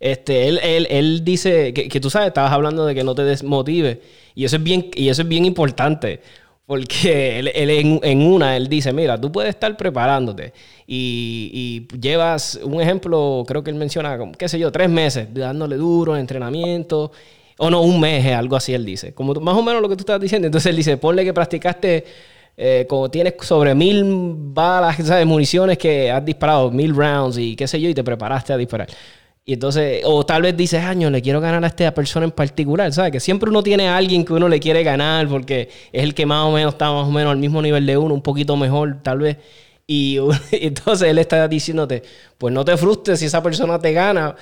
Este, 0.00 0.48
él, 0.48 0.60
él, 0.62 0.86
él 0.90 1.24
dice 1.24 1.72
que, 1.74 1.88
que, 1.88 2.00
tú 2.00 2.10
sabes, 2.10 2.28
estabas 2.28 2.52
hablando 2.52 2.86
de 2.86 2.94
que 2.94 3.04
no 3.04 3.14
te 3.14 3.24
desmotive. 3.24 4.00
Y 4.34 4.44
eso 4.44 4.56
es 4.56 4.62
bien, 4.62 4.90
y 4.94 5.08
eso 5.08 5.22
es 5.22 5.28
bien 5.28 5.44
importante. 5.44 6.20
Porque 6.68 7.38
él, 7.38 7.50
en, 7.54 7.98
en, 8.02 8.22
una, 8.22 8.54
él 8.54 8.68
dice, 8.68 8.92
mira, 8.92 9.18
tú 9.18 9.32
puedes 9.32 9.48
estar 9.48 9.74
preparándote 9.74 10.52
y, 10.86 11.86
y, 11.90 11.98
llevas 11.98 12.60
un 12.62 12.78
ejemplo, 12.78 13.42
creo 13.48 13.64
que 13.64 13.70
él 13.70 13.76
menciona, 13.76 14.18
qué 14.36 14.50
sé 14.50 14.58
yo, 14.58 14.70
tres 14.70 14.90
meses 14.90 15.28
dándole 15.32 15.76
duro, 15.76 16.14
entrenamiento, 16.14 17.10
o 17.56 17.70
no, 17.70 17.80
un 17.80 17.98
mes, 17.98 18.26
algo 18.34 18.54
así 18.54 18.74
él 18.74 18.84
dice. 18.84 19.14
Como 19.14 19.32
más 19.34 19.56
o 19.56 19.62
menos 19.62 19.80
lo 19.80 19.88
que 19.88 19.96
tú 19.96 20.02
estás 20.02 20.20
diciendo. 20.20 20.44
Entonces 20.44 20.68
él 20.68 20.76
dice, 20.76 20.98
ponle 20.98 21.24
que 21.24 21.32
practicaste, 21.32 22.04
eh, 22.54 22.86
como 22.86 23.10
tienes 23.10 23.32
sobre 23.40 23.74
mil 23.74 24.04
balas, 24.04 24.98
¿sabes? 25.06 25.24
Municiones 25.24 25.78
que 25.78 26.10
has 26.10 26.22
disparado, 26.22 26.70
mil 26.70 26.94
rounds 26.94 27.38
y 27.38 27.56
qué 27.56 27.66
sé 27.66 27.80
yo, 27.80 27.88
y 27.88 27.94
te 27.94 28.04
preparaste 28.04 28.52
a 28.52 28.58
disparar. 28.58 28.88
Y 29.48 29.54
entonces, 29.54 30.02
o 30.04 30.26
tal 30.26 30.42
vez 30.42 30.54
dices, 30.54 30.84
año, 30.84 31.08
le 31.08 31.22
quiero 31.22 31.40
ganar 31.40 31.64
a 31.64 31.68
esta 31.68 31.94
persona 31.94 32.26
en 32.26 32.32
particular, 32.32 32.92
¿sabes? 32.92 33.12
Que 33.12 33.18
siempre 33.18 33.48
uno 33.48 33.62
tiene 33.62 33.88
a 33.88 33.96
alguien 33.96 34.22
que 34.22 34.34
uno 34.34 34.46
le 34.46 34.60
quiere 34.60 34.82
ganar 34.82 35.26
porque 35.26 35.70
es 35.90 36.02
el 36.02 36.12
que 36.12 36.26
más 36.26 36.44
o 36.44 36.52
menos 36.52 36.74
está 36.74 36.92
más 36.92 37.08
o 37.08 37.10
menos 37.10 37.32
al 37.32 37.38
mismo 37.38 37.62
nivel 37.62 37.86
de 37.86 37.96
uno, 37.96 38.12
un 38.12 38.20
poquito 38.20 38.58
mejor, 38.58 38.98
tal 39.02 39.20
vez. 39.20 39.38
Y, 39.86 40.18
entonces 40.52 41.08
él 41.08 41.16
está 41.16 41.48
diciéndote, 41.48 42.02
pues 42.36 42.52
no 42.52 42.62
te 42.62 42.76
frustres 42.76 43.20
si 43.20 43.24
esa 43.24 43.42
persona 43.42 43.78
te 43.78 43.94
gana, 43.94 44.36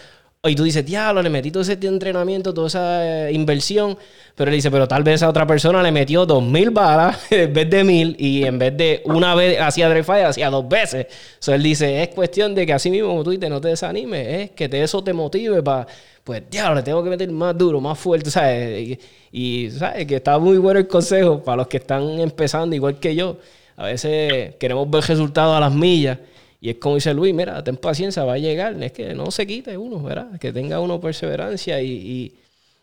y 0.48 0.54
tú 0.54 0.64
dices, 0.64 0.84
diablo, 0.84 1.22
le 1.22 1.30
metí 1.30 1.50
todo 1.50 1.62
ese 1.62 1.78
entrenamiento, 1.82 2.52
toda 2.52 2.68
esa 2.68 3.28
eh, 3.28 3.32
inversión. 3.32 3.96
Pero 4.34 4.50
él 4.50 4.56
dice, 4.56 4.70
pero 4.70 4.86
tal 4.86 5.02
vez 5.02 5.22
a 5.22 5.28
otra 5.28 5.46
persona 5.46 5.82
le 5.82 5.90
metió 5.92 6.26
dos 6.26 6.42
mil 6.42 6.70
balas 6.70 7.18
en 7.30 7.52
vez 7.52 7.70
de 7.70 7.84
mil. 7.84 8.16
Y 8.18 8.44
en 8.44 8.58
vez 8.58 8.76
de 8.76 9.02
una 9.04 9.34
vez 9.34 9.60
hacía 9.60 9.88
Dre 9.88 10.04
Fire, 10.04 10.26
hacía 10.26 10.50
dos 10.50 10.68
veces. 10.68 11.06
So, 11.38 11.54
él 11.54 11.62
dice, 11.62 12.02
es 12.02 12.08
cuestión 12.08 12.54
de 12.54 12.66
que 12.66 12.72
así 12.72 12.90
mismo, 12.90 13.08
como 13.08 13.24
tú 13.24 13.30
dices, 13.30 13.48
no 13.48 13.60
te 13.60 13.68
desanimes. 13.68 14.26
Es 14.26 14.50
que 14.50 14.68
te, 14.68 14.82
eso 14.82 15.02
te 15.02 15.12
motive 15.12 15.62
para, 15.62 15.86
pues, 16.24 16.42
diablo, 16.50 16.76
le 16.76 16.82
tengo 16.82 17.02
que 17.02 17.10
meter 17.10 17.30
más 17.30 17.56
duro, 17.56 17.80
más 17.80 17.98
fuerte, 17.98 18.30
¿sabes? 18.30 18.98
Y, 19.32 19.70
¿sabes? 19.70 20.06
Que 20.06 20.16
está 20.16 20.38
muy 20.38 20.58
bueno 20.58 20.80
el 20.80 20.86
consejo 20.86 21.42
para 21.42 21.58
los 21.58 21.66
que 21.68 21.78
están 21.78 22.02
empezando, 22.20 22.74
igual 22.76 22.98
que 22.98 23.14
yo. 23.14 23.38
A 23.76 23.86
veces 23.86 24.54
queremos 24.56 24.88
ver 24.90 25.04
resultados 25.04 25.56
a 25.56 25.60
las 25.60 25.72
millas. 25.72 26.18
Y 26.60 26.70
es 26.70 26.76
como 26.76 26.94
dice 26.94 27.12
Luis, 27.12 27.34
mira, 27.34 27.62
ten 27.62 27.76
paciencia, 27.76 28.24
va 28.24 28.34
a 28.34 28.38
llegar. 28.38 28.82
Es 28.82 28.92
que 28.92 29.14
no 29.14 29.30
se 29.30 29.46
quite 29.46 29.76
uno, 29.76 30.02
¿verdad? 30.02 30.38
Que 30.38 30.52
tenga 30.52 30.80
uno 30.80 31.00
perseverancia 31.00 31.80
y, 31.80 32.32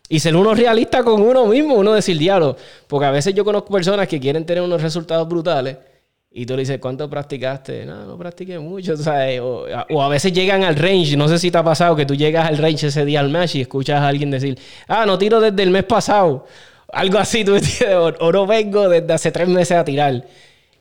y, 0.08 0.20
ser 0.20 0.36
uno 0.36 0.54
realista 0.54 1.02
con 1.02 1.20
uno 1.20 1.46
mismo, 1.46 1.74
uno 1.74 1.92
decir 1.92 2.16
diablo. 2.18 2.56
Porque 2.86 3.06
a 3.06 3.10
veces 3.10 3.34
yo 3.34 3.44
conozco 3.44 3.72
personas 3.72 4.08
que 4.08 4.20
quieren 4.20 4.46
tener 4.46 4.62
unos 4.62 4.80
resultados 4.80 5.28
brutales 5.28 5.76
y 6.36 6.46
tú 6.46 6.54
le 6.54 6.60
dices, 6.62 6.80
¿cuánto 6.80 7.08
practicaste? 7.08 7.86
No, 7.86 8.06
no 8.06 8.18
practiqué 8.18 8.58
mucho, 8.58 8.96
¿sabes? 8.96 9.40
O, 9.44 9.66
o, 9.90 10.02
a 10.02 10.08
veces 10.08 10.32
llegan 10.32 10.64
al 10.64 10.76
range, 10.76 11.16
no 11.16 11.28
sé 11.28 11.38
si 11.38 11.50
te 11.50 11.58
ha 11.58 11.62
pasado 11.62 11.94
que 11.94 12.06
tú 12.06 12.14
llegas 12.14 12.48
al 12.48 12.58
range 12.58 12.88
ese 12.88 13.04
día 13.04 13.20
al 13.20 13.30
match 13.30 13.54
y 13.54 13.60
escuchas 13.60 14.00
a 14.00 14.08
alguien 14.08 14.30
decir, 14.30 14.58
ah, 14.88 15.06
no 15.06 15.16
tiro 15.16 15.40
desde 15.40 15.62
el 15.62 15.70
mes 15.70 15.84
pasado. 15.84 16.46
Algo 16.92 17.18
así, 17.18 17.44
tú 17.44 17.56
o 18.20 18.32
no 18.32 18.46
vengo 18.46 18.88
desde 18.88 19.12
hace 19.12 19.30
tres 19.30 19.48
meses 19.48 19.76
a 19.76 19.84
tirar. 19.84 20.24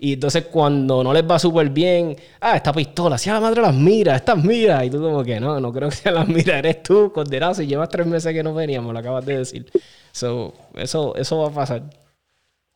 Y 0.04 0.16
entonces 0.16 0.48
cuando 0.52 1.02
no 1.02 1.14
les 1.14 1.24
va 1.24 1.40
súper 1.40 1.70
bien, 1.70 2.14
ah, 2.42 2.58
esta 2.58 2.74
pistola, 2.74 3.18
si 3.18 3.30
a 3.30 3.36
la 3.36 3.40
madre 3.40 3.62
las 3.62 3.74
mira, 3.74 4.18
estas 4.18 4.44
mira. 4.44 4.84
Y 4.84 4.90
tú 4.90 5.02
como 5.02 5.24
que 5.24 5.40
no, 5.40 5.62
no 5.62 5.72
creo 5.72 5.88
que 5.88 5.96
sean 5.96 6.16
las 6.16 6.28
mira, 6.28 6.60
eres 6.60 6.84
tú, 6.84 7.10
condenado, 7.14 7.54
si 7.54 7.66
llevas 7.66 7.88
tres 7.88 8.06
meses 8.06 8.34
que 8.34 8.44
no 8.44 8.54
veníamos, 8.54 8.92
lo 8.92 9.00
acabas 9.00 9.26
de 9.26 9.38
decir. 9.38 9.66
So, 10.12 10.56
eso, 10.76 11.16
eso 11.16 11.40
va 11.44 11.48
a 11.48 11.52
pasar. 11.52 11.84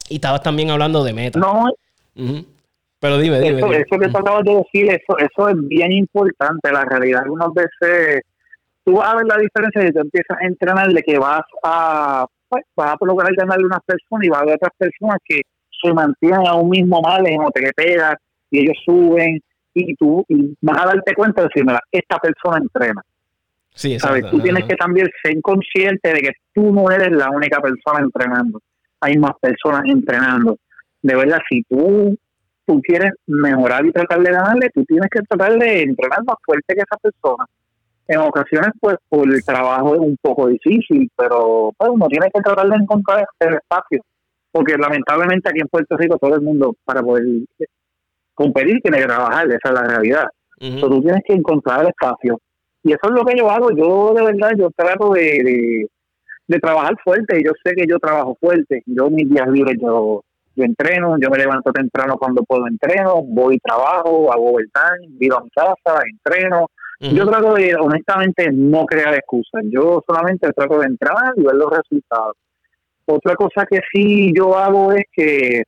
Y 0.08 0.16
estabas 0.16 0.42
también 0.42 0.70
hablando 0.70 1.04
de 1.04 1.12
meta. 1.12 1.38
No. 1.38 1.66
Pero 2.16 3.18
dime, 3.18 3.42
dime. 3.42 3.60
Eso, 3.60 3.74
eso 3.74 4.00
que 4.00 4.08
tú 4.08 4.18
acabas 4.20 4.46
de 4.46 4.56
decir, 4.56 4.90
eso, 4.90 5.18
eso 5.18 5.50
es 5.50 5.68
bien 5.68 5.92
importante. 5.92 6.72
La 6.72 6.86
realidad, 6.86 7.24
algunas 7.24 7.50
veces 7.54 8.22
tú 8.86 8.94
vas 8.94 9.14
a 9.14 9.18
ver 9.18 9.26
la 9.26 9.38
diferencia 9.38 9.86
y 9.86 9.92
tú 9.92 10.00
empiezas 10.00 10.38
a 10.40 10.46
entrenar 10.46 10.94
de 10.94 11.04
que 11.04 11.20
vas 11.20 11.44
a, 11.62 12.26
pues, 12.48 12.64
vas 12.74 12.96
a 12.98 13.06
lograr 13.06 13.36
ganarle 13.36 13.66
a 13.66 13.68
unas 13.68 13.84
personas 13.84 14.26
y 14.26 14.30
vas 14.30 14.44
a 14.44 14.46
ver 14.46 14.56
otras 14.56 14.72
personas 14.78 15.18
que 15.26 15.42
se 15.82 15.94
mantienen 15.94 16.48
a 16.48 16.56
un 16.56 16.70
mismo 16.70 17.02
mal 17.02 17.24
o 17.40 17.52
te 17.52 17.72
pegas 17.74 18.16
y 18.50 18.60
ellos 18.60 18.78
suben 18.86 19.42
y 19.74 19.96
tú 19.96 20.26
vas 20.62 20.78
a 20.82 20.88
darte 20.88 21.14
cuenta 21.14 21.42
de 21.42 21.48
decir, 21.48 21.66
mira, 21.66 21.80
esta 21.92 22.18
persona 22.18 22.58
entrena. 22.58 23.02
Sí, 23.74 24.00
¿Sabes? 24.00 24.26
Tú 24.32 24.40
tienes 24.40 24.66
que 24.66 24.76
también 24.76 25.08
ser 25.22 25.40
consciente 25.42 26.12
de 26.12 26.20
que 26.20 26.32
tú 26.54 26.74
no 26.74 26.90
eres 26.90 27.12
la 27.12 27.30
única 27.30 27.62
persona 27.62 28.00
entrenando. 28.00 28.60
Hay 29.02 29.18
más 29.18 29.34
personas 29.40 29.84
entrenando. 29.86 30.58
De 31.04 31.16
verdad, 31.16 31.38
si 31.48 31.62
tú, 31.64 32.18
tú 32.66 32.82
quieres 32.82 33.12
mejorar 33.28 33.86
y 33.86 33.92
tratar 33.92 34.20
de 34.24 34.32
ganarle, 34.32 34.72
tú 34.74 34.84
tienes 34.86 35.08
que 35.12 35.22
tratar 35.22 35.60
de 35.60 35.84
entrenar 35.84 36.24
más 36.26 36.38
fuerte 36.44 36.74
que 36.74 36.82
esa 36.82 36.98
persona. 36.98 37.46
En 38.08 38.20
ocasiones, 38.20 38.72
pues, 38.80 38.96
por 39.10 39.32
el 39.32 39.44
trabajo 39.44 39.94
es 39.94 40.02
un 40.02 40.18
poco 40.20 40.48
difícil, 40.48 41.12
pero 41.16 41.72
pues, 41.78 41.92
uno 41.92 42.08
tiene 42.08 42.32
que 42.34 42.42
tratar 42.42 42.68
de 42.68 42.78
encontrar 42.78 43.28
el 43.42 43.54
espacio 43.54 44.02
porque 44.58 44.76
lamentablemente 44.76 45.48
aquí 45.48 45.60
en 45.62 45.68
Puerto 45.68 45.96
Rico 45.96 46.18
todo 46.18 46.34
el 46.34 46.42
mundo 46.42 46.76
para 46.84 47.04
poder 47.04 47.24
competir 48.34 48.80
tiene 48.82 48.98
que 48.98 49.06
trabajar, 49.06 49.46
esa 49.46 49.70
es 49.70 49.72
la 49.72 49.84
realidad. 49.84 50.26
Entonces 50.60 50.90
tú 50.90 51.02
tienes 51.04 51.22
que 51.28 51.34
encontrar 51.34 51.82
el 51.82 51.90
espacio. 51.90 52.40
Y 52.82 52.90
eso 52.90 53.02
es 53.04 53.12
lo 53.12 53.24
que 53.24 53.38
yo 53.38 53.52
hago, 53.52 53.70
yo 53.70 54.16
de 54.16 54.26
verdad, 54.26 54.54
yo 54.58 54.72
trato 54.76 55.14
de, 55.14 55.86
de, 56.48 56.60
trabajar 56.60 56.96
fuerte, 57.04 57.40
yo 57.46 57.52
sé 57.64 57.76
que 57.76 57.86
yo 57.88 58.00
trabajo 58.00 58.36
fuerte, 58.40 58.82
yo 58.88 59.12
mis 59.12 59.30
días 59.30 59.48
libres 59.48 59.78
yo, 59.80 60.24
yo 60.56 60.64
entreno, 60.64 61.18
yo 61.20 61.30
me 61.30 61.38
levanto 61.38 61.72
temprano 61.72 62.18
cuando 62.18 62.42
puedo 62.42 62.66
entreno, 62.66 63.22
voy 63.22 63.60
trabajo, 63.60 64.34
hago 64.34 64.54
overtime, 64.54 65.18
vivo 65.20 65.38
a 65.38 65.44
mi 65.44 65.52
casa, 65.52 66.02
entreno. 66.12 66.66
Yo 67.00 67.28
trato 67.28 67.54
de, 67.54 67.76
honestamente, 67.76 68.50
no 68.52 68.88
crear 68.88 69.14
excusas. 69.14 69.62
Yo 69.70 70.04
solamente 70.08 70.52
trato 70.52 70.80
de 70.80 70.88
entrar 70.88 71.34
y 71.36 71.44
ver 71.44 71.54
los 71.54 71.70
resultados. 71.70 72.36
Otra 73.10 73.36
cosa 73.36 73.66
que 73.66 73.80
sí 73.92 74.34
yo 74.36 74.58
hago 74.58 74.92
es 74.92 75.06
que 75.14 75.64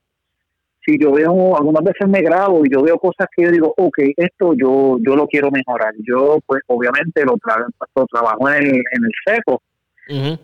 si 0.86 0.98
yo 1.00 1.14
veo, 1.14 1.56
algunas 1.58 1.84
veces 1.84 2.08
me 2.08 2.22
grabo 2.22 2.66
y 2.66 2.70
yo 2.70 2.82
veo 2.82 2.98
cosas 2.98 3.28
que 3.36 3.44
yo 3.44 3.52
digo, 3.52 3.74
ok, 3.78 3.98
esto 4.18 4.54
yo 4.54 4.98
yo 5.00 5.16
lo 5.16 5.26
quiero 5.28 5.50
mejorar. 5.50 5.94
Yo, 6.06 6.40
pues, 6.46 6.62
obviamente 6.68 7.24
lo, 7.24 7.36
trabajo 7.38 8.50
en 8.50 8.56
el, 8.56 8.76
en 8.76 9.04
el 9.06 9.12
seco. 9.26 9.62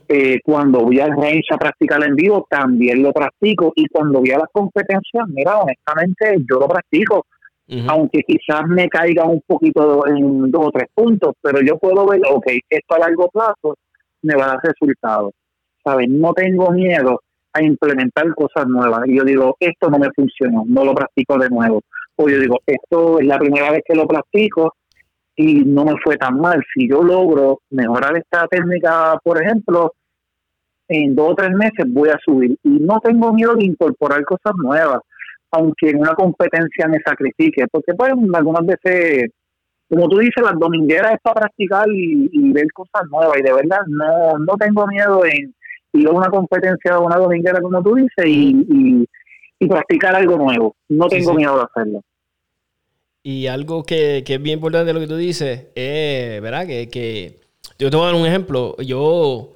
Eh, 0.07 0.39
cuando 0.43 0.81
voy 0.81 0.99
al 0.99 1.17
range 1.17 1.47
a 1.51 1.57
practicar 1.57 2.03
en 2.03 2.15
vivo, 2.15 2.47
también 2.49 3.03
lo 3.03 3.11
practico. 3.11 3.73
Y 3.75 3.87
cuando 3.87 4.19
voy 4.19 4.31
a 4.31 4.37
las 4.37 4.49
competencias, 4.53 5.27
mira, 5.27 5.57
honestamente, 5.57 6.37
yo 6.49 6.59
lo 6.59 6.67
practico. 6.67 7.25
Aunque 7.87 8.21
quizás 8.21 8.67
me 8.67 8.87
caiga 8.87 9.25
un 9.25 9.41
poquito 9.45 10.07
en 10.07 10.51
dos 10.51 10.67
o 10.67 10.71
tres 10.71 10.87
puntos, 10.93 11.33
pero 11.41 11.61
yo 11.61 11.79
puedo 11.79 12.05
ver, 12.05 12.21
ok, 12.29 12.45
esto 12.69 12.95
a 12.95 12.99
largo 12.99 13.27
plazo 13.29 13.75
me 14.21 14.35
va 14.35 14.45
a 14.45 14.47
dar 14.49 14.59
resultados. 14.63 15.31
¿Sabes? 15.85 16.09
No 16.09 16.33
tengo 16.33 16.71
miedo 16.71 17.21
a 17.53 17.63
implementar 17.63 18.33
cosas 18.35 18.67
nuevas. 18.67 19.07
Y 19.07 19.17
yo 19.17 19.23
digo, 19.23 19.55
esto 19.59 19.89
no 19.89 19.97
me 19.97 20.09
funcionó, 20.13 20.63
no 20.67 20.83
lo 20.83 20.93
practico 20.93 21.37
de 21.37 21.49
nuevo. 21.49 21.81
O 22.17 22.27
yo 22.27 22.39
digo, 22.39 22.59
esto 22.65 23.19
es 23.19 23.25
la 23.25 23.37
primera 23.37 23.71
vez 23.71 23.81
que 23.85 23.95
lo 23.95 24.07
practico 24.07 24.73
y 25.35 25.63
no 25.63 25.85
me 25.85 25.95
fue 26.03 26.17
tan 26.17 26.39
mal. 26.39 26.61
Si 26.73 26.89
yo 26.89 27.01
logro 27.03 27.59
mejorar 27.69 28.17
esta 28.17 28.47
técnica, 28.47 29.17
por 29.23 29.41
ejemplo, 29.41 29.93
en 30.87 31.15
dos 31.15 31.31
o 31.31 31.35
tres 31.35 31.51
meses 31.51 31.85
voy 31.87 32.09
a 32.09 32.19
subir. 32.23 32.57
Y 32.63 32.69
no 32.69 32.99
tengo 32.99 33.33
miedo 33.33 33.55
de 33.55 33.65
incorporar 33.65 34.23
cosas 34.25 34.53
nuevas, 34.61 34.99
aunque 35.51 35.89
en 35.89 35.99
una 35.99 36.13
competencia 36.13 36.87
me 36.87 36.99
sacrifique, 37.05 37.67
porque 37.71 37.93
pues 37.93 38.11
algunas 38.33 38.65
veces 38.65 39.31
como 39.87 40.09
tú 40.09 40.17
dices, 40.17 40.43
las 40.43 40.57
domingueras 40.59 41.13
es 41.13 41.19
para 41.21 41.41
practicar 41.41 41.87
y, 41.89 42.27
y, 42.31 42.51
ver 42.51 42.65
cosas 42.73 43.03
nuevas. 43.11 43.37
Y 43.37 43.43
de 43.43 43.53
verdad, 43.53 43.81
no, 43.87 44.39
no 44.39 44.55
tengo 44.57 44.87
miedo 44.87 45.23
en, 45.25 45.54
ir 45.95 46.07
a 46.07 46.11
una 46.11 46.29
competencia 46.29 46.99
o 46.99 47.05
una 47.05 47.17
dominguera, 47.17 47.61
como 47.61 47.81
tú 47.81 47.95
dices, 47.95 48.25
y, 48.25 48.65
y, 48.69 49.05
y 49.59 49.67
practicar 49.67 50.15
algo 50.15 50.37
nuevo. 50.37 50.75
No 50.89 51.07
tengo 51.07 51.33
miedo 51.33 51.57
de 51.57 51.63
hacerlo. 51.63 52.01
Y 53.23 53.47
algo 53.47 53.83
que, 53.83 54.23
que, 54.25 54.35
es 54.35 54.41
bien 54.41 54.59
importante 54.59 54.93
lo 54.93 54.99
que 54.99 55.07
tú 55.07 55.17
dices 55.17 55.67
es, 55.73 56.41
¿verdad? 56.41 56.67
Que, 56.67 56.89
que 56.89 57.39
yo 57.79 57.89
te 57.89 57.97
voy 57.97 58.03
a 58.03 58.11
dar 58.11 58.21
un 58.21 58.27
ejemplo. 58.27 58.75
Yo 58.77 59.55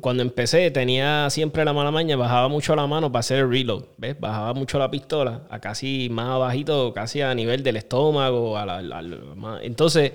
cuando 0.00 0.22
empecé 0.22 0.70
tenía 0.70 1.30
siempre 1.30 1.64
la 1.64 1.72
mala 1.72 1.90
maña, 1.90 2.16
bajaba 2.16 2.48
mucho 2.48 2.74
la 2.76 2.86
mano 2.86 3.10
para 3.10 3.20
hacer 3.20 3.38
el 3.38 3.50
reload, 3.50 3.84
¿ves? 3.96 4.18
Bajaba 4.18 4.52
mucho 4.54 4.78
la 4.78 4.90
pistola 4.90 5.46
a 5.50 5.60
casi 5.60 6.08
más 6.10 6.38
bajito, 6.38 6.92
casi 6.92 7.22
a 7.22 7.34
nivel 7.34 7.62
del 7.62 7.76
estómago. 7.76 8.56
entonces, 9.62 10.12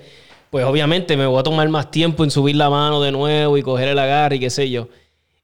pues 0.50 0.64
obviamente 0.64 1.16
me 1.16 1.26
voy 1.26 1.40
a 1.40 1.42
tomar 1.42 1.68
más 1.68 1.90
tiempo 1.90 2.24
en 2.24 2.30
subir 2.30 2.56
la 2.56 2.70
mano 2.70 3.00
de 3.02 3.10
nuevo 3.10 3.56
y 3.58 3.62
coger 3.62 3.88
el 3.88 3.98
agarre 3.98 4.36
y 4.36 4.40
qué 4.40 4.50
sé 4.50 4.70
yo. 4.70 4.88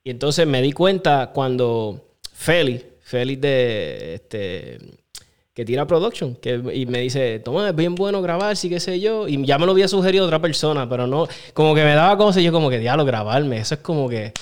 Y 0.03 0.11
entonces 0.11 0.47
me 0.47 0.63
di 0.63 0.73
cuenta 0.73 1.31
cuando 1.33 2.15
Feli, 2.33 2.83
Feli 3.03 3.37
de 3.37 4.15
este 4.15 4.79
que 5.53 5.65
tira 5.65 5.87
production, 5.87 6.37
que, 6.37 6.63
y 6.73 6.87
me 6.87 7.01
dice, 7.01 7.41
toma, 7.41 7.69
es 7.69 7.77
bien 7.77 7.95
bueno 7.95 8.23
grabar, 8.23 8.57
sí, 8.57 8.71
qué 8.71 8.81
sé 8.81 9.01
yo, 9.01 9.29
y 9.29 9.45
ya 9.45 9.59
me 9.59 9.67
lo 9.67 9.73
había 9.73 9.89
sugerido 9.89 10.25
otra 10.25 10.39
persona, 10.39 10.89
pero 10.89 11.07
no, 11.07 11.27
como 11.53 11.75
que 11.75 11.85
me 11.85 11.95
daba 11.95 12.17
cosas 12.17 12.41
y 12.41 12.45
yo 12.45 12.53
como 12.53 12.71
que, 12.71 12.79
diablo, 12.79 13.05
grabarme, 13.05 13.59
eso 13.59 13.75
es 13.75 13.81
como 13.81 14.09
que, 14.09 14.33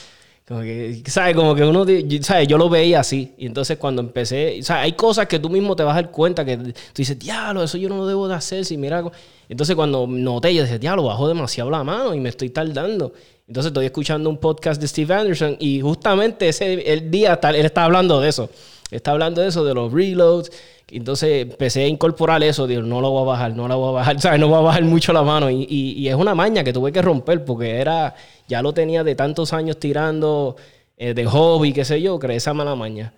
como 0.46 0.60
que, 0.60 1.02
¿sabes? 1.06 1.34
Como 1.34 1.54
que 1.54 1.64
uno, 1.64 1.84
¿sabes? 2.20 2.46
Yo 2.46 2.58
lo 2.58 2.68
veía 2.68 3.00
así, 3.00 3.34
y 3.38 3.46
entonces 3.46 3.78
cuando 3.78 4.02
empecé, 4.02 4.62
¿sabes? 4.62 4.84
Hay 4.84 4.92
cosas 4.92 5.26
que 5.26 5.38
tú 5.38 5.48
mismo 5.48 5.74
te 5.74 5.82
vas 5.82 5.96
a 5.96 6.02
dar 6.02 6.10
cuenta 6.12 6.44
que 6.44 6.56
tú 6.58 6.72
dices, 6.94 7.18
diablo, 7.18 7.64
eso 7.64 7.78
yo 7.78 7.88
no 7.88 7.96
lo 7.96 8.06
debo 8.06 8.28
de 8.28 8.34
hacer, 8.34 8.64
si 8.64 8.76
mira, 8.76 9.02
entonces 9.48 9.74
cuando 9.74 10.06
noté, 10.06 10.54
yo 10.54 10.62
dije, 10.62 10.78
diablo, 10.78 11.04
bajo 11.04 11.26
demasiado 11.28 11.70
la 11.70 11.82
mano 11.82 12.14
y 12.14 12.20
me 12.20 12.28
estoy 12.28 12.50
tardando. 12.50 13.12
Entonces 13.46 13.70
estoy 13.70 13.86
escuchando 13.86 14.28
un 14.28 14.38
podcast 14.38 14.80
de 14.80 14.86
Steve 14.88 15.14
Anderson 15.14 15.56
y 15.58 15.80
justamente 15.80 16.48
ese 16.48 16.92
el 16.92 17.10
día 17.10 17.40
él 17.42 17.64
está 17.64 17.84
hablando 17.84 18.20
de 18.20 18.28
eso. 18.28 18.50
Está 18.90 19.12
hablando 19.12 19.40
de 19.40 19.48
eso, 19.48 19.64
de 19.64 19.74
los 19.74 19.92
reloads, 19.92 20.50
entonces 20.90 21.42
empecé 21.42 21.84
a 21.84 21.88
incorporar 21.88 22.42
eso, 22.42 22.66
digo, 22.66 22.82
no 22.82 23.00
lo 23.00 23.10
voy 23.10 23.22
a 23.22 23.26
bajar, 23.26 23.54
no 23.54 23.68
lo 23.68 23.78
voy 23.78 23.88
a 23.90 23.92
bajar, 23.92 24.20
¿sabes? 24.20 24.40
No 24.40 24.48
voy 24.48 24.58
a 24.58 24.60
bajar 24.60 24.84
mucho 24.84 25.12
la 25.12 25.22
mano. 25.22 25.50
Y, 25.50 25.66
y, 25.68 26.08
es 26.08 26.14
una 26.14 26.34
maña 26.34 26.64
que 26.64 26.72
tuve 26.72 26.92
que 26.92 27.02
romper 27.02 27.44
porque 27.44 27.76
era, 27.76 28.14
ya 28.48 28.62
lo 28.62 28.72
tenía 28.72 29.04
de 29.04 29.14
tantos 29.14 29.52
años 29.52 29.78
tirando 29.78 30.56
eh, 30.96 31.14
de 31.14 31.26
hobby, 31.26 31.72
qué 31.72 31.84
sé 31.84 32.00
yo, 32.00 32.18
creé 32.18 32.36
esa 32.38 32.54
mala 32.54 32.74
maña. 32.74 33.12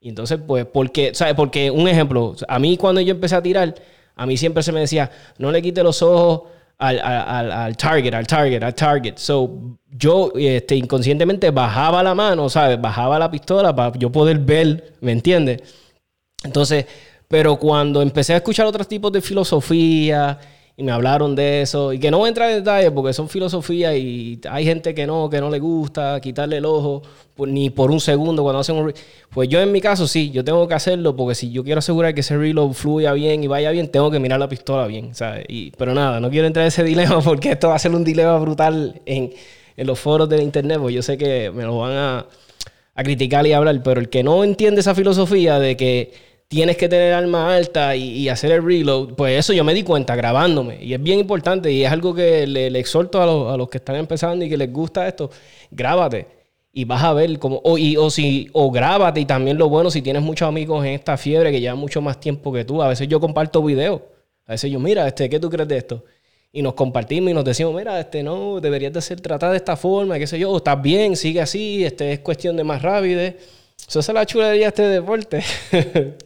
Y 0.00 0.10
entonces, 0.10 0.38
pues, 0.46 0.66
porque, 0.66 1.14
¿sabes? 1.14 1.34
Porque 1.34 1.70
un 1.70 1.88
ejemplo, 1.88 2.36
a 2.46 2.58
mí 2.58 2.76
cuando 2.76 3.00
yo 3.00 3.12
empecé 3.12 3.34
a 3.34 3.42
tirar, 3.42 3.74
a 4.16 4.26
mí 4.26 4.36
siempre 4.36 4.62
se 4.62 4.72
me 4.72 4.80
decía, 4.80 5.10
no 5.38 5.52
le 5.52 5.62
quite 5.62 5.82
los 5.82 6.02
ojos 6.02 6.50
al, 6.78 6.98
al, 7.00 7.52
al, 7.52 7.76
target, 7.76 8.14
al 8.14 8.26
target, 8.26 8.62
al 8.62 8.74
target. 8.74 9.16
So, 9.16 9.78
yo 9.90 10.32
este, 10.36 10.74
inconscientemente 10.74 11.50
bajaba 11.50 12.02
la 12.02 12.14
mano, 12.14 12.48
¿sabes? 12.48 12.80
Bajaba 12.80 13.18
la 13.18 13.30
pistola 13.30 13.74
para 13.76 13.96
yo 13.98 14.10
poder 14.10 14.38
ver, 14.38 14.94
¿me 15.00 15.12
entiendes? 15.12 15.62
Entonces, 16.42 16.86
pero 17.28 17.56
cuando 17.56 18.02
empecé 18.02 18.34
a 18.34 18.36
escuchar 18.36 18.66
otros 18.66 18.88
tipos 18.88 19.12
de 19.12 19.20
filosofía 19.20 20.38
y 20.78 20.82
me 20.82 20.92
hablaron 20.92 21.34
de 21.34 21.62
eso, 21.62 21.94
y 21.94 21.98
que 21.98 22.10
no 22.10 22.18
voy 22.18 22.26
a 22.26 22.28
entrar 22.28 22.50
en 22.50 22.58
detalle 22.58 22.90
porque 22.90 23.14
son 23.14 23.30
filosofías 23.30 23.94
y 23.96 24.38
hay 24.48 24.64
gente 24.66 24.94
que 24.94 25.06
no, 25.06 25.30
que 25.30 25.40
no 25.40 25.48
le 25.48 25.58
gusta 25.58 26.20
quitarle 26.20 26.58
el 26.58 26.66
ojo 26.66 27.02
ni 27.38 27.70
por 27.70 27.90
un 27.90 27.98
segundo 27.98 28.42
cuando 28.42 28.60
hacen 28.60 28.76
un... 28.76 28.92
Pues 29.30 29.48
yo 29.48 29.58
en 29.60 29.72
mi 29.72 29.80
caso 29.80 30.06
sí, 30.06 30.30
yo 30.30 30.44
tengo 30.44 30.68
que 30.68 30.74
hacerlo 30.74 31.16
porque 31.16 31.34
si 31.34 31.50
yo 31.50 31.64
quiero 31.64 31.78
asegurar 31.78 32.12
que 32.12 32.20
ese 32.20 32.36
reload 32.36 32.72
fluya 32.72 33.14
bien 33.14 33.42
y 33.42 33.46
vaya 33.46 33.70
bien, 33.70 33.88
tengo 33.90 34.10
que 34.10 34.18
mirar 34.18 34.38
la 34.38 34.50
pistola 34.50 34.86
bien, 34.86 35.14
¿sabes? 35.14 35.46
Y, 35.48 35.70
pero 35.72 35.94
nada, 35.94 36.20
no 36.20 36.28
quiero 36.28 36.46
entrar 36.46 36.64
en 36.64 36.68
ese 36.68 36.84
dilema 36.84 37.22
porque 37.22 37.52
esto 37.52 37.68
va 37.68 37.76
a 37.76 37.78
ser 37.78 37.92
un 37.92 38.04
dilema 38.04 38.36
brutal 38.38 39.00
en, 39.06 39.32
en 39.78 39.86
los 39.86 39.98
foros 39.98 40.28
del 40.28 40.42
internet, 40.42 40.78
porque 40.78 40.94
yo 40.94 41.02
sé 41.02 41.16
que 41.16 41.50
me 41.50 41.64
lo 41.64 41.78
van 41.78 41.92
a, 41.92 42.26
a 42.94 43.02
criticar 43.02 43.46
y 43.46 43.54
hablar, 43.54 43.82
pero 43.82 43.98
el 43.98 44.10
que 44.10 44.22
no 44.22 44.44
entiende 44.44 44.82
esa 44.82 44.94
filosofía 44.94 45.58
de 45.58 45.74
que 45.76 46.35
tienes 46.48 46.76
que 46.76 46.88
tener 46.88 47.12
alma 47.12 47.54
alta 47.54 47.96
y, 47.96 48.28
hacer 48.28 48.52
el 48.52 48.64
reload, 48.64 49.14
pues 49.14 49.38
eso 49.38 49.52
yo 49.52 49.64
me 49.64 49.74
di 49.74 49.82
cuenta 49.82 50.14
grabándome. 50.16 50.82
Y 50.82 50.94
es 50.94 51.02
bien 51.02 51.18
importante 51.18 51.70
y 51.72 51.84
es 51.84 51.90
algo 51.92 52.14
que 52.14 52.46
le, 52.46 52.66
exhorto 52.78 53.20
a 53.22 53.26
los, 53.26 53.52
a 53.52 53.56
los, 53.56 53.68
que 53.68 53.78
están 53.78 53.96
empezando 53.96 54.44
y 54.44 54.48
que 54.48 54.56
les 54.56 54.72
gusta 54.72 55.06
esto. 55.06 55.30
Grábate 55.70 56.36
y 56.76 56.84
vas 56.84 57.02
a 57.02 57.14
ver 57.14 57.38
cómo, 57.38 57.56
o, 57.64 57.78
o, 57.98 58.10
si, 58.10 58.50
o 58.52 58.70
grábate 58.70 59.20
y 59.20 59.24
también 59.24 59.56
lo 59.56 59.70
bueno 59.70 59.90
si 59.90 60.02
tienes 60.02 60.22
muchos 60.22 60.46
amigos 60.46 60.84
en 60.84 60.92
esta 60.92 61.16
fiebre 61.16 61.50
que 61.50 61.58
llevan 61.58 61.78
mucho 61.78 62.02
más 62.02 62.20
tiempo 62.20 62.52
que 62.52 62.66
tú. 62.66 62.82
A 62.82 62.88
veces 62.88 63.08
yo 63.08 63.18
comparto 63.18 63.62
videos. 63.62 64.02
A 64.44 64.52
veces 64.52 64.70
yo, 64.70 64.78
mira, 64.78 65.08
este, 65.08 65.30
¿qué 65.30 65.40
tú 65.40 65.48
crees 65.48 65.66
de 65.68 65.78
esto? 65.78 66.04
Y 66.52 66.60
nos 66.60 66.74
compartimos 66.74 67.30
y 67.30 67.34
nos 67.34 67.46
decimos, 67.46 67.74
mira, 67.74 67.98
este, 67.98 68.22
no, 68.22 68.60
deberías 68.60 68.92
de 68.92 69.00
ser 69.00 69.22
tratado 69.22 69.52
de 69.52 69.58
esta 69.58 69.74
forma, 69.74 70.18
qué 70.18 70.26
sé 70.26 70.38
yo, 70.38 70.54
estás 70.54 70.80
bien, 70.82 71.16
sigue 71.16 71.40
así, 71.40 71.82
este, 71.82 72.12
es 72.12 72.18
cuestión 72.18 72.58
de 72.58 72.64
más 72.64 72.82
rápido. 72.82 73.22
Eso 73.22 74.00
es 74.00 74.08
la 74.08 74.26
chulería 74.26 74.64
de 74.64 74.68
este 74.68 74.82
deporte. 74.82 75.42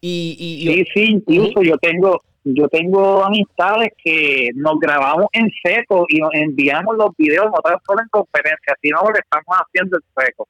Y, 0.00 0.66
sí, 0.66 0.84
sí, 0.94 1.10
incluso 1.10 1.62
yo 1.62 1.76
tengo 1.78 2.20
yo 2.44 2.68
tengo 2.68 3.24
amistades 3.24 3.88
que 4.02 4.50
nos 4.54 4.78
grabamos 4.78 5.26
en 5.32 5.50
seco 5.62 6.06
y 6.08 6.18
nos 6.18 6.30
enviamos 6.32 6.96
los 6.96 7.10
videos 7.16 7.46
no 7.46 7.60
tan 7.62 7.76
solo 7.86 8.00
en 8.02 8.08
conferencias, 8.08 8.76
sino 8.80 9.00
lo 9.02 9.12
que 9.12 9.20
estamos 9.20 9.56
haciendo 9.58 9.98
en 9.98 10.24
seco. 10.24 10.48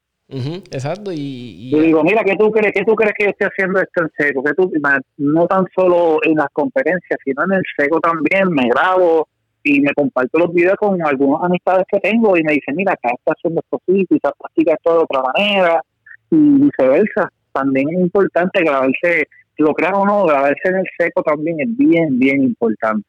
exacto. 0.70 1.10
Y, 1.12 1.70
Yo 1.70 1.80
digo, 1.80 2.04
mira, 2.04 2.22
¿qué 2.22 2.36
tú 2.36 2.50
crees? 2.50 2.72
¿Qué 2.72 2.84
tú 2.84 2.94
crees 2.94 3.14
que 3.16 3.24
yo 3.24 3.30
estoy 3.30 3.48
haciendo 3.48 3.80
esto 3.80 4.02
en 4.02 4.10
seco? 4.16 4.44
¿Qué 4.44 4.54
tú, 4.54 4.70
no 5.16 5.46
tan 5.46 5.66
solo 5.74 6.18
en 6.22 6.36
las 6.36 6.48
conferencias, 6.52 7.18
sino 7.24 7.44
en 7.44 7.52
el 7.54 7.62
seco 7.76 8.00
también. 8.00 8.50
Me 8.50 8.68
grabo 8.68 9.26
y 9.64 9.80
me 9.80 9.92
comparto 9.94 10.38
los 10.38 10.52
videos 10.52 10.76
con 10.76 11.04
algunas 11.04 11.42
amistades 11.44 11.84
que 11.90 12.00
tengo 12.00 12.36
y 12.36 12.44
me 12.44 12.52
dicen, 12.52 12.76
mira, 12.76 12.92
acá 12.92 13.10
está 13.16 13.32
haciendo 13.32 13.60
esto 13.60 13.80
así, 13.82 14.06
quizás 14.06 14.32
practica 14.38 14.74
esto 14.74 14.92
de 14.92 14.98
otra 14.98 15.22
manera 15.22 15.82
y 16.30 16.36
viceversa. 16.36 17.32
También 17.58 17.88
es 17.90 18.00
importante 18.00 18.60
grabarse 18.62 19.26
lo 19.58 19.74
crean 19.74 19.94
o 19.94 20.06
no, 20.06 20.24
grabarse 20.24 20.68
en 20.68 20.76
el 20.76 20.86
seco 20.96 21.22
también 21.22 21.60
es 21.60 21.76
bien, 21.76 22.18
bien 22.18 22.42
importante. 22.42 23.04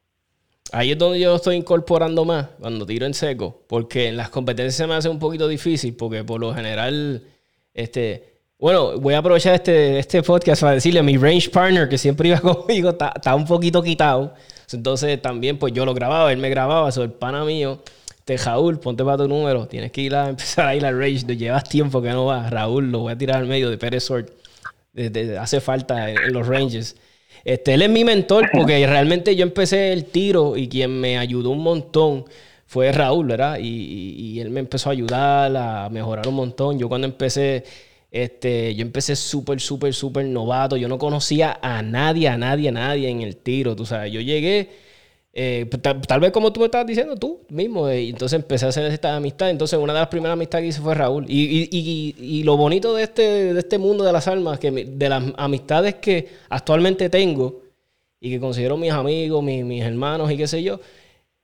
Ahí 0.72 0.91
es 0.91 0.97
donde 0.97 1.20
yo 1.20 1.36
estoy 1.36 1.56
incorporando 1.56 2.26
más 2.26 2.47
cuando 2.60 2.86
tiro 2.86 3.06
en 3.06 3.14
seco, 3.14 3.62
porque 3.68 4.08
en 4.08 4.18
las 4.18 4.30
competencias 4.30 4.76
se 4.76 4.88
me 4.88 4.95
hace 4.95 5.10
un 5.10 5.20
poquito 5.20 5.47
difícil, 5.47 5.95
porque 5.95 6.24
por 6.24 6.39
lo 6.39 6.54
general, 6.54 7.24
este, 7.74 8.34
bueno, 8.60 9.00
voy 9.00 9.16
a 9.16 9.20
aprovechar 9.20 9.56
este, 9.56 10.00
este 10.00 10.22
podcast 10.22 10.62
para 10.62 10.74
decirle 10.74 11.00
a 11.00 11.04
mi 11.04 11.18
range 11.18 11.50
partner 11.50 11.88
que 11.88 11.97
siempre 11.97 12.30
iba 12.30 12.39
conmigo, 12.41 12.89
está, 12.89 13.36
un 13.36 13.45
poquito 13.45 13.82
quitado. 13.82 14.34
Entonces 14.72 15.20
también, 15.22 15.58
pues 15.58 15.74
yo 15.74 15.86
lo 15.86 15.93
grababa, 15.95 16.32
él 16.32 16.38
me 16.38 16.50
grababa, 16.50 16.91
soy 16.91 17.06
el 17.06 17.12
pana 17.12 17.45
mío. 17.45 17.80
Este, 18.18 18.38
Raúl, 18.38 18.80
ponte 18.80 19.04
para 19.04 19.18
tu 19.18 19.28
número, 19.28 19.68
tienes 19.68 19.91
que 19.91 20.02
ir 20.02 20.16
a 20.16 20.30
empezar 20.30 20.68
a 20.68 20.76
ir 20.76 20.86
al 20.86 20.97
range, 21.00 21.26
llevas 21.36 21.64
tiempo 21.64 22.00
que 22.02 22.10
no 22.10 22.26
vas. 22.28 22.52
Raúl, 22.52 22.91
lo 22.91 23.00
voy 23.00 23.14
a 23.14 23.18
tirar 23.18 23.38
al 23.38 23.47
medio 23.47 23.72
de 23.72 23.78
Pérez 23.80 24.04
Hace 25.40 25.62
falta 25.62 26.10
en, 26.10 26.34
los 26.34 26.48
ranges. 26.48 26.96
Este, 27.44 27.74
él 27.74 27.82
es 27.82 27.90
mi 27.90 28.04
mentor 28.04 28.50
porque 28.52 28.86
realmente 28.86 29.36
yo 29.36 29.44
empecé 29.44 29.94
el 29.94 30.06
tiro 30.06 30.58
y 30.58 30.68
quien 30.68 31.00
me 31.00 31.18
ayudó 31.18 31.52
un 31.52 31.64
montón 31.64 32.26
fue 32.66 32.92
Raúl, 32.92 33.28
¿verdad? 33.28 33.58
Y, 33.60 34.40
él 34.40 34.50
me 34.52 34.60
empezó 34.60 34.90
a 34.90 34.94
ayudar 34.94 35.56
a 35.56 35.90
mejorar 35.90 36.28
un 36.28 36.36
montón. 36.36 36.78
Yo 36.78 36.88
cuando 36.88 37.08
empecé, 37.08 37.64
este, 38.12 38.76
yo 38.76 38.84
empecé 38.84 39.16
súper, 39.16 39.60
súper, 39.60 39.94
súper 39.94 40.26
novato. 40.26 40.78
Yo 40.78 40.88
no 40.88 40.98
conocía 40.98 41.60
a 41.62 41.82
nadie, 41.82 42.28
a 42.28 42.38
nadie, 42.38 42.70
a 42.70 42.72
nadie 42.72 43.10
en 43.10 43.22
el 43.22 43.38
tiro. 43.38 43.76
Tú 43.76 43.86
sabes, 43.86 44.12
yo 44.12 44.22
llegué 44.22 44.70
eh, 45.32 45.68
pues, 45.70 45.82
tal, 45.82 46.20
vez 46.20 46.32
como 46.32 46.52
tú 46.52 46.60
me 46.60 46.66
estabas 46.66 46.88
diciendo 46.88 47.16
tú 47.16 47.42
mismo, 47.50 47.88
eh, 47.88 48.04
y 48.04 48.10
entonces 48.10 48.40
empecé 48.40 48.66
a 48.66 48.70
hacer 48.70 48.86
esta 48.92 49.16
amistad. 49.16 49.50
Entonces, 49.50 49.78
una 49.80 49.94
de 49.94 50.00
las 50.00 50.08
primeras 50.10 50.34
amistades 50.34 50.64
que 50.64 50.70
hice 50.70 50.82
fue 50.82 50.96
Raúl. 50.96 51.26
Y, 51.28 51.70
y, 51.72 52.16
y, 52.18 52.44
lo 52.44 52.58
bonito 52.58 52.94
de 52.96 53.04
este, 53.04 53.54
de 53.54 53.60
este 53.60 53.78
mundo 53.78 54.04
de 54.04 54.12
las 54.12 54.28
almas, 54.28 54.60
que 54.60 54.72
de 54.72 55.10
las 55.10 55.24
amistades 55.38 55.96
que 55.96 56.28
actualmente 56.50 57.10
tengo 57.10 57.62
y 58.20 58.32
que 58.32 58.40
considero 58.40 58.76
mis 58.78 58.92
amigos, 58.92 59.44
mis, 59.44 59.64
mis 59.64 59.84
hermanos 59.84 60.32
y 60.32 60.38
qué 60.38 60.48
sé 60.48 60.64
yo, 60.64 60.80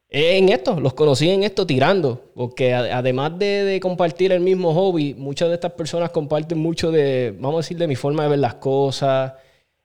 en 0.10 0.50
esto, 0.50 0.80
los 0.80 0.94
conocí 0.94 1.30
en 1.30 1.44
esto 1.44 1.66
tirando, 1.66 2.22
porque 2.36 2.74
además 2.74 3.38
de, 3.38 3.66
de, 3.66 3.80
compartir 3.80 4.32
el 4.32 4.40
mismo 4.40 4.74
hobby, 4.74 5.14
muchas 5.14 5.50
de 5.50 5.56
estas 5.56 5.74
personas 5.74 6.12
comparten 6.12 6.58
mucho 6.58 6.92
de, 6.92 7.36
vamos 7.38 7.56
a 7.56 7.58
decir, 7.60 7.78
de 7.78 7.88
mi 7.88 7.96
forma 7.96 8.24
de 8.24 8.30
ver 8.30 8.40
las 8.40 8.56
cosas, 8.56 9.34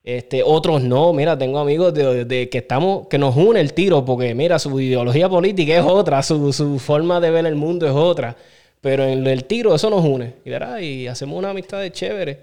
este, 0.03 0.43
otros 0.43 0.83
no, 0.83 1.13
mira, 1.13 1.37
tengo 1.37 1.59
amigos 1.59 1.93
de, 1.93 2.49
que 2.51 2.59
estamos, 2.59 3.07
que 3.09 3.19
nos 3.19 3.37
une 3.37 3.61
el 3.61 3.75
tiro, 3.75 4.05
porque 4.05 4.35
mira, 4.35 4.59
su 4.59 4.81
ideología 4.81 5.29
política 5.29 5.77
es 5.77 5.85
otra, 5.85 6.23
su, 6.23 6.79
forma 6.79 7.21
de 7.21 7.31
ver 7.31 7.47
el 7.47 7.55
mundo 7.55 7.87
es 7.87 7.93
otra. 7.93 8.37
Pero 8.81 9.05
en 9.05 9.27
el 9.27 9.45
tiro 9.45 9.75
eso 9.75 9.91
nos 9.91 10.05
une. 10.05 10.37
Y, 10.45 10.85
y 10.85 11.07
hacemos 11.07 11.39
una 11.39 11.51
amistad 11.51 11.81
de 11.81 11.93
chévere. 11.93 12.39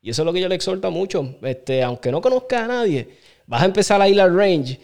Y 0.00 0.10
eso 0.10 0.22
es 0.22 0.26
lo 0.26 0.32
que 0.32 0.40
yo 0.40 0.48
le 0.48 0.54
exhorto 0.54 0.90
mucho. 0.90 1.36
Este, 1.42 1.82
aunque 1.82 2.10
no 2.10 2.22
conozcas 2.22 2.62
a 2.62 2.68
nadie, 2.68 3.08
vas 3.46 3.62
a 3.62 3.66
empezar 3.66 4.00
a 4.00 4.08
ir 4.08 4.20
al 4.20 4.34
range 4.34 4.80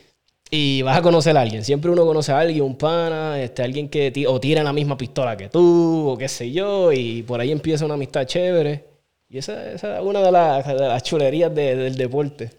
y 0.51 0.83
vas 0.83 0.99
a 0.99 1.03
conocer 1.03 1.37
a 1.37 1.41
alguien. 1.41 1.65
Siempre 1.65 1.91
uno 1.91 2.05
conoce 2.07 2.33
a 2.33 2.39
alguien, 2.41 2.63
un 2.63 2.77
pana, 2.77 3.41
este, 3.43 3.63
alguien 3.63 3.89
que 3.89 4.13
o 4.29 4.39
tira 4.39 4.63
la 4.63 4.73
misma 4.73 4.97
pistola 4.97 5.37
que 5.37 5.49
tú, 5.49 6.09
o 6.11 6.17
qué 6.19 6.29
sé 6.29 6.53
yo, 6.53 6.93
y 6.93 7.23
por 7.23 7.41
ahí 7.41 7.51
empieza 7.53 7.85
una 7.85 7.95
amistad 7.95 8.27
chévere. 8.27 8.85
Y 9.29 9.39
esa, 9.39 9.73
es 9.73 9.83
una 9.83 10.21
de, 10.21 10.33
las 10.33 11.03
chulerías 11.03 11.55
del 11.55 11.97
deporte. 11.97 12.51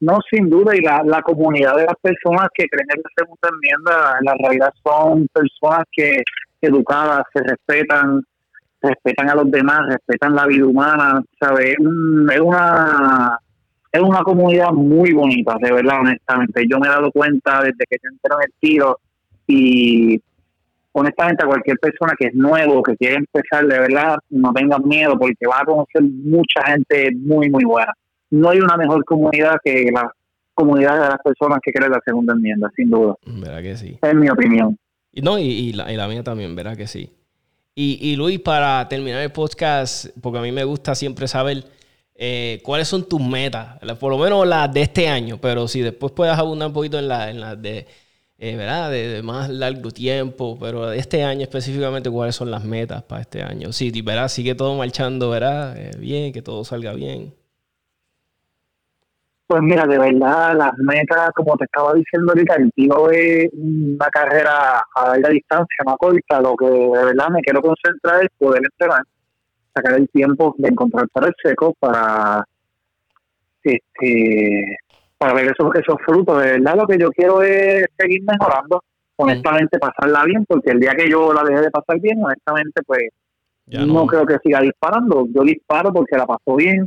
No, 0.00 0.18
sin 0.30 0.48
duda, 0.48 0.76
y 0.76 0.80
la, 0.80 1.02
la 1.04 1.22
comunidad 1.22 1.76
de 1.76 1.86
las 1.86 1.96
personas 2.00 2.48
que 2.54 2.68
creen 2.68 2.86
en 2.94 3.02
la 3.02 3.10
segunda 3.16 3.48
enmienda, 3.48 4.16
en 4.18 4.24
la 4.26 4.34
realidad 4.34 4.72
son 4.84 5.26
personas 5.32 5.84
que 5.90 6.22
educadas, 6.60 7.24
se 7.32 7.42
respetan, 7.42 8.22
respetan 8.80 9.30
a 9.30 9.34
los 9.34 9.50
demás, 9.50 9.80
respetan 9.88 10.34
la 10.34 10.46
vida 10.46 10.66
humana, 10.66 11.22
¿sabes? 11.40 11.74
Es, 11.76 12.40
una 12.40 13.38
es 13.90 14.00
una 14.00 14.20
comunidad 14.22 14.70
muy 14.70 15.12
bonita, 15.12 15.56
de 15.60 15.72
verdad, 15.72 16.00
honestamente. 16.00 16.64
Yo 16.70 16.78
me 16.78 16.86
he 16.86 16.90
dado 16.90 17.10
cuenta 17.10 17.62
desde 17.62 17.84
que 17.88 17.98
se 18.00 18.08
entró 18.08 18.36
en 18.36 18.46
el 18.46 18.54
tiro 18.60 18.98
y 19.46 20.22
honestamente 20.98 21.44
a 21.44 21.46
cualquier 21.46 21.78
persona 21.78 22.14
que 22.18 22.28
es 22.28 22.34
nuevo, 22.34 22.82
que 22.82 22.96
quiere 22.96 23.16
empezar, 23.16 23.66
de 23.66 23.78
verdad, 23.78 24.18
no 24.30 24.52
tengan 24.52 24.86
miedo 24.86 25.18
porque 25.18 25.46
va 25.46 25.60
a 25.60 25.64
conocer 25.64 26.02
mucha 26.02 26.62
gente 26.66 27.10
muy, 27.16 27.48
muy 27.50 27.64
buena. 27.64 27.92
No 28.30 28.50
hay 28.50 28.60
una 28.60 28.76
mejor 28.76 29.04
comunidad 29.04 29.58
que 29.64 29.90
la 29.92 30.12
comunidad 30.54 30.94
de 30.94 31.08
las 31.08 31.18
personas 31.22 31.58
que 31.62 31.72
creen 31.72 31.92
la 31.92 32.00
segunda 32.04 32.34
enmienda, 32.34 32.70
sin 32.74 32.90
duda. 32.90 33.14
¿Verdad 33.24 33.62
que 33.62 33.76
sí? 33.76 33.98
Es 34.02 34.14
mi 34.14 34.28
opinión. 34.28 34.76
Y, 35.12 35.22
no, 35.22 35.38
y, 35.38 35.72
la, 35.72 35.90
y 35.92 35.96
la 35.96 36.08
mía 36.08 36.22
también, 36.22 36.54
¿verdad 36.54 36.76
que 36.76 36.86
sí? 36.86 37.12
Y, 37.74 37.98
y 38.02 38.16
Luis, 38.16 38.40
para 38.40 38.88
terminar 38.88 39.22
el 39.22 39.30
podcast, 39.30 40.08
porque 40.20 40.38
a 40.38 40.42
mí 40.42 40.50
me 40.50 40.64
gusta 40.64 40.94
siempre 40.94 41.28
saber 41.28 41.64
eh, 42.20 42.60
cuáles 42.64 42.88
son 42.88 43.08
tus 43.08 43.20
metas, 43.20 43.78
por 44.00 44.10
lo 44.10 44.18
menos 44.18 44.44
las 44.44 44.72
de 44.74 44.82
este 44.82 45.08
año, 45.08 45.38
pero 45.40 45.68
si 45.68 45.80
después 45.80 46.12
puedes 46.12 46.36
abundar 46.36 46.66
un 46.66 46.74
poquito 46.74 46.98
en 46.98 47.06
las 47.06 47.30
en 47.30 47.40
la 47.40 47.54
de, 47.54 47.86
eh, 48.40 48.56
¿verdad? 48.56 48.90
De, 48.90 49.20
más 49.22 49.50
largo 49.50 49.90
tiempo, 49.90 50.56
pero 50.60 50.92
este 50.92 51.24
año 51.24 51.42
específicamente, 51.42 52.08
cuáles 52.08 52.36
son 52.36 52.50
las 52.50 52.64
metas 52.64 53.02
para 53.02 53.22
este 53.22 53.42
año. 53.42 53.72
Sí, 53.72 53.90
¿verdad? 54.02 54.28
Sigue 54.28 54.54
todo 54.54 54.76
marchando, 54.76 55.30
¿verdad? 55.30 55.76
Eh, 55.76 55.90
bien, 55.98 56.32
que 56.32 56.40
todo 56.40 56.64
salga 56.64 56.92
bien. 56.92 57.34
Pues 59.48 59.62
mira, 59.62 59.86
de 59.86 59.98
verdad, 59.98 60.56
las 60.56 60.72
metas, 60.78 61.30
como 61.34 61.56
te 61.56 61.64
estaba 61.64 61.94
diciendo 61.94 62.32
ahorita, 62.32 62.54
el 62.56 62.70
tiro 62.72 63.10
es 63.10 63.48
una 63.54 64.06
carrera 64.08 64.84
a 64.94 65.08
larga 65.08 65.30
distancia, 65.30 65.84
no 65.86 65.96
corta. 65.96 66.40
Lo 66.40 66.54
que 66.54 66.66
de 66.66 67.04
verdad 67.06 67.30
me 67.30 67.40
quiero 67.40 67.60
concentrar 67.62 68.22
es 68.22 68.28
poder 68.38 68.62
entrenar, 68.62 69.02
sacar 69.74 69.94
el 69.94 70.08
tiempo 70.10 70.54
de 70.58 70.68
encontrar 70.68 71.08
para 71.08 71.28
el 71.28 71.34
seco 71.42 71.74
para 71.80 72.44
este 73.64 74.78
para 75.18 75.34
ver 75.34 75.52
esos, 75.52 75.74
esos 75.74 75.96
frutos. 76.06 76.42
De 76.42 76.52
verdad, 76.52 76.76
lo 76.76 76.86
que 76.86 76.98
yo 76.98 77.10
quiero 77.10 77.42
es 77.42 77.84
seguir 77.98 78.22
mejorando, 78.22 78.82
honestamente, 79.16 79.78
pasarla 79.78 80.24
bien, 80.24 80.44
porque 80.46 80.70
el 80.70 80.80
día 80.80 80.92
que 80.96 81.10
yo 81.10 81.32
la 81.32 81.42
deje 81.42 81.62
de 81.62 81.70
pasar 81.70 82.00
bien, 82.00 82.24
honestamente, 82.24 82.82
pues 82.86 83.08
no. 83.66 83.86
no 83.86 84.06
creo 84.06 84.24
que 84.24 84.38
siga 84.42 84.60
disparando. 84.60 85.26
Yo 85.34 85.42
disparo 85.42 85.92
porque 85.92 86.16
la 86.16 86.26
paso 86.26 86.56
bien 86.56 86.86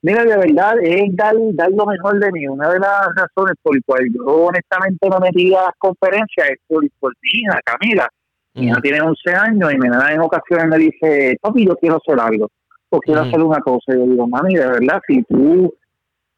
Mira, 0.00 0.24
de 0.24 0.36
verdad, 0.36 0.74
es 0.80 1.16
dar, 1.16 1.34
dar 1.54 1.70
lo 1.72 1.84
mejor 1.86 2.20
de 2.20 2.30
mí. 2.30 2.46
Una 2.46 2.70
de 2.70 2.78
las 2.78 3.08
razones 3.16 3.56
por 3.62 3.74
las 3.74 3.84
cuales 3.84 4.12
yo 4.14 4.24
honestamente 4.24 5.08
no 5.08 5.18
metí 5.18 5.52
a 5.54 5.62
las 5.62 5.74
conferencias 5.76 6.50
es 6.50 6.58
por, 6.68 6.84
por 7.00 7.12
mi 7.20 7.40
hija, 7.40 7.60
Camila. 7.64 8.08
Mi 8.54 8.66
hija 8.66 8.80
tiene 8.80 9.00
11 9.00 9.34
años 9.34 9.72
y 9.72 9.78
me 9.78 9.88
da 9.88 10.12
en 10.12 10.20
ocasiones 10.20 10.66
me 10.66 10.78
dice, 10.78 11.36
papi, 11.40 11.66
yo 11.66 11.76
quiero 11.76 11.96
hacer 11.96 12.18
algo, 12.20 12.48
o 12.90 13.00
quiero 13.00 13.22
hacer 13.22 13.40
una 13.40 13.60
cosa. 13.60 13.92
Y 13.94 13.98
yo 13.98 14.06
digo, 14.06 14.28
mami, 14.28 14.54
de 14.54 14.66
verdad, 14.66 15.00
si 15.06 15.22
tú 15.24 15.74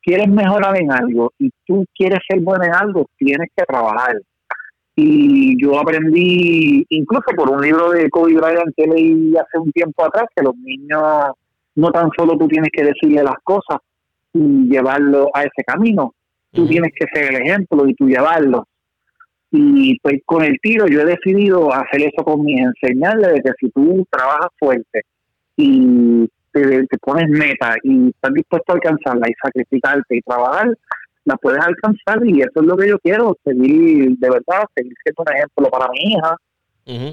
quieres 0.02 0.28
mejorar 0.28 0.76
en 0.76 0.92
algo 0.92 1.32
y 1.38 1.50
tú 1.66 1.84
quieres 1.94 2.20
ser 2.28 2.40
bueno 2.40 2.64
en 2.64 2.74
algo, 2.74 3.06
tienes 3.16 3.48
que 3.56 3.64
trabajar. 3.64 4.16
Y 4.96 5.62
yo 5.62 5.78
aprendí, 5.78 6.84
incluso 6.88 7.24
por 7.36 7.50
un 7.50 7.62
libro 7.62 7.90
de 7.90 8.10
Kobe 8.10 8.34
Bryant 8.34 8.74
que 8.76 8.86
leí 8.86 9.34
hace 9.36 9.58
un 9.58 9.70
tiempo 9.72 10.04
atrás, 10.04 10.26
que 10.34 10.42
los 10.42 10.56
niños 10.56 11.02
no 11.76 11.90
tan 11.90 12.10
solo 12.16 12.36
tú 12.36 12.48
tienes 12.48 12.70
que 12.72 12.84
decirle 12.84 13.22
las 13.22 13.36
cosas 13.42 13.78
y 14.32 14.68
llevarlo 14.68 15.30
a 15.32 15.42
ese 15.42 15.64
camino, 15.64 16.14
tú 16.52 16.66
tienes 16.66 16.92
que 16.94 17.06
ser 17.12 17.34
el 17.34 17.42
ejemplo 17.42 17.86
y 17.86 17.94
tú 17.94 18.08
llevarlo. 18.08 18.66
Y 19.52 19.98
pues 20.00 20.20
con 20.24 20.44
el 20.44 20.58
tiro 20.60 20.86
yo 20.86 21.00
he 21.00 21.04
decidido 21.04 21.72
hacer 21.72 22.02
eso 22.02 22.24
con 22.24 22.42
mis 22.42 22.60
enseñarles 22.60 23.34
de 23.34 23.40
que 23.40 23.50
si 23.58 23.70
tú 23.70 24.06
trabajas 24.10 24.48
fuerte 24.58 25.02
y 25.56 26.28
te, 26.52 26.98
pones 27.00 27.28
meta 27.28 27.74
y 27.82 28.08
estás 28.08 28.32
dispuesto 28.34 28.72
a 28.72 28.74
alcanzarla 28.76 29.28
y 29.28 29.34
sacrificarte 29.42 30.16
y 30.16 30.22
trabajar, 30.22 30.76
la 31.24 31.36
puedes 31.36 31.60
alcanzar 31.60 32.26
y 32.26 32.40
eso 32.40 32.60
es 32.60 32.62
lo 32.62 32.76
que 32.76 32.88
yo 32.88 32.98
quiero, 32.98 33.36
seguir 33.44 34.16
de 34.18 34.30
verdad, 34.30 34.64
seguir 34.74 34.94
siendo 35.02 35.22
un 35.26 35.36
ejemplo 35.36 35.70
para 35.70 35.90
mi 35.90 36.12
hija, 36.12 36.36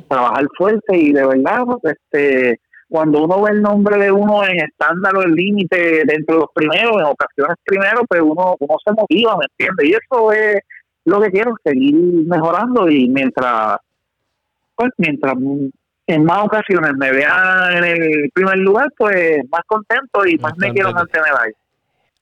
trabajar 0.07 0.45
fuerte 0.57 0.97
y 0.97 1.13
de 1.13 1.25
verdad, 1.25 1.65
este 1.83 2.59
cuando 2.89 3.25
uno 3.25 3.41
ve 3.41 3.51
el 3.51 3.61
nombre 3.61 3.97
de 3.97 4.11
uno 4.11 4.45
en 4.45 4.61
estándar 4.61 5.15
o 5.17 5.23
en 5.23 5.33
límite 5.33 6.05
dentro 6.05 6.35
de 6.35 6.41
los 6.41 6.49
primeros, 6.53 6.95
en 6.97 7.07
ocasiones 7.07 7.57
primero, 7.65 8.05
pues 8.07 8.21
uno, 8.21 8.55
uno 8.57 8.75
se 8.85 8.93
motiva, 8.93 9.35
¿me 9.37 9.45
entiendes? 9.51 9.87
Y 9.87 9.91
eso 9.91 10.31
es 10.31 10.61
lo 11.03 11.21
que 11.21 11.31
quiero, 11.31 11.53
seguir 11.63 11.95
mejorando 11.95 12.89
y 12.89 13.09
mientras, 13.09 13.77
pues 14.75 14.91
mientras 14.97 15.35
en 16.07 16.23
más 16.23 16.45
ocasiones 16.45 16.93
me 16.97 17.11
vean 17.11 17.77
en 17.77 17.83
el 17.83 18.31
primer 18.33 18.57
lugar, 18.57 18.91
pues 18.97 19.39
más 19.51 19.61
contento 19.67 20.25
y 20.25 20.37
más, 20.37 20.53
me 20.57 20.71
quiero 20.73 20.91
mantener 20.93 21.31
ahí. 21.39 21.51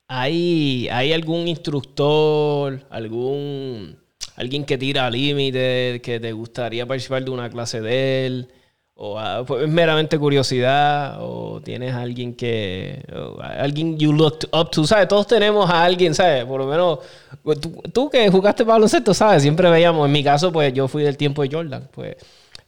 ¿Hay, 0.07 0.89
¿Hay 0.91 1.13
algún 1.13 1.47
instructor, 1.47 2.79
algún 2.89 3.97
alguien 4.35 4.65
que 4.65 4.77
tira 4.77 5.09
límite, 5.09 6.01
que 6.03 6.19
te 6.19 6.31
gustaría 6.31 6.85
participar 6.85 7.23
de 7.23 7.31
una 7.31 7.49
clase 7.49 7.81
de 7.81 8.25
él? 8.25 8.49
o 8.97 9.19
ah, 9.19 9.43
pues, 9.45 9.63
es 9.63 9.69
meramente 9.69 10.17
curiosidad 10.17 11.17
o 11.19 11.59
tienes 11.61 11.93
alguien 11.93 12.33
que 12.33 13.03
alguien 13.41 13.97
you 13.97 14.13
look 14.13 14.39
up 14.53 14.71
to 14.71 14.85
sabes 14.85 15.09
todos 15.09 15.27
tenemos 15.27 15.69
a 15.69 15.83
alguien 15.83 16.15
sabes 16.15 16.45
por 16.45 16.61
lo 16.61 16.67
menos 16.67 16.99
pues, 17.43 17.59
tú, 17.91 18.09
que 18.09 18.29
jugaste 18.29 18.63
baloncesto 18.63 19.13
sabes 19.13 19.41
siempre 19.41 19.69
veíamos 19.69 20.05
en 20.05 20.13
mi 20.13 20.23
caso 20.23 20.49
pues 20.49 20.73
yo 20.73 20.87
fui 20.87 21.03
del 21.03 21.17
tiempo 21.17 21.41
de 21.41 21.49
Jordan 21.51 21.89
pues 21.91 22.15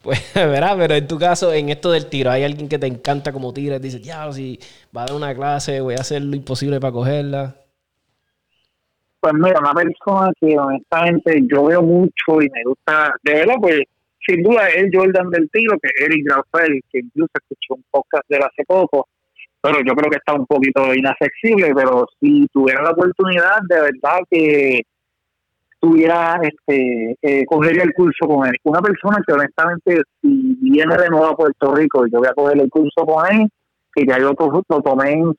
pues 0.08 0.34
verás 0.36 0.76
pero 0.78 0.96
en 0.96 1.06
tu 1.06 1.20
caso 1.20 1.54
en 1.54 1.68
esto 1.68 1.92
del 1.92 2.08
tiro 2.08 2.32
hay 2.32 2.44
alguien 2.44 2.70
que 2.70 2.80
te 2.80 2.88
encanta 2.88 3.34
como 3.34 3.52
tira 3.52 3.76
y 3.76 3.80
dices 3.80 4.02
ya 4.02 4.32
si 4.32 4.58
va 4.96 5.04
a 5.04 5.06
dar 5.08 5.16
una 5.16 5.36
clase 5.36 5.82
voy 5.82 5.96
a 5.96 6.02
hacer 6.02 6.22
lo 6.22 6.36
imposible 6.36 6.80
para 6.80 6.94
cogerla 6.94 7.56
pues 9.20 9.34
mira 9.34 9.60
una 9.60 9.74
persona 9.74 10.32
que 10.40 10.58
honestamente 10.58 11.42
yo 11.52 11.66
veo 11.66 11.82
mucho 11.82 12.42
y 12.42 12.50
me 12.50 12.64
gusta 12.64 13.14
de 13.22 13.34
verdad 13.34 13.56
pues 13.60 13.82
sin 14.26 14.44
duda 14.44 14.68
es 14.68 14.90
Jordan 14.92 15.30
del 15.30 15.50
tiro, 15.52 15.78
que 15.82 15.90
Eric 16.04 16.30
Rafael, 16.30 16.82
que 16.92 17.00
incluso 17.00 17.32
escuchó 17.34 17.76
un 17.76 17.86
podcast 17.90 18.26
de 18.28 18.38
hace 18.38 18.66
poco, 18.68 19.08
pero 19.62 19.80
yo 19.80 19.94
creo 19.94 20.12
que 20.12 20.18
está 20.18 20.34
un 20.34 20.46
poquito 20.46 20.94
inaccesible, 20.94 21.74
pero 21.74 22.06
si 22.20 22.46
tuviera 22.52 22.82
la 22.84 22.92
oportunidad, 22.92 23.60
de 23.70 23.82
verdad 23.82 24.20
que 24.30 24.82
tuviera, 25.80 26.40
este, 26.42 27.18
eh, 27.22 27.46
cogería 27.46 27.84
el 27.84 27.94
curso 27.94 28.28
con 28.28 28.48
él. 28.48 28.56
Una 28.64 28.82
persona 28.82 29.18
que 29.26 29.34
honestamente, 29.34 30.02
si 30.22 30.58
viene 30.62 30.98
de 30.98 31.10
nuevo 31.10 31.26
a 31.28 31.36
Puerto 31.36 31.76
Rico, 31.76 32.06
yo 32.08 32.20
voy 32.20 32.28
a 32.28 32.34
coger 32.34 32.62
el 32.62 32.70
curso 32.70 33.06
con 33.06 33.26
él, 33.32 33.48
que 33.94 34.06
ya 34.06 34.20
yo 34.20 34.34
lo 34.34 34.82
tomé 34.82 35.14
en 35.14 35.34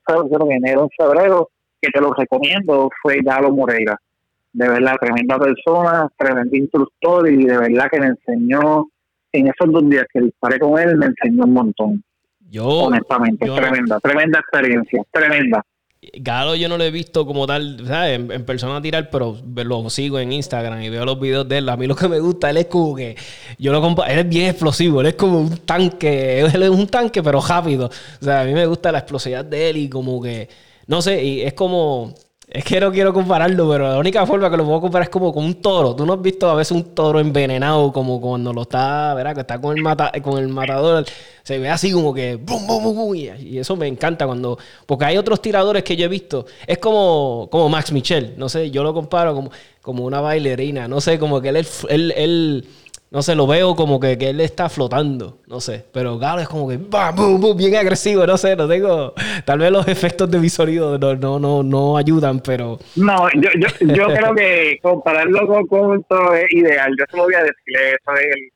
enero, 0.51 0.83
en 0.83 0.89
febrero, 0.97 1.49
que 1.81 1.89
te 1.89 2.01
lo 2.01 2.13
recomiendo, 2.13 2.89
fue 3.01 3.19
Galo 3.21 3.51
Moreira 3.51 3.97
de 4.53 4.67
verdad, 4.67 4.95
tremenda 4.99 5.37
persona, 5.37 6.09
tremendo 6.17 6.55
instructor 6.55 7.29
y 7.29 7.45
de 7.45 7.57
verdad 7.57 7.87
que 7.91 7.99
me 7.99 8.07
enseñó, 8.07 8.87
en 9.31 9.47
esos 9.47 9.71
dos 9.71 9.87
días 9.87 10.05
que 10.11 10.21
disparé 10.21 10.59
con 10.59 10.79
él, 10.79 10.97
me 10.97 11.07
enseñó 11.07 11.43
un 11.43 11.53
montón. 11.53 12.03
Yo, 12.49 12.67
honestamente, 12.67 13.45
tremenda, 13.45 13.99
tremenda 13.99 14.39
experiencia, 14.39 15.03
tremenda. 15.11 15.63
Galo 16.01 16.55
yo 16.55 16.69
no 16.69 16.77
lo 16.77 16.85
he 16.85 16.91
visto 16.91 17.25
como 17.25 17.45
tal, 17.45 17.85
¿sabes? 17.85 18.17
En, 18.17 18.45
persona 18.45 18.81
tirar, 18.81 19.09
pero 19.09 19.37
lo 19.53 19.89
sigo 19.89 20.17
en 20.17 20.31
Instagram 20.31 20.81
y 20.81 20.89
veo 20.89 21.03
los 21.03 21.19
videos 21.19 21.47
de 21.47 21.57
él. 21.57 21.67
A 21.67 21.75
mí 21.75 21.87
lo 21.87 21.95
que 21.95 22.07
me 22.07 22.19
gusta, 22.21 22.49
él 22.49 22.57
es 22.57 22.67
como 22.67 22.95
que, 22.95 23.17
yo 23.57 23.73
lo 23.73 23.81
compa 23.81 24.05
él 24.07 24.19
es 24.19 24.29
bien 24.29 24.49
explosivo, 24.49 25.01
él 25.01 25.07
es 25.07 25.15
como 25.15 25.39
un 25.41 25.57
tanque, 25.57 26.39
él 26.39 26.63
es 26.63 26.69
un 26.69 26.87
tanque 26.87 27.21
pero 27.21 27.41
rápido. 27.41 27.87
O 28.21 28.23
sea, 28.23 28.41
a 28.41 28.45
mí 28.45 28.53
me 28.53 28.65
gusta 28.65 28.93
la 28.93 28.99
explosividad 28.99 29.43
de 29.43 29.69
él 29.71 29.77
y 29.77 29.89
como 29.89 30.21
que, 30.21 30.47
no 30.87 31.01
sé, 31.01 31.21
y 31.21 31.41
es 31.41 31.53
como, 31.53 32.15
es 32.51 32.63
que 32.63 32.79
no 32.79 32.91
quiero 32.91 33.13
compararlo, 33.13 33.69
pero 33.69 33.89
la 33.89 33.99
única 33.99 34.25
forma 34.25 34.49
que 34.49 34.57
lo 34.57 34.65
puedo 34.65 34.81
comparar 34.81 35.03
es 35.03 35.09
como 35.09 35.31
con 35.31 35.45
un 35.45 35.61
toro. 35.61 35.95
Tú 35.95 36.03
no 36.03 36.13
has 36.13 36.21
visto 36.21 36.49
a 36.49 36.55
veces 36.55 36.71
un 36.71 36.95
toro 36.95 37.19
envenenado, 37.19 37.93
como 37.93 38.19
cuando 38.19 38.51
lo 38.51 38.63
está, 38.63 39.13
¿verdad? 39.13 39.35
Que 39.35 39.41
está 39.41 39.61
con 39.61 39.77
el, 39.77 39.83
mata, 39.83 40.11
con 40.23 40.39
el 40.39 40.47
matador. 40.47 41.05
Se 41.43 41.59
ve 41.59 41.69
así 41.69 41.91
como 41.91 42.11
que 42.11 42.37
bum, 42.37 42.65
bum, 42.65 42.83
bum, 42.83 43.15
y 43.15 43.57
eso 43.59 43.75
me 43.75 43.85
encanta 43.85 44.25
cuando. 44.25 44.57
Porque 44.87 45.05
hay 45.05 45.17
otros 45.17 45.43
tiradores 45.43 45.83
que 45.83 45.95
yo 45.95 46.05
he 46.05 46.07
visto. 46.07 46.47
Es 46.65 46.79
como, 46.79 47.47
como 47.51 47.69
Max 47.69 47.91
Michel. 47.91 48.33
No 48.35 48.49
sé, 48.49 48.71
yo 48.71 48.81
lo 48.81 48.95
comparo 48.95 49.35
como, 49.35 49.51
como 49.83 50.05
una 50.05 50.19
bailarina. 50.19 50.87
No 50.87 51.01
sé, 51.01 51.19
como 51.19 51.41
que 51.41 51.49
él, 51.49 51.67
él, 51.87 52.13
él 52.17 52.67
no 53.11 53.23
sé, 53.23 53.33
lo 53.33 53.47
veo 53.47 53.75
como 53.75 53.99
que, 53.99 54.13
él 54.13 54.39
está 54.39 54.69
flotando, 54.69 55.39
no 55.47 55.59
sé. 55.59 55.83
Pero 55.91 56.19
Galo 56.19 56.41
es 56.41 56.47
como 56.47 56.67
que 56.67 56.77
bien 57.55 57.75
agresivo, 57.75 58.27
no 58.27 58.37
sé, 58.37 58.55
no 58.55 58.67
tengo. 58.67 59.13
Tal 59.45 59.57
vez 59.57 59.71
los 59.71 59.87
efectos 59.87 60.29
de 60.29 60.39
mi 60.39 60.49
sonido 60.49 60.99
no, 60.99 61.15
no, 61.15 61.39
no, 61.39 61.63
no 61.63 61.97
ayudan, 61.97 62.39
pero. 62.39 62.77
No, 62.95 63.27
yo, 63.33 63.49
yo, 63.59 63.67
yo 63.93 64.07
creo 64.15 64.35
que 64.35 64.77
compararlo 64.83 65.47
con, 65.47 65.65
con 65.65 66.37
es 66.37 66.53
ideal. 66.53 66.93
Yo 66.99 67.05
solo 67.09 67.23
voy 67.23 67.33
a 67.33 67.43
decirle 67.43 67.89
eso 67.89 68.11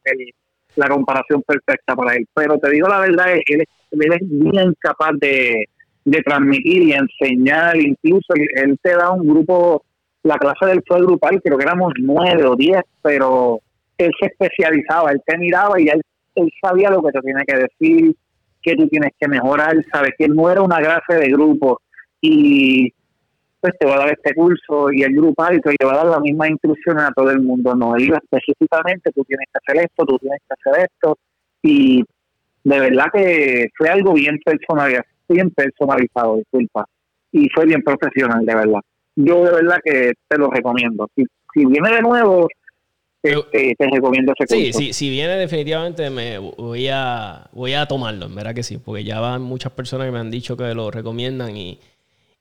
es 0.05 0.33
la 0.75 0.87
comparación 0.87 1.41
perfecta 1.41 1.95
para 1.95 2.15
él. 2.15 2.27
Pero 2.35 2.59
te 2.59 2.69
digo 2.69 2.87
la 2.87 2.99
verdad, 2.99 3.33
él, 3.33 3.61
es 3.61 4.19
bien 4.21 4.75
capaz 4.79 5.13
de, 5.19 5.65
de 6.05 6.21
transmitir 6.21 6.83
y 6.83 6.93
enseñar. 6.93 7.75
Incluso 7.77 8.33
él, 8.35 8.77
te 8.83 8.95
da 8.95 9.09
un 9.09 9.27
grupo, 9.27 9.83
la 10.21 10.37
clase 10.37 10.67
del 10.67 10.83
fue 10.87 11.01
grupal, 11.01 11.41
creo 11.43 11.57
que 11.57 11.63
éramos 11.63 11.93
nueve 11.97 12.45
o 12.45 12.55
diez, 12.55 12.83
pero 13.01 13.59
él 13.97 14.11
se 14.19 14.27
especializaba, 14.27 15.11
él 15.11 15.21
te 15.25 15.37
miraba 15.37 15.79
y 15.79 15.87
él, 15.87 16.01
él 16.35 16.51
sabía 16.61 16.89
lo 16.89 17.01
que 17.01 17.11
te 17.11 17.21
tiene 17.21 17.43
que 17.45 17.57
decir, 17.57 18.15
qué 18.61 18.75
tú 18.75 18.87
tienes 18.87 19.11
que 19.19 19.27
mejorar, 19.27 19.75
sabes 19.91 20.11
que 20.17 20.27
no 20.27 20.49
era 20.49 20.61
una 20.61 20.77
clase 20.77 21.15
de 21.15 21.29
grupo. 21.31 21.79
Y 22.21 22.93
pues 23.59 23.73
te 23.79 23.85
va 23.85 23.95
a 23.95 23.99
dar 23.99 24.09
este 24.09 24.33
curso 24.33 24.91
y 24.91 25.03
el 25.03 25.15
grupal 25.15 25.55
y 25.55 25.61
te 25.61 25.85
va 25.85 25.93
a 25.93 25.97
dar 25.97 26.05
las 26.07 26.19
mismas 26.19 26.49
instrucciones 26.49 27.03
a 27.03 27.11
todo 27.11 27.31
el 27.31 27.39
mundo, 27.39 27.73
no, 27.75 27.97
iba 27.97 28.17
específicamente 28.17 29.09
tú 29.13 29.23
tienes 29.23 29.47
que 29.53 29.59
hacer 29.63 29.85
esto, 29.85 30.05
tú 30.05 30.17
tienes 30.19 30.41
que 30.45 30.53
hacer 30.53 30.89
esto. 30.91 31.17
Y 31.61 32.03
de 32.63 32.79
verdad 32.79 33.05
que 33.13 33.69
fue 33.77 33.87
algo 33.87 34.13
bien 34.13 34.37
personalizado, 34.43 35.07
bien 35.29 35.49
personalizado, 35.51 36.37
disculpa, 36.37 36.85
y 37.31 37.47
fue 37.55 37.65
bien 37.65 37.81
profesional, 37.83 38.45
de 38.45 38.53
verdad. 38.53 38.81
Yo 39.15 39.45
de 39.45 39.51
verdad 39.51 39.77
que 39.81 40.11
te 40.27 40.37
lo 40.37 40.49
recomiendo. 40.49 41.07
Si, 41.15 41.23
si 41.53 41.65
viene 41.65 41.89
de 41.89 42.01
nuevo, 42.01 42.49
este, 43.23 43.75
te 43.77 43.89
recomiendo 43.89 44.33
ese 44.37 44.45
curso. 44.45 44.79
Sí, 44.79 44.85
sí, 44.87 44.93
si 44.93 45.09
viene 45.09 45.35
definitivamente 45.37 46.09
me 46.09 46.37
voy 46.37 46.89
a 46.89 47.47
voy 47.53 47.73
a 47.73 47.85
tomarlo, 47.85 48.25
en 48.25 48.35
verdad 48.35 48.53
que 48.53 48.63
sí, 48.63 48.77
porque 48.77 49.03
ya 49.03 49.19
van 49.19 49.41
muchas 49.41 49.71
personas 49.71 50.07
que 50.07 50.11
me 50.11 50.19
han 50.19 50.29
dicho 50.29 50.57
que 50.57 50.73
lo 50.73 50.91
recomiendan 50.91 51.55
y, 51.55 51.79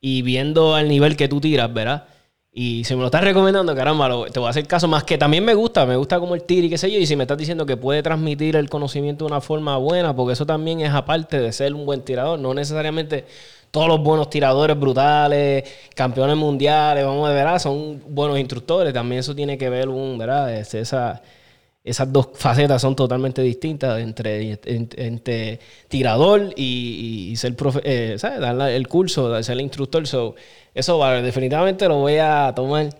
y 0.00 0.22
viendo 0.22 0.74
al 0.74 0.88
nivel 0.88 1.16
que 1.16 1.28
tú 1.28 1.40
tiras, 1.40 1.72
¿verdad? 1.72 2.06
Y 2.54 2.84
si 2.84 2.94
me 2.94 3.00
lo 3.00 3.06
estás 3.06 3.24
recomendando, 3.24 3.74
caramba, 3.74 4.26
te 4.30 4.38
voy 4.38 4.46
a 4.46 4.50
hacer 4.50 4.66
caso 4.66 4.86
más 4.86 5.04
que 5.04 5.16
también 5.16 5.42
me 5.42 5.54
gusta, 5.54 5.86
me 5.86 5.96
gusta 5.96 6.20
como 6.20 6.34
el 6.34 6.42
tiro 6.42 6.66
y 6.66 6.70
qué 6.70 6.76
sé 6.76 6.90
yo. 6.90 6.98
Y 6.98 7.06
si 7.06 7.16
me 7.16 7.24
estás 7.24 7.38
diciendo 7.38 7.64
que 7.64 7.78
puede 7.78 8.02
transmitir 8.02 8.56
el 8.56 8.68
conocimiento 8.68 9.24
de 9.24 9.30
una 9.32 9.40
forma 9.40 9.78
buena, 9.78 10.14
porque 10.14 10.34
eso 10.34 10.44
también 10.44 10.80
es 10.80 10.92
aparte 10.92 11.40
de 11.40 11.50
ser 11.52 11.72
un 11.72 11.86
buen 11.86 12.02
tirador, 12.02 12.38
no 12.38 12.52
necesariamente 12.52 13.24
todos 13.72 13.88
los 13.88 14.00
buenos 14.02 14.28
tiradores 14.30 14.78
brutales, 14.78 15.64
campeones 15.94 16.36
mundiales, 16.36 17.04
vamos 17.06 17.28
a 17.28 17.32
ver, 17.32 17.58
son 17.58 18.02
buenos 18.06 18.38
instructores. 18.38 18.92
También 18.92 19.20
eso 19.20 19.34
tiene 19.34 19.56
que 19.56 19.70
ver, 19.70 19.88
un, 19.88 20.18
¿verdad? 20.18 20.54
esa, 20.54 21.22
esas 21.82 22.12
dos 22.12 22.28
facetas 22.34 22.82
son 22.82 22.94
totalmente 22.94 23.40
distintas 23.40 23.98
entre, 24.00 24.60
entre, 24.62 25.58
tirador 25.88 26.52
y, 26.54 27.34
ser 27.36 27.56
profe, 27.56 27.80
eh, 27.84 28.18
¿sabes? 28.18 28.40
Dar 28.40 28.60
el 28.70 28.86
curso, 28.88 29.42
ser 29.42 29.54
el 29.54 29.62
instructor. 29.62 30.06
So, 30.06 30.34
eso 30.74 30.98
vale, 30.98 31.22
definitivamente 31.22 31.88
lo 31.88 31.96
voy 31.96 32.18
a 32.18 32.52
tomar. 32.54 32.90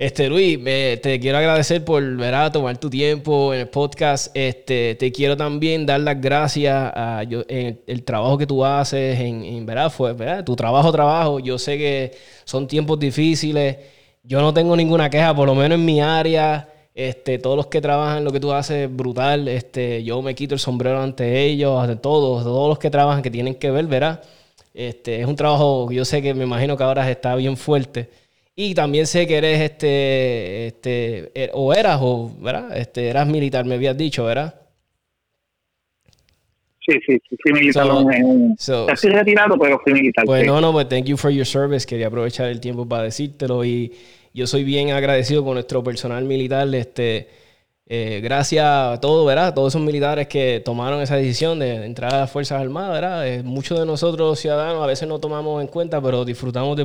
Este, 0.00 0.28
Luis, 0.28 0.62
te 0.62 1.18
quiero 1.20 1.38
agradecer 1.38 1.84
por 1.84 2.00
¿verdad? 2.16 2.52
tomar 2.52 2.78
tu 2.78 2.88
tiempo 2.88 3.52
en 3.52 3.62
el 3.62 3.68
podcast. 3.68 4.28
Este, 4.32 4.94
te 4.94 5.10
quiero 5.10 5.36
también 5.36 5.86
dar 5.86 6.00
las 6.00 6.20
gracias 6.20 6.92
a 6.94 7.22
el 7.24 8.04
trabajo 8.04 8.38
que 8.38 8.46
tú 8.46 8.64
haces, 8.64 9.18
en, 9.18 9.66
¿verdad? 9.66 9.90
Fue, 9.90 10.12
¿verdad? 10.12 10.44
Tu 10.44 10.54
trabajo, 10.54 10.92
trabajo. 10.92 11.40
Yo 11.40 11.58
sé 11.58 11.76
que 11.78 12.12
son 12.44 12.68
tiempos 12.68 13.00
difíciles. 13.00 13.76
Yo 14.22 14.40
no 14.40 14.54
tengo 14.54 14.76
ninguna 14.76 15.10
queja, 15.10 15.34
por 15.34 15.48
lo 15.48 15.56
menos 15.56 15.76
en 15.80 15.84
mi 15.84 16.00
área. 16.00 16.68
Este, 16.94 17.38
todos 17.40 17.56
los 17.56 17.66
que 17.66 17.80
trabajan 17.80 18.22
lo 18.22 18.30
que 18.30 18.38
tú 18.38 18.52
haces 18.52 18.88
brutal. 18.94 19.48
Este, 19.48 20.04
yo 20.04 20.22
me 20.22 20.36
quito 20.36 20.54
el 20.54 20.60
sombrero 20.60 21.02
ante 21.02 21.42
ellos, 21.44 21.82
ante 21.82 21.96
todos, 21.96 22.44
todos 22.44 22.68
los 22.68 22.78
que 22.78 22.90
trabajan 22.90 23.20
que 23.22 23.32
tienen 23.32 23.56
que 23.56 23.72
ver, 23.72 23.86
¿verdad? 23.86 24.22
Este, 24.74 25.20
es 25.20 25.26
un 25.26 25.34
trabajo 25.34 25.90
yo 25.90 26.04
sé 26.04 26.22
que 26.22 26.34
me 26.34 26.44
imagino 26.44 26.76
que 26.76 26.84
ahora 26.84 27.10
está 27.10 27.34
bien 27.34 27.56
fuerte. 27.56 28.27
Y 28.60 28.74
también 28.74 29.06
sé 29.06 29.24
que 29.28 29.36
eres 29.36 29.60
este, 29.60 30.66
este, 30.66 31.30
er, 31.32 31.52
o 31.54 31.72
eras, 31.72 32.00
o, 32.02 32.34
¿verdad? 32.40 32.76
Este, 32.76 33.08
eras 33.08 33.28
militar, 33.28 33.64
me 33.64 33.76
habías 33.76 33.96
dicho, 33.96 34.24
¿verdad? 34.24 34.52
Sí, 36.80 36.98
sí, 37.06 37.20
sí, 37.28 37.52
militar. 37.52 37.86
So, 38.58 38.88
estoy 38.88 39.10
retirado, 39.10 39.56
pero 39.56 39.78
fui 39.78 39.92
militar. 39.92 40.24
Pues 40.24 40.44
no, 40.44 40.60
no, 40.60 40.72
pues 40.72 40.88
thank 40.88 41.04
you 41.04 41.16
for 41.16 41.30
your 41.30 41.46
service. 41.46 41.86
Quería 41.86 42.08
aprovechar 42.08 42.48
el 42.48 42.58
tiempo 42.58 42.84
para 42.84 43.04
decírtelo 43.04 43.64
y 43.64 43.92
yo 44.34 44.48
soy 44.48 44.64
bien 44.64 44.90
agradecido 44.90 45.44
con 45.44 45.54
nuestro 45.54 45.84
personal 45.84 46.24
militar. 46.24 46.66
Este, 46.74 47.28
eh, 47.86 48.18
gracias 48.20 48.66
a 48.66 48.98
todos, 49.00 49.24
¿verdad? 49.24 49.54
Todos 49.54 49.72
esos 49.72 49.86
militares 49.86 50.26
que 50.26 50.60
tomaron 50.64 51.00
esa 51.00 51.14
decisión 51.14 51.60
de 51.60 51.86
entrar 51.86 52.12
a 52.12 52.18
las 52.22 52.32
Fuerzas 52.32 52.60
Armadas, 52.60 52.90
¿verdad? 52.90 53.28
Eh, 53.28 53.44
muchos 53.44 53.78
de 53.78 53.86
nosotros 53.86 54.36
ciudadanos 54.40 54.82
a 54.82 54.86
veces 54.88 55.06
no 55.06 55.20
tomamos 55.20 55.62
en 55.62 55.68
cuenta, 55.68 56.02
pero 56.02 56.24
disfrutamos 56.24 56.76
de 56.76 56.82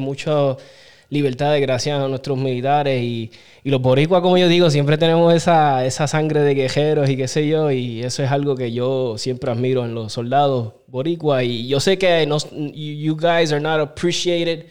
mucho 1.13 1.23
libertades 1.23 1.61
gracias 1.61 1.99
a 1.99 2.07
nuestros 2.07 2.37
militares 2.37 3.01
y, 3.01 3.31
los 3.63 3.81
boricuas, 3.81 4.21
como 4.21 4.37
yo 4.37 4.49
digo, 4.49 4.69
siempre 4.69 4.97
tenemos 4.97 5.33
esa, 5.33 5.85
esa 5.85 6.05
sangre 6.07 6.41
de 6.41 6.53
guerreros 6.53 7.09
y 7.09 7.15
qué 7.15 7.29
sé 7.29 7.47
yo, 7.47 7.71
y 7.71 8.03
eso 8.03 8.21
es 8.21 8.29
algo 8.29 8.55
que 8.55 8.73
yo 8.73 9.17
siempre 9.17 9.51
admiro 9.51 9.85
en 9.85 9.95
los 9.95 10.11
soldados 10.11 10.73
boricuas 10.87 11.43
y 11.43 11.67
yo 11.67 11.79
sé 11.79 11.97
que 11.97 12.25
no, 12.25 12.37
you 12.73 13.15
guys 13.15 13.53
are 13.53 13.61
not 13.61 13.79
appreciated 13.79 14.65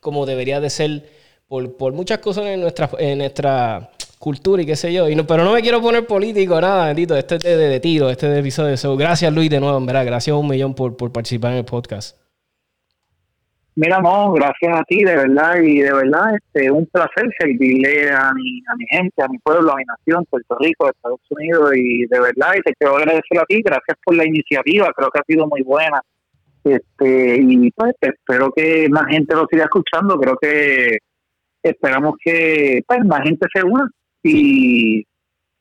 como 0.00 0.24
debería 0.24 0.60
de 0.60 0.70
ser 0.70 1.10
por, 1.46 1.76
por 1.76 1.92
muchas 1.92 2.18
cosas 2.18 2.46
en 2.46 2.60
nuestra, 2.60 2.90
en 2.98 3.18
nuestra 3.18 3.90
cultura 4.18 4.62
y 4.62 4.66
qué 4.66 4.76
sé 4.76 4.92
yo. 4.92 5.08
Y 5.08 5.14
no, 5.14 5.26
pero 5.26 5.44
no 5.44 5.52
me 5.52 5.62
quiero 5.62 5.80
poner 5.80 6.06
político, 6.06 6.60
nada, 6.60 6.86
bendito. 6.86 7.16
Este 7.16 7.36
es 7.36 7.42
de, 7.42 7.80
tiro, 7.80 8.10
este 8.10 8.26
es 8.26 8.32
de 8.32 8.40
episodio. 8.40 8.96
gracias, 8.96 9.32
Luis, 9.32 9.50
de 9.50 9.60
nuevo, 9.60 9.78
en 9.78 9.86
verdad. 9.86 10.06
Gracias 10.06 10.36
un 10.36 10.48
millón 10.48 10.74
por, 10.74 10.96
por 10.96 11.12
participar 11.12 11.52
en 11.52 11.58
el 11.58 11.64
podcast. 11.64 12.16
Mira, 13.80 14.00
no, 14.00 14.32
gracias 14.32 14.76
a 14.76 14.82
ti, 14.82 15.04
de 15.04 15.14
verdad, 15.14 15.60
y 15.62 15.78
de 15.78 15.92
verdad, 15.92 16.34
este, 16.34 16.68
un 16.68 16.84
placer 16.86 17.30
servirle 17.38 18.10
a 18.10 18.34
mi, 18.34 18.60
a 18.66 18.74
mi 18.74 18.84
gente, 18.90 19.22
a 19.22 19.28
mi 19.28 19.38
pueblo, 19.38 19.70
a 19.70 19.76
mi 19.76 19.84
nación, 19.84 20.24
Puerto 20.28 20.56
Rico, 20.58 20.88
Estados 20.88 21.20
Unidos, 21.30 21.70
y 21.76 22.04
de 22.06 22.18
verdad, 22.18 22.54
y 22.58 22.62
te 22.62 22.74
quiero 22.74 22.96
agradecer 22.96 23.38
a 23.38 23.44
ti, 23.44 23.62
gracias 23.62 23.96
por 24.04 24.16
la 24.16 24.26
iniciativa, 24.26 24.92
creo 24.96 25.10
que 25.10 25.20
ha 25.20 25.22
sido 25.28 25.46
muy 25.46 25.62
buena, 25.62 26.02
este, 26.64 27.40
y 27.40 27.70
pues 27.70 27.94
espero 28.00 28.50
que 28.50 28.88
más 28.90 29.06
gente 29.10 29.36
lo 29.36 29.46
siga 29.48 29.66
escuchando, 29.66 30.18
creo 30.18 30.36
que 30.42 30.98
esperamos 31.62 32.14
que 32.24 32.82
pues 32.84 33.04
más 33.04 33.22
gente 33.22 33.46
se 33.54 33.62
una 33.62 33.88
y, 34.24 35.04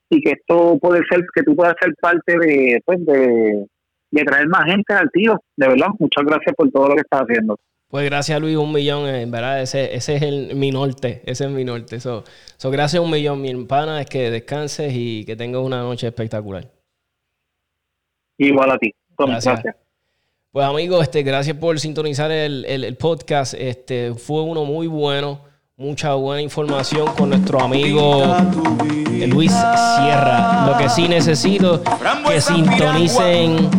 y 0.09 0.21
que 0.23 0.31
esto 0.31 0.79
puede 0.81 1.03
ser, 1.07 1.23
que 1.35 1.43
tú 1.43 1.55
puedas 1.55 1.75
ser 1.79 1.93
parte 2.01 2.35
de, 2.39 2.81
pues, 2.83 2.97
de, 3.05 3.67
de 4.09 4.23
traer 4.23 4.47
más 4.47 4.65
gente 4.65 4.91
al 4.95 5.11
tío, 5.11 5.39
de 5.55 5.67
verdad, 5.67 5.89
muchas 5.99 6.25
gracias 6.25 6.55
por 6.55 6.71
todo 6.71 6.87
lo 6.87 6.95
que 6.95 7.01
estás 7.01 7.21
haciendo. 7.21 7.59
Pues 7.89 8.03
gracias 8.03 8.41
Luis, 8.41 8.57
un 8.57 8.73
millón, 8.73 9.07
en 9.07 9.31
verdad, 9.31 9.61
ese, 9.61 9.95
ese 9.95 10.17
es 10.17 10.21
el, 10.21 10.55
mi 10.55 10.71
norte, 10.71 11.21
ese 11.25 11.45
es 11.45 11.49
mi 11.49 11.63
norte. 11.63 12.01
So, 12.01 12.25
so 12.57 12.69
gracias 12.69 13.01
un 13.01 13.09
millón, 13.09 13.41
mi 13.41 13.49
hermana, 13.49 14.01
es 14.01 14.07
que 14.07 14.29
descanses 14.29 14.91
y 14.93 15.23
que 15.23 15.37
tengas 15.37 15.61
una 15.61 15.81
noche 15.81 16.07
espectacular. 16.07 16.69
Igual 18.37 18.71
a 18.71 18.77
ti, 18.77 18.93
gracias. 19.17 19.63
Pues 20.51 20.65
amigos, 20.65 21.03
este, 21.03 21.23
gracias 21.23 21.55
por 21.55 21.79
sintonizar 21.79 22.31
el, 22.31 22.65
el, 22.65 22.95
podcast. 22.97 23.53
Este, 23.53 24.13
fue 24.15 24.41
uno 24.41 24.65
muy 24.65 24.87
bueno 24.87 25.46
mucha 25.79 26.15
buena 26.15 26.41
información 26.41 27.05
con 27.15 27.29
nuestro 27.29 27.61
amigo 27.61 28.35
Luis 29.27 29.51
Sierra. 29.51 30.65
Lo 30.65 30.75
que 30.75 30.89
sí 30.89 31.07
necesito 31.07 31.83
que 32.27 32.41
sintonicen 32.41 33.69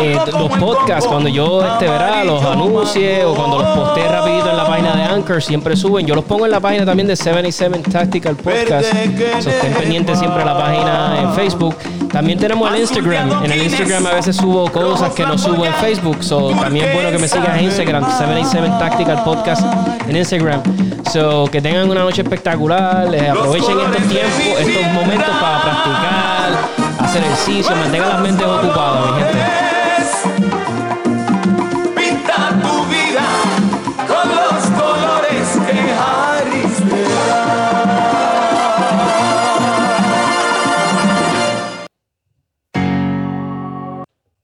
eh, 0.00 0.18
los 0.32 0.50
podcasts 0.58 1.06
cuando 1.06 1.28
yo 1.28 1.62
este 1.62 1.84
verá 1.84 2.24
los 2.24 2.42
anuncie 2.42 3.22
o 3.26 3.34
cuando 3.34 3.58
los 3.58 3.68
postee 3.76 4.08
rapidito 4.08 4.48
en 4.48 4.56
la 4.56 4.66
página 4.66 4.96
de 4.96 5.02
Anchor 5.02 5.42
siempre 5.42 5.76
suben. 5.76 6.06
Yo 6.06 6.14
los 6.14 6.24
pongo 6.24 6.46
en 6.46 6.52
la 6.52 6.60
página 6.60 6.86
también 6.86 7.06
de 7.06 7.16
77 7.16 7.90
Tactical 7.90 8.34
Podcast. 8.36 8.90
So, 9.42 9.50
estén 9.50 9.74
pendientes 9.74 10.18
siempre 10.18 10.40
a 10.40 10.46
la 10.46 10.56
página 10.56 11.20
en 11.20 11.34
Facebook. 11.34 11.76
También 12.12 12.38
tenemos 12.38 12.70
el 12.70 12.80
Instagram. 12.80 13.44
En 13.44 13.52
el 13.52 13.62
Instagram 13.62 14.06
a 14.06 14.12
veces 14.12 14.36
subo 14.36 14.70
cosas 14.70 15.14
que 15.14 15.24
no 15.24 15.38
subo 15.38 15.64
en 15.64 15.72
Facebook. 15.74 16.22
So, 16.22 16.50
también 16.50 16.86
es 16.86 16.94
bueno 16.94 17.10
que 17.10 17.18
me 17.18 17.26
sigas 17.26 17.56
en 17.58 17.64
Instagram, 17.64 18.04
77 18.18 18.68
Tactical 18.78 19.24
Podcast 19.24 19.64
en 20.06 20.16
Instagram. 20.16 20.62
So, 21.10 21.48
que 21.50 21.62
tengan 21.62 21.90
una 21.90 22.00
noche 22.00 22.22
espectacular. 22.22 23.06
Aprovechen 23.06 23.78
estos 23.80 24.08
tiempos, 24.08 24.60
estos 24.60 24.92
momentos 24.92 25.34
para 25.40 25.62
practicar, 25.62 26.50
hacer 27.00 27.22
ejercicio, 27.22 27.74
mantengan 27.76 28.08
las 28.10 28.20
mentes 28.20 28.46
ocupadas, 28.46 29.06
mi 29.06 29.22
gente. 29.22 29.51